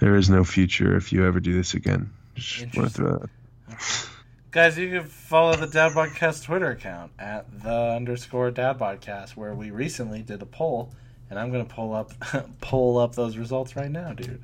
there 0.00 0.16
is 0.16 0.28
no 0.28 0.44
future 0.44 0.96
if 0.96 1.12
you 1.12 1.26
ever 1.26 1.40
do 1.40 1.54
this 1.54 1.74
again. 1.74 2.12
Just 2.34 2.76
want 2.76 2.88
to 2.90 2.94
throw 2.94 3.18
that. 3.18 4.08
Guys, 4.50 4.76
you 4.76 4.90
can 4.90 5.08
follow 5.08 5.56
the 5.56 5.66
DadBodCast 5.66 6.44
Twitter 6.44 6.70
account 6.70 7.10
at 7.18 7.62
the 7.62 7.94
underscore 7.96 8.50
DadBodCast, 8.50 9.30
where 9.30 9.54
we 9.54 9.70
recently 9.70 10.22
did 10.22 10.42
a 10.42 10.46
poll, 10.46 10.92
and 11.30 11.38
I'm 11.38 11.50
gonna 11.50 11.64
pull 11.64 11.94
up 11.94 12.12
pull 12.60 12.98
up 12.98 13.14
those 13.14 13.38
results 13.38 13.76
right 13.76 13.90
now, 13.90 14.12
dude. 14.12 14.42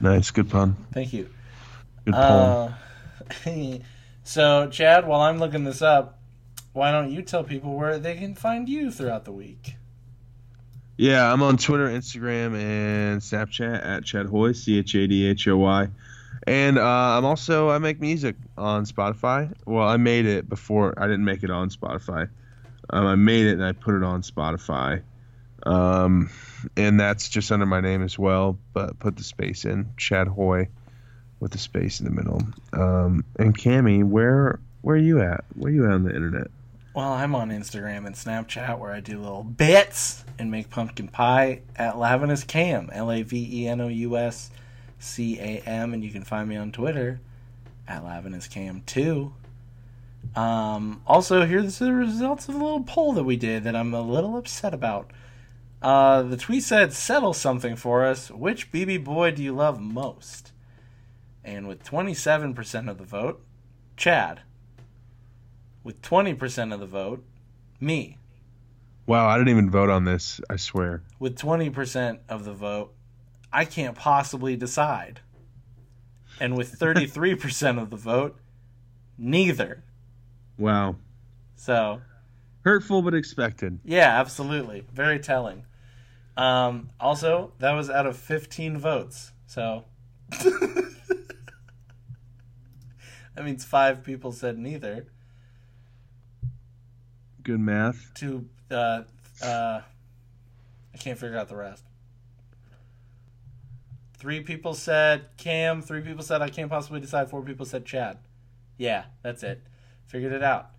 Nice, 0.00 0.30
good 0.30 0.48
pun. 0.48 0.76
Thank 0.92 1.12
you. 1.12 1.28
Good 2.04 2.14
poem. 2.14 2.74
Uh, 3.46 3.78
so, 4.24 4.68
Chad, 4.68 5.06
while 5.06 5.20
I'm 5.20 5.38
looking 5.38 5.64
this 5.64 5.82
up, 5.82 6.18
why 6.72 6.92
don't 6.92 7.10
you 7.10 7.22
tell 7.22 7.44
people 7.44 7.76
where 7.76 7.98
they 7.98 8.16
can 8.16 8.34
find 8.34 8.68
you 8.68 8.90
throughout 8.90 9.24
the 9.24 9.32
week? 9.32 9.74
Yeah, 10.96 11.32
I'm 11.32 11.42
on 11.42 11.56
Twitter, 11.56 11.88
Instagram, 11.88 12.54
and 12.54 13.20
Snapchat 13.20 13.84
at 13.84 14.04
Chad 14.04 14.26
Hoy, 14.26 14.52
C 14.52 14.78
H 14.78 14.94
A 14.94 15.06
D 15.06 15.26
H 15.26 15.48
O 15.48 15.56
Y. 15.56 15.88
And 16.46 16.78
uh, 16.78 16.82
I'm 16.82 17.24
also 17.24 17.70
I 17.70 17.78
make 17.78 18.00
music 18.00 18.36
on 18.56 18.84
Spotify. 18.84 19.52
Well, 19.66 19.86
I 19.86 19.96
made 19.96 20.26
it 20.26 20.48
before 20.48 20.94
I 20.96 21.06
didn't 21.06 21.24
make 21.24 21.42
it 21.42 21.50
on 21.50 21.70
Spotify. 21.70 22.28
Um, 22.90 23.06
I 23.06 23.14
made 23.14 23.46
it 23.46 23.52
and 23.52 23.64
I 23.64 23.72
put 23.72 23.94
it 23.94 24.02
on 24.02 24.22
Spotify. 24.22 25.02
Um, 25.64 26.30
and 26.76 26.98
that's 26.98 27.28
just 27.28 27.52
under 27.52 27.66
my 27.66 27.80
name 27.80 28.02
as 28.02 28.18
well, 28.18 28.58
but 28.72 28.98
put 28.98 29.16
the 29.16 29.22
space 29.22 29.64
in 29.64 29.90
Chad 29.96 30.28
Hoy 30.28 30.68
with 31.40 31.52
the 31.52 31.58
space 31.58 32.00
in 32.00 32.06
the 32.06 32.12
middle. 32.12 32.42
Um, 32.72 33.24
and 33.38 33.56
Cammy, 33.56 34.04
where 34.04 34.60
where 34.82 34.96
are 34.96 34.98
you 34.98 35.20
at? 35.20 35.44
Where 35.54 35.70
are 35.70 35.74
you 35.74 35.86
at 35.86 35.92
on 35.92 36.04
the 36.04 36.14
internet? 36.14 36.48
Well, 36.94 37.12
I'm 37.12 37.34
on 37.34 37.50
Instagram 37.50 38.06
and 38.06 38.14
Snapchat 38.14 38.78
where 38.78 38.92
I 38.92 39.00
do 39.00 39.18
little 39.18 39.44
bits 39.44 40.24
and 40.38 40.50
make 40.50 40.70
pumpkin 40.70 41.08
pie 41.08 41.60
at 41.76 41.98
Lavenous 41.98 42.44
Cam, 42.44 42.90
L 42.92 43.10
A 43.10 43.22
V 43.22 43.62
E 43.62 43.68
N 43.68 43.80
O 43.80 43.88
U 43.88 44.16
S 44.16 44.50
C 44.98 45.38
A 45.38 45.60
M, 45.60 45.94
and 45.94 46.02
you 46.02 46.10
can 46.10 46.24
find 46.24 46.48
me 46.48 46.56
on 46.56 46.72
Twitter 46.72 47.20
at 47.86 48.04
Lavenous 48.04 48.48
Cam 48.48 48.82
too. 48.86 49.32
Um, 50.36 51.00
also, 51.06 51.46
here's 51.46 51.78
the 51.78 51.92
results 51.92 52.48
of 52.48 52.54
the 52.54 52.60
little 52.62 52.82
poll 52.82 53.12
that 53.14 53.24
we 53.24 53.36
did 53.36 53.64
that 53.64 53.76
I'm 53.76 53.94
a 53.94 54.02
little 54.02 54.36
upset 54.36 54.74
about. 54.74 55.10
Uh, 55.80 56.22
the 56.22 56.36
tweet 56.36 56.62
said, 56.62 56.92
"Settle 56.92 57.32
something 57.32 57.76
for 57.76 58.04
us. 58.04 58.30
Which 58.30 58.70
BB 58.70 59.04
boy 59.04 59.30
do 59.30 59.42
you 59.42 59.54
love 59.54 59.80
most?" 59.80 60.52
And 61.50 61.66
with 61.66 61.82
27% 61.82 62.88
of 62.88 62.98
the 62.98 63.04
vote, 63.04 63.44
Chad 63.96 64.42
with 65.82 66.00
20% 66.00 66.72
of 66.72 66.78
the 66.78 66.86
vote, 66.86 67.24
me. 67.80 68.16
Wow, 69.04 69.26
I 69.26 69.36
didn't 69.36 69.48
even 69.48 69.68
vote 69.68 69.90
on 69.90 70.04
this. 70.04 70.40
I 70.48 70.54
swear. 70.54 71.02
With 71.18 71.36
20% 71.36 72.20
of 72.28 72.44
the 72.44 72.52
vote, 72.52 72.94
I 73.52 73.64
can't 73.64 73.96
possibly 73.96 74.54
decide. 74.54 75.20
And 76.38 76.56
with 76.56 76.78
33% 76.78 77.82
of 77.82 77.90
the 77.90 77.96
vote, 77.96 78.38
neither. 79.18 79.82
Wow. 80.56 80.94
So, 81.56 82.00
Hurtful 82.64 83.02
but 83.02 83.14
expected. 83.14 83.80
Yeah, 83.84 84.20
absolutely. 84.20 84.84
Very 84.92 85.18
telling. 85.18 85.64
Um, 86.36 86.90
also, 87.00 87.54
that 87.58 87.72
was 87.72 87.90
out 87.90 88.06
of 88.06 88.16
15 88.16 88.78
votes. 88.78 89.32
So 89.46 89.84
that 93.40 93.46
means 93.46 93.64
five 93.64 94.04
people 94.04 94.32
said 94.32 94.58
neither. 94.58 95.06
Good 97.42 97.58
math. 97.58 98.12
Two, 98.12 98.50
uh, 98.70 99.04
uh, 99.42 99.80
I 100.92 100.98
can't 100.98 101.18
figure 101.18 101.38
out 101.38 101.48
the 101.48 101.56
rest. 101.56 101.82
Three 104.18 104.42
people 104.42 104.74
said 104.74 105.24
Cam. 105.38 105.80
Three 105.80 106.02
people 106.02 106.22
said 106.22 106.42
I 106.42 106.50
can't 106.50 106.68
possibly 106.68 107.00
decide. 107.00 107.30
Four 107.30 107.40
people 107.40 107.64
said 107.64 107.86
Chad. 107.86 108.18
Yeah, 108.76 109.04
that's 109.22 109.42
it. 109.42 109.62
Figured 110.04 110.34
it 110.34 110.42
out. 110.42 110.72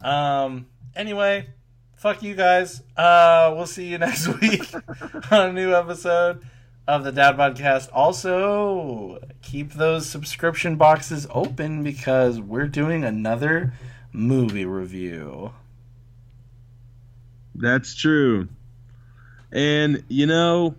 Um. 0.00 0.66
Anyway, 0.96 1.50
fuck 1.94 2.20
you 2.24 2.34
guys. 2.34 2.82
Uh, 2.96 3.54
we'll 3.54 3.66
see 3.66 3.86
you 3.86 3.98
next 4.06 4.26
week 4.40 4.74
on 5.30 5.50
a 5.50 5.52
new 5.52 5.72
episode 5.72 6.44
of 6.86 7.04
the 7.04 7.12
DadBodCast. 7.12 7.88
Also, 7.92 9.18
keep 9.42 9.72
those 9.72 10.08
subscription 10.08 10.76
boxes 10.76 11.26
open 11.30 11.82
because 11.82 12.40
we're 12.40 12.66
doing 12.66 13.04
another 13.04 13.72
movie 14.12 14.64
review. 14.64 15.52
That's 17.54 17.94
true. 17.94 18.48
And 19.52 20.02
you 20.08 20.26
know, 20.26 20.74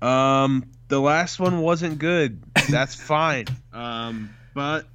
um, 0.00 0.70
the 0.88 1.00
last 1.00 1.40
one 1.40 1.60
wasn't 1.60 1.98
good. 1.98 2.42
That's 2.70 2.94
fine. 3.00 3.46
Um, 3.72 4.34
but 4.54 4.86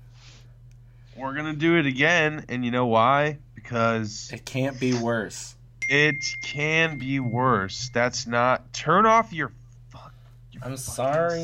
we're 1.15 1.35
gonna 1.35 1.53
do 1.53 1.77
it 1.77 1.85
again, 1.85 2.45
and 2.49 2.63
you 2.63 2.71
know 2.71 2.87
why? 2.87 3.39
Because 3.55 4.31
It 4.33 4.45
can't 4.45 4.79
be 4.79 4.93
worse. 4.93 5.55
It 5.89 6.35
can 6.41 6.97
be 6.97 7.19
worse. 7.19 7.89
That's 7.93 8.27
not. 8.27 8.71
Turn 8.73 9.05
off 9.05 9.33
your. 9.33 9.51
Fuck, 9.89 10.13
your 10.51 10.63
I'm 10.65 10.77
sorry. 10.77 11.39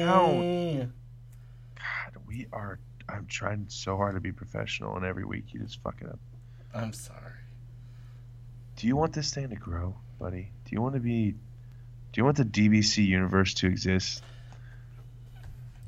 sound. 0.00 0.92
God, 1.76 2.22
we 2.26 2.46
are. 2.52 2.78
I'm 3.08 3.26
trying 3.26 3.66
so 3.68 3.96
hard 3.96 4.14
to 4.14 4.20
be 4.20 4.32
professional, 4.32 4.96
and 4.96 5.04
every 5.04 5.24
week 5.24 5.44
you 5.52 5.60
just 5.60 5.80
fuck 5.82 5.96
it 6.00 6.08
up. 6.08 6.18
I'm 6.74 6.92
sorry. 6.92 7.18
Do 8.76 8.86
you 8.86 8.96
want 8.96 9.12
this 9.12 9.32
thing 9.32 9.48
to 9.50 9.56
grow, 9.56 9.94
buddy? 10.18 10.50
Do 10.64 10.70
you 10.74 10.80
want 10.82 10.94
to 10.94 11.00
be? 11.00 11.30
Do 11.32 11.36
you 12.20 12.24
want 12.24 12.36
the 12.36 12.44
DBC 12.44 13.06
universe 13.06 13.54
to 13.54 13.66
exist? 13.66 14.22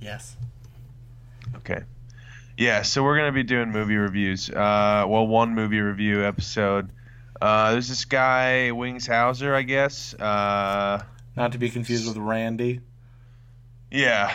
Yes. 0.00 0.36
Okay. 1.56 1.82
Yeah, 2.58 2.82
so 2.82 3.02
we're 3.02 3.16
gonna 3.18 3.32
be 3.32 3.42
doing 3.42 3.70
movie 3.70 3.96
reviews. 3.96 4.48
Uh, 4.50 5.04
well, 5.08 5.26
one 5.26 5.54
movie 5.54 5.80
review 5.80 6.24
episode. 6.24 6.90
Uh, 7.40 7.72
there's 7.72 7.88
this 7.88 8.04
guy 8.04 8.70
Wings 8.72 9.06
Hauser, 9.06 9.54
I 9.54 9.62
guess. 9.62 10.14
Uh, 10.14 11.02
Not 11.36 11.52
to 11.52 11.58
be 11.58 11.68
confused 11.70 12.06
with 12.08 12.16
Randy. 12.16 12.80
yeah, 13.90 14.34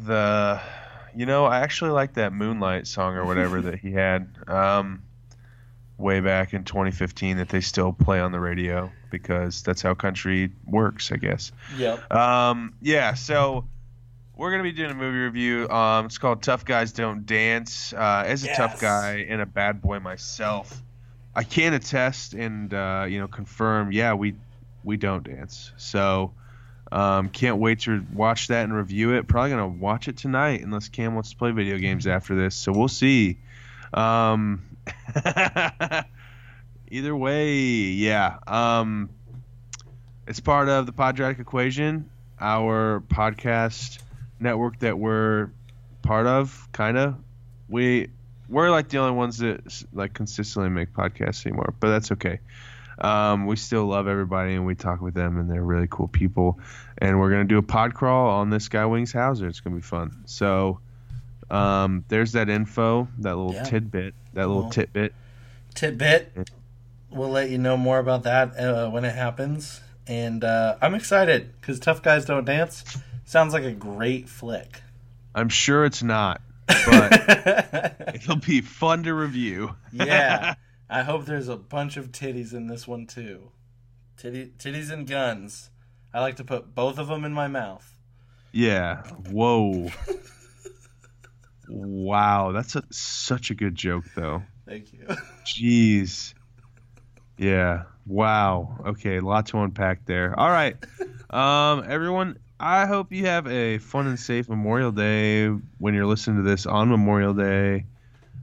the. 0.00 0.60
You 1.14 1.26
know, 1.26 1.44
I 1.44 1.58
actually 1.60 1.90
like 1.90 2.14
that 2.14 2.32
Moonlight 2.32 2.86
song 2.86 3.16
or 3.16 3.26
whatever 3.26 3.60
that 3.60 3.78
he 3.80 3.92
had. 3.92 4.28
Um, 4.48 5.02
way 5.98 6.20
back 6.20 6.54
in 6.54 6.64
2015 6.64 7.36
that 7.36 7.50
they 7.50 7.60
still 7.60 7.92
play 7.92 8.18
on 8.18 8.32
the 8.32 8.40
radio 8.40 8.90
because 9.10 9.62
that's 9.62 9.82
how 9.82 9.92
country 9.92 10.50
works, 10.64 11.12
I 11.12 11.16
guess. 11.16 11.52
Yep. 11.76 12.10
Um, 12.10 12.72
yeah, 12.80 13.12
so 13.12 13.66
we're 14.34 14.50
gonna 14.52 14.62
be 14.62 14.72
doing 14.72 14.90
a 14.90 14.94
movie 14.94 15.18
review. 15.18 15.68
Um, 15.68 16.06
it's 16.06 16.16
called 16.16 16.42
Tough 16.42 16.64
Guys 16.64 16.92
Don't 16.92 17.26
Dance. 17.26 17.92
Uh, 17.92 18.24
as 18.26 18.42
a 18.44 18.46
Yes. 18.46 18.56
tough 18.56 18.80
guy 18.80 19.26
and 19.28 19.42
a 19.42 19.46
bad 19.46 19.82
boy 19.82 19.98
myself, 20.00 20.82
I 21.34 21.44
can 21.44 21.72
attest 21.74 22.34
and 22.34 22.72
uh, 22.72 23.06
you 23.08 23.18
know 23.18 23.28
confirm. 23.28 23.92
Yeah, 23.92 24.14
we 24.14 24.34
we 24.84 24.96
don't 24.96 25.24
dance. 25.24 25.72
So 25.76 26.32
um, 26.90 27.30
can't 27.30 27.58
wait 27.58 27.80
to 27.80 28.04
watch 28.12 28.48
that 28.48 28.64
and 28.64 28.74
review 28.74 29.14
it. 29.14 29.26
Probably 29.26 29.50
gonna 29.50 29.68
watch 29.68 30.08
it 30.08 30.16
tonight 30.18 30.60
unless 30.60 30.88
Cam 30.88 31.14
wants 31.14 31.30
to 31.30 31.36
play 31.36 31.50
video 31.52 31.78
games 31.78 32.06
after 32.06 32.34
this. 32.34 32.54
So 32.54 32.72
we'll 32.72 32.88
see. 32.88 33.38
Um, 33.94 34.62
either 36.90 37.16
way, 37.16 37.54
yeah. 37.54 38.38
Um, 38.46 39.10
it's 40.26 40.40
part 40.40 40.68
of 40.68 40.86
the 40.86 40.92
Podratic 40.92 41.38
Equation, 41.38 42.10
our 42.40 43.02
podcast 43.08 43.98
network 44.38 44.78
that 44.80 44.98
we're 44.98 45.50
part 46.02 46.26
of, 46.26 46.68
kind 46.72 46.98
of. 46.98 47.16
We 47.68 48.10
we're 48.52 48.70
like 48.70 48.88
the 48.88 48.98
only 48.98 49.16
ones 49.16 49.38
that 49.38 49.84
like 49.92 50.12
consistently 50.14 50.70
make 50.70 50.92
podcasts 50.92 51.44
anymore, 51.46 51.74
but 51.80 51.88
that's 51.90 52.12
okay. 52.12 52.38
Um, 53.00 53.46
we 53.46 53.56
still 53.56 53.86
love 53.86 54.06
everybody 54.06 54.54
and 54.54 54.66
we 54.66 54.74
talk 54.74 55.00
with 55.00 55.14
them 55.14 55.38
and 55.38 55.50
they're 55.50 55.62
really 55.64 55.88
cool 55.90 56.06
people. 56.08 56.60
And 56.98 57.18
we're 57.18 57.30
gonna 57.30 57.44
do 57.44 57.58
a 57.58 57.62
pod 57.62 57.94
crawl 57.94 58.28
on 58.30 58.50
this 58.50 58.68
guy 58.68 58.84
Wings 58.86 59.12
Hauser. 59.12 59.48
It's 59.48 59.60
gonna 59.60 59.76
be 59.76 59.82
fun. 59.82 60.22
So 60.26 60.78
um, 61.50 62.04
there's 62.08 62.32
that 62.32 62.48
info, 62.48 63.08
that 63.18 63.36
little 63.36 63.54
Yeah. 63.54 63.64
tidbit, 63.64 64.14
that 64.34 64.46
little 64.46 64.62
Well, 64.62 64.70
tidbit. 64.70 65.14
Tidbit. 65.74 66.48
We'll 67.10 67.30
let 67.30 67.50
you 67.50 67.58
know 67.58 67.76
more 67.76 67.98
about 67.98 68.22
that 68.24 68.56
uh, 68.56 68.90
when 68.90 69.04
it 69.04 69.14
happens. 69.14 69.80
And 70.06 70.44
uh, 70.44 70.76
I'm 70.80 70.94
excited 70.94 71.52
because 71.60 71.78
Tough 71.80 72.02
Guys 72.02 72.24
Don't 72.24 72.44
Dance 72.44 72.98
sounds 73.24 73.52
like 73.52 73.64
a 73.64 73.72
great 73.72 74.28
flick. 74.28 74.82
I'm 75.34 75.48
sure 75.48 75.84
it's 75.84 76.02
not, 76.02 76.40
but 76.86 78.14
it'll 78.14 78.36
be 78.36 78.60
fun 78.60 79.02
to 79.04 79.14
review. 79.14 79.74
yeah. 79.92 80.54
I 80.90 81.02
hope 81.02 81.24
there's 81.24 81.48
a 81.48 81.56
bunch 81.56 81.96
of 81.96 82.12
titties 82.12 82.52
in 82.52 82.66
this 82.66 82.86
one 82.86 83.06
too. 83.06 83.50
Titty, 84.18 84.52
titties 84.58 84.90
and 84.90 85.06
guns. 85.06 85.70
I 86.12 86.20
like 86.20 86.36
to 86.36 86.44
put 86.44 86.74
both 86.74 86.98
of 86.98 87.08
them 87.08 87.24
in 87.24 87.32
my 87.32 87.48
mouth. 87.48 87.98
Yeah. 88.52 89.02
Whoa. 89.30 89.90
wow, 91.68 92.52
that's 92.52 92.76
a, 92.76 92.82
such 92.90 93.50
a 93.50 93.54
good 93.54 93.74
joke, 93.74 94.04
though. 94.14 94.42
Thank 94.66 94.92
you. 94.92 95.06
Jeez. 95.46 96.34
Yeah. 97.38 97.84
Wow. 98.06 98.76
Okay, 98.86 99.16
a 99.16 99.22
lot 99.22 99.46
to 99.46 99.58
unpack 99.58 100.04
there. 100.04 100.38
All 100.38 100.50
right. 100.50 100.76
Um, 101.30 101.84
everyone, 101.88 102.38
I 102.64 102.86
hope 102.86 103.12
you 103.12 103.26
have 103.26 103.48
a 103.48 103.78
fun 103.78 104.06
and 104.06 104.18
safe 104.18 104.48
Memorial 104.48 104.92
Day 104.92 105.48
when 105.78 105.94
you're 105.94 106.06
listening 106.06 106.36
to 106.36 106.42
this 106.48 106.64
on 106.64 106.88
Memorial 106.88 107.34
Day. 107.34 107.84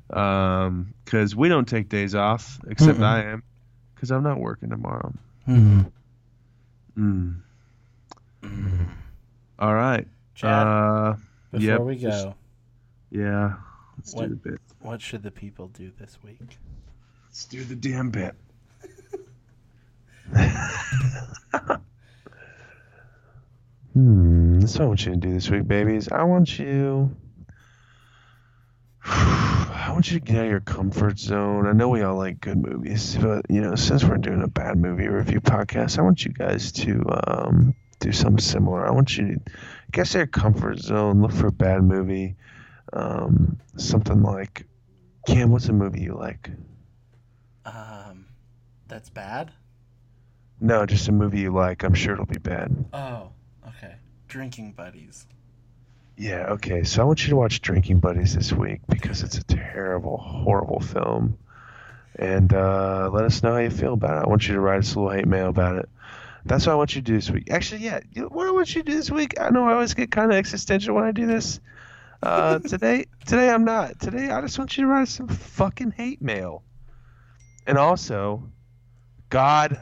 Um, 0.10 0.94
because 1.06 1.36
we 1.36 1.48
don't 1.50 1.68
take 1.68 1.88
days 1.88 2.16
off, 2.16 2.60
except 2.68 3.00
Mm-mm. 3.00 3.04
I 3.06 3.24
am, 3.24 3.44
because 3.96 4.12
I'm 4.12 4.24
not 4.24 4.40
working 4.40 4.70
tomorrow. 4.70 5.14
Hmm. 5.46 5.82
Mm. 6.98 7.36
All 9.60 9.74
right. 9.74 10.08
Chad, 10.36 10.68
uh, 10.68 11.16
before 11.52 11.66
yep, 11.66 11.80
we 11.82 11.96
just- 11.96 12.26
go, 12.26 12.36
yeah. 13.12 13.54
Let's 13.98 14.14
What- 14.16 14.24
do 14.30 14.36
the 14.44 14.50
bit. 14.52 14.62
what 14.82 15.02
should 15.02 15.24
the 15.24 15.32
people 15.32 15.68
do 15.70 15.92
this 16.00 16.18
week? 16.24 16.40
Let's 17.28 17.46
do 17.46 17.64
the 17.64 17.76
damn 17.76 18.10
bit. 18.10 18.36
hmm. 23.94 24.60
That's 24.60 24.74
what 24.74 24.86
I 24.86 24.88
want 24.88 25.06
you 25.06 25.12
to 25.14 25.18
do 25.18 25.34
this 25.34 25.50
week, 25.50 25.68
babies. 25.68 26.10
I 26.12 26.24
want 26.24 26.60
you. 26.60 27.16
I 29.06 29.90
want 29.92 30.12
you 30.12 30.20
to 30.20 30.26
get 30.26 30.38
out 30.38 30.44
of 30.44 30.52
your 30.52 30.60
comfort 30.60 31.18
zone. 31.18 31.66
I 31.66 31.72
know 31.72 31.90
we 31.90 32.04
all 32.04 32.16
like 32.16 32.42
good 32.42 32.58
movies, 32.58 33.18
but 33.20 33.46
you 33.50 33.62
know, 33.62 33.76
since 33.76 34.04
we're 34.04 34.18
doing 34.18 34.44
a 34.44 34.48
bad 34.48 34.78
movie 34.78 35.08
review 35.08 35.42
podcast, 35.42 35.98
I 35.98 36.04
want 36.04 36.26
you 36.26 36.32
guys 36.32 36.72
to 36.74 37.04
um, 37.28 37.76
do 38.00 38.12
something 38.12 38.40
similar. 38.40 38.86
I 38.86 38.92
want 38.92 39.18
you 39.18 39.28
to 39.28 39.40
get 39.92 40.02
out 40.02 40.10
of 40.10 40.16
your 40.16 40.28
comfort 40.28 40.80
zone, 40.80 41.22
look 41.22 41.32
for 41.32 41.48
a 41.48 41.52
bad 41.52 41.84
movie, 41.84 42.36
um, 42.94 43.60
something 43.78 44.22
like. 44.22 44.66
Cam, 45.28 45.52
what's 45.52 45.68
a 45.68 45.74
movie 45.74 46.02
you 46.02 46.16
like? 46.16 46.50
Um, 47.66 48.28
that's 48.88 49.10
bad. 49.10 49.52
No, 50.62 50.86
just 50.86 51.08
a 51.08 51.12
movie 51.12 51.40
you 51.40 51.54
like. 51.54 51.84
I'm 51.84 51.94
sure 51.94 52.14
it'll 52.14 52.26
be 52.26 52.40
bad. 52.40 52.86
Oh, 52.94 53.32
okay. 53.70 53.96
Drinking 54.28 54.74
buddies. 54.74 55.26
Yeah, 56.18 56.48
okay. 56.52 56.84
So 56.84 57.02
I 57.02 57.06
want 57.06 57.24
you 57.24 57.30
to 57.30 57.38
watch 57.38 57.62
Drinking 57.62 58.00
Buddies 58.00 58.36
this 58.36 58.52
week 58.52 58.82
because 58.90 59.24
it's 59.24 59.38
a 59.38 59.44
terrible, 59.44 60.18
horrible 60.18 60.82
film. 60.82 61.38
And 62.18 62.54
uh, 62.54 63.10
let 63.14 63.24
us 63.24 63.42
know 63.42 63.54
how 63.54 63.60
you 63.60 63.70
feel 63.70 63.94
about 63.94 64.18
it. 64.18 64.26
I 64.26 64.30
want 64.30 64.46
you 64.46 64.56
to 64.56 64.60
write 64.60 64.80
us 64.80 64.94
a 64.94 65.00
little 65.00 65.14
hate 65.14 65.28
mail 65.28 65.48
about 65.48 65.78
it. 65.78 65.88
That's 66.46 66.66
what 66.66 66.74
I 66.74 66.76
want 66.76 66.94
you 66.94 67.02
to 67.02 67.06
do 67.06 67.16
this 67.16 67.30
week. 67.30 67.50
Actually, 67.50 67.82
yeah, 67.82 68.02
what 68.28 68.48
I 68.48 68.52
want 68.52 68.76
you 68.76 68.84
to 68.84 68.92
do 68.92 68.98
this 68.98 69.10
week? 69.10 69.40
I 69.40 69.50
know 69.50 69.68
I 69.70 69.74
always 69.74 69.94
get 69.94 70.12
kind 70.12 70.30
of 70.30 70.38
existential 70.38 70.94
when 70.96 71.06
I 71.06 71.14
do 71.14 71.26
this. 71.26 71.62
Uh, 72.22 72.60
today, 72.68 73.06
today 73.26 73.50
I'm 73.50 73.64
not. 73.64 74.00
Today 74.02 74.30
I 74.30 74.42
just 74.42 74.60
want 74.60 74.78
you 74.78 74.84
to 74.84 74.88
write 74.90 75.04
us 75.04 75.12
some 75.12 75.30
fucking 75.30 75.92
hate 75.92 76.22
mail. 76.22 76.64
And 77.66 77.78
also, 77.78 78.44
God. 79.30 79.82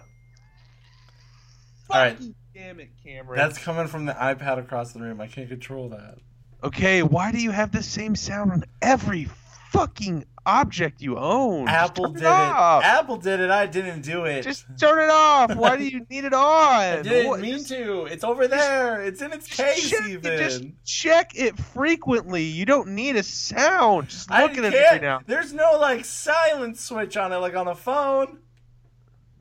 All 1.89 1.97
right. 1.97 2.17
Fucking 2.58 2.68
Damn 2.68 2.80
it, 2.80 2.89
Cameron. 3.03 3.38
That's 3.38 3.58
coming 3.58 3.88
from 3.88 4.05
the 4.05 4.14
iPad 4.14 4.58
across 4.60 4.91
the 4.93 4.99
room. 4.99 5.22
I 5.22 5.28
can't 5.28 5.49
control 5.49 5.89
that. 5.89 6.18
Okay, 6.64 7.03
why 7.03 7.32
do 7.32 7.39
you 7.39 7.51
have 7.51 7.72
the 7.72 7.84
same 7.84 8.16
sound 8.16 8.51
on 8.51 8.64
every 8.82 9.28
fucking 9.72 10.26
object 10.45 11.01
you 11.01 11.18
own. 11.18 11.66
Just 11.68 11.78
Apple 11.78 12.05
turn 12.05 12.14
did 12.14 12.22
it 12.24 12.26
it. 12.26 12.32
off. 12.32 12.84
Apple 12.84 13.18
did 13.18 13.39
it. 13.41 13.49
I 13.51 13.66
didn't 13.66 14.01
do 14.01 14.24
it. 14.24 14.41
Just 14.43 14.66
turn 14.80 14.97
it 15.03 15.10
off. 15.12 15.53
Why 15.55 15.76
do 15.76 15.84
you 15.86 16.05
need 16.10 16.24
it 16.24 16.34
on? 16.34 16.41
I 16.41 17.01
didn't 17.01 17.28
What- 17.28 17.41
mean 17.41 17.64
to. 17.66 18.05
It's 18.05 18.24
over 18.24 18.47
there. 18.47 19.01
It's 19.03 19.22
in 19.22 19.34
its 19.34 19.45
case 19.47 19.89
check, 19.89 20.05
even. 20.08 20.38
just 20.38 20.64
check 20.86 21.34
it 21.36 21.58
frequently. 21.60 22.43
You 22.43 22.66
don't 22.66 22.89
need 22.89 23.18
a 23.18 23.24
sound. 23.24 24.08
Just 24.10 24.32
I 24.32 24.43
look 24.43 24.51
at 24.58 24.60
it 24.64 24.74
every 24.74 24.99
can't. 24.99 25.01
now. 25.01 25.20
There's 25.26 25.53
no 25.53 25.78
like 25.80 26.05
silence 26.05 26.80
switch 26.82 27.18
on 27.18 27.34
it 27.34 27.38
like 27.38 27.55
on 27.55 27.66
the 27.66 27.76
phone. 27.76 28.39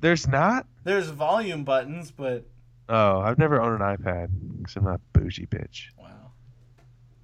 There's 0.01 0.27
not. 0.27 0.67
There's 0.85 1.09
volume 1.09 1.63
buttons, 1.65 2.11
but 2.11 2.45
Oh, 2.89 3.21
I've 3.21 3.39
never 3.39 3.61
owned 3.61 3.81
an 3.83 3.97
iPad 3.97 4.29
because 4.59 4.77
I'm 4.77 4.85
not 4.85 5.01
a 5.15 5.19
bougie 5.19 5.47
bitch. 5.47 5.87
wow. 5.99 6.31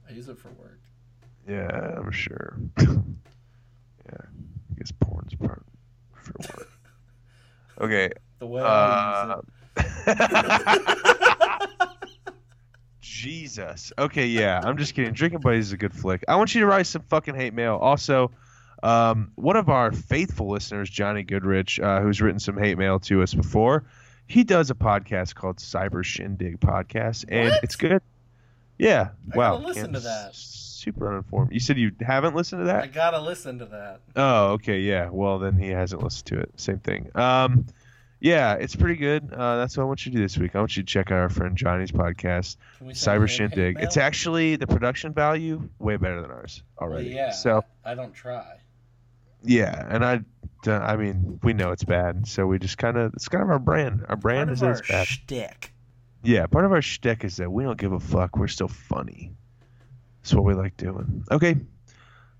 I 0.08 0.12
use 0.12 0.28
it 0.28 0.38
for 0.38 0.48
work. 0.50 0.80
Yeah, 1.48 1.96
I'm 1.98 2.10
sure. 2.10 2.56
yeah, 2.78 2.86
I 4.10 4.74
guess 4.76 4.92
porn's 5.00 5.34
part 5.34 5.64
for 6.14 6.34
work. 6.56 6.68
Okay. 7.80 8.10
The 8.38 8.46
way 8.46 8.62
I 8.62 9.36
Uh, 9.76 9.78
use 9.78 9.86
Jesus. 13.00 13.92
Okay, 13.98 14.26
yeah. 14.26 14.60
I'm 14.62 14.76
just 14.76 14.94
kidding. 14.94 15.12
Drinking 15.14 15.40
Buddies 15.40 15.66
is 15.68 15.72
a 15.72 15.76
good 15.76 15.92
flick. 15.92 16.22
I 16.28 16.36
want 16.36 16.54
you 16.54 16.60
to 16.60 16.66
write 16.66 16.86
some 16.86 17.02
fucking 17.02 17.34
hate 17.34 17.54
mail. 17.54 17.76
Also, 17.80 18.30
um, 18.82 19.32
one 19.34 19.56
of 19.56 19.68
our 19.68 19.90
faithful 19.90 20.50
listeners, 20.50 20.88
Johnny 20.90 21.22
Goodrich, 21.22 21.80
uh, 21.80 22.00
who's 22.02 22.20
written 22.20 22.38
some 22.38 22.56
hate 22.58 22.78
mail 22.78 23.00
to 23.00 23.22
us 23.22 23.34
before, 23.34 23.84
he 24.26 24.44
does 24.44 24.70
a 24.70 24.74
podcast 24.74 25.34
called 25.34 25.56
Cyber 25.58 26.04
Shindig 26.04 26.60
Podcast, 26.60 27.24
and 27.28 27.50
What? 27.50 27.64
it's 27.64 27.76
good. 27.76 28.02
Yeah. 28.78 29.10
I 29.32 29.36
wow. 29.36 29.56
listen 29.58 29.92
to 29.92 30.00
that. 30.00 30.34
Super 30.34 31.08
uninformed. 31.08 31.52
You 31.52 31.60
said 31.60 31.78
you 31.78 31.92
haven't 32.00 32.34
listened 32.34 32.62
to 32.62 32.66
that? 32.66 32.82
I 32.84 32.86
gotta 32.88 33.20
listen 33.20 33.58
to 33.60 33.66
that. 33.66 34.00
Oh, 34.16 34.52
okay, 34.54 34.80
yeah. 34.80 35.10
Well, 35.10 35.38
then 35.38 35.56
he 35.56 35.68
hasn't 35.68 36.02
listened 36.02 36.26
to 36.26 36.40
it. 36.40 36.50
Same 36.56 36.78
thing. 36.80 37.10
Um, 37.14 37.66
yeah, 38.18 38.54
it's 38.54 38.74
pretty 38.74 38.96
good. 38.96 39.32
Uh, 39.32 39.56
that's 39.58 39.76
what 39.76 39.82
I 39.84 39.86
want 39.86 40.04
you 40.06 40.12
to 40.12 40.16
do 40.18 40.22
this 40.24 40.38
week. 40.38 40.56
I 40.56 40.58
want 40.60 40.76
you 40.76 40.82
to 40.82 40.86
check 40.86 41.10
out 41.12 41.18
our 41.18 41.28
friend 41.28 41.56
Johnny's 41.56 41.92
podcast, 41.92 42.56
Can 42.78 42.88
we 42.88 42.94
send 42.94 43.20
Cyber 43.22 43.28
Shindig. 43.28 43.76
It's 43.80 43.96
actually 43.96 44.56
the 44.56 44.66
production 44.66 45.12
value 45.12 45.68
way 45.78 45.96
better 45.96 46.20
than 46.22 46.30
ours 46.30 46.62
Well, 46.80 46.90
already. 46.90 47.10
yeah. 47.10 47.30
So 47.30 47.64
I 47.84 47.94
don't 47.94 48.12
try. 48.14 48.44
yeah, 49.44 49.86
and 49.88 50.04
I, 50.04 50.20
I 50.68 50.96
mean, 50.96 51.40
we 51.42 51.52
know 51.52 51.72
it's 51.72 51.84
bad, 51.84 52.26
so 52.26 52.46
we 52.46 52.58
just 52.58 52.78
kind 52.78 52.96
of 52.96 53.12
it's 53.14 53.28
kind 53.28 53.42
of 53.42 53.50
our 53.50 53.58
brand. 53.58 54.04
Our 54.08 54.16
brand 54.16 54.48
Part 54.48 54.56
is 54.56 54.62
our 54.62 54.70
it's 54.72 54.88
bad. 54.88 55.06
shtick. 55.06 55.72
Yeah, 56.22 56.46
part 56.46 56.64
of 56.64 56.72
our 56.72 56.82
shtick 56.82 57.24
is 57.24 57.36
that 57.38 57.50
we 57.50 57.64
don't 57.64 57.78
give 57.78 57.92
a 57.92 58.00
fuck. 58.00 58.36
We're 58.36 58.46
still 58.48 58.68
funny. 58.68 59.32
That's 60.22 60.34
what 60.34 60.44
we 60.44 60.54
like 60.54 60.76
doing. 60.76 61.24
Okay. 61.30 61.56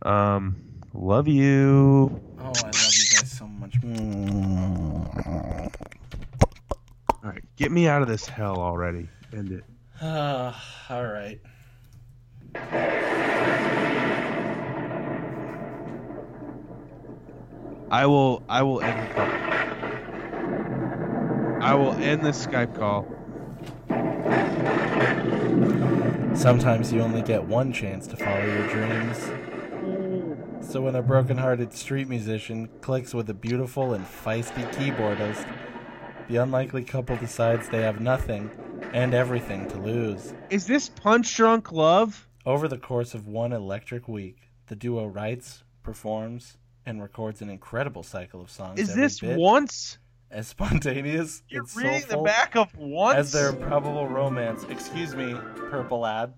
Um, 0.03 0.57
love 0.95 1.27
you. 1.27 2.21
Oh, 2.39 2.45
I 2.45 2.47
love 2.47 2.55
you 2.67 2.71
guys 2.73 3.31
so 3.31 3.47
much. 3.47 3.77
All 7.25 7.31
right, 7.31 7.43
get 7.57 7.71
me 7.73 7.89
out 7.89 8.03
of 8.03 8.09
this 8.09 8.27
hell 8.29 8.57
already. 8.59 9.09
End 9.33 9.51
it. 9.53 9.65
Uh, 10.01 10.53
all 10.91 11.07
right. 11.07 11.41
I 17.93 18.07
will. 18.07 18.43
I 18.49 18.63
will 18.63 18.81
end 18.81 19.07
the 19.07 19.15
call. 19.15 19.29
I 21.63 21.75
will 21.75 21.93
end 21.93 22.23
this 22.25 22.47
Skype 22.47 22.75
call. 22.75 23.07
Sometimes 26.35 26.91
you 26.91 27.03
only 27.03 27.21
get 27.21 27.45
one 27.45 27.71
chance 27.71 28.07
to 28.07 28.17
follow 28.17 28.47
your 28.47 28.67
dreams. 28.69 29.19
So 30.67 30.81
when 30.81 30.95
a 30.95 31.03
broken-hearted 31.03 31.75
street 31.75 32.09
musician 32.09 32.71
clicks 32.81 33.13
with 33.13 33.29
a 33.29 33.35
beautiful 33.35 33.93
and 33.93 34.07
feisty 34.07 34.67
keyboardist, 34.73 35.47
the 36.29 36.37
unlikely 36.37 36.85
couple 36.85 37.17
decides 37.17 37.69
they 37.69 37.83
have 37.83 38.01
nothing 38.01 38.51
and 38.95 39.13
everything 39.13 39.69
to 39.69 39.77
lose. 39.79 40.33
Is 40.49 40.67
this 40.67 40.89
Punch 40.89 41.37
Drunk 41.37 41.71
Love? 41.73 42.27
Over 42.47 42.69
the 42.69 42.79
course 42.79 43.13
of 43.13 43.29
one 43.29 43.53
electric 43.53 44.09
week, 44.09 44.49
the 44.69 44.77
duo 44.77 45.05
writes, 45.05 45.63
performs, 45.83 46.57
and 46.87 47.01
records 47.03 47.43
an 47.43 47.51
incredible 47.51 48.03
cycle 48.03 48.41
of 48.41 48.51
songs. 48.51 48.79
Is 48.81 48.95
this 48.95 49.21
bit 49.21 49.39
once? 49.39 49.99
as 50.31 50.49
spontaneous 50.49 51.43
You're 51.49 51.63
and 51.65 51.77
reading 51.77 52.05
the 52.09 52.17
back 52.23 52.57
of 52.57 52.75
once. 52.77 53.19
as 53.19 53.33
their 53.33 53.51
improbable 53.51 54.09
romance? 54.09 54.65
Excuse 54.71 55.15
me, 55.15 55.35
purple 55.71 56.01
lad. 56.01 56.33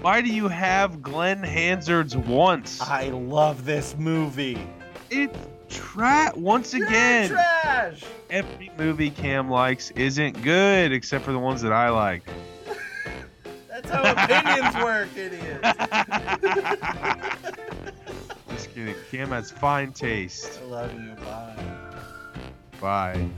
Why 0.00 0.22
do 0.22 0.32
you 0.32 0.48
have 0.48 1.02
Glen 1.02 1.42
Hansard's 1.42 2.16
once? 2.16 2.80
I 2.80 3.08
love 3.10 3.64
this 3.64 3.94
movie. 3.98 4.58
It's 5.10 5.38
tra- 5.68 6.32
once 6.34 6.72
You're 6.74 6.86
again. 6.88 7.28
trash. 7.28 8.02
Every 8.30 8.70
movie 8.78 9.10
Cam 9.10 9.50
likes 9.50 9.90
isn't 9.92 10.42
good 10.42 10.92
except 10.92 11.24
for 11.24 11.32
the 11.32 11.38
ones 11.38 11.60
that 11.62 11.72
I 11.72 11.90
like. 11.90 12.22
That's 13.68 13.90
how 13.90 14.02
opinions 14.02 14.74
work, 14.82 15.08
idiot. 15.16 15.60
Kidding. 18.74 18.94
Cam 19.10 19.28
has 19.30 19.50
fine 19.50 19.92
taste. 19.92 20.60
I 20.62 20.66
love 20.66 20.92
you. 20.94 21.14
Bye. 21.24 21.56
Bye. 22.80 23.28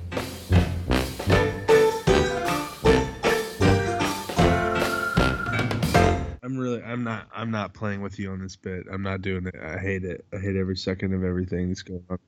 I'm 6.43 6.57
really 6.57 6.83
I'm 6.83 7.05
not 7.05 7.29
I'm 7.35 7.51
not 7.51 7.75
playing 7.75 8.01
with 8.01 8.19
you 8.19 8.31
on 8.31 8.41
this 8.41 8.57
bit. 8.57 8.87
I'm 8.91 9.03
not 9.03 9.21
doing 9.21 9.47
it. 9.47 9.55
I 9.63 9.79
hate 9.79 10.05
it. 10.05 10.25
I 10.33 10.39
hate 10.39 10.57
every 10.57 10.77
second 10.77 11.13
of 11.13 11.23
everything 11.23 11.69
that's 11.69 11.83
going 11.83 12.03
on. 12.09 12.19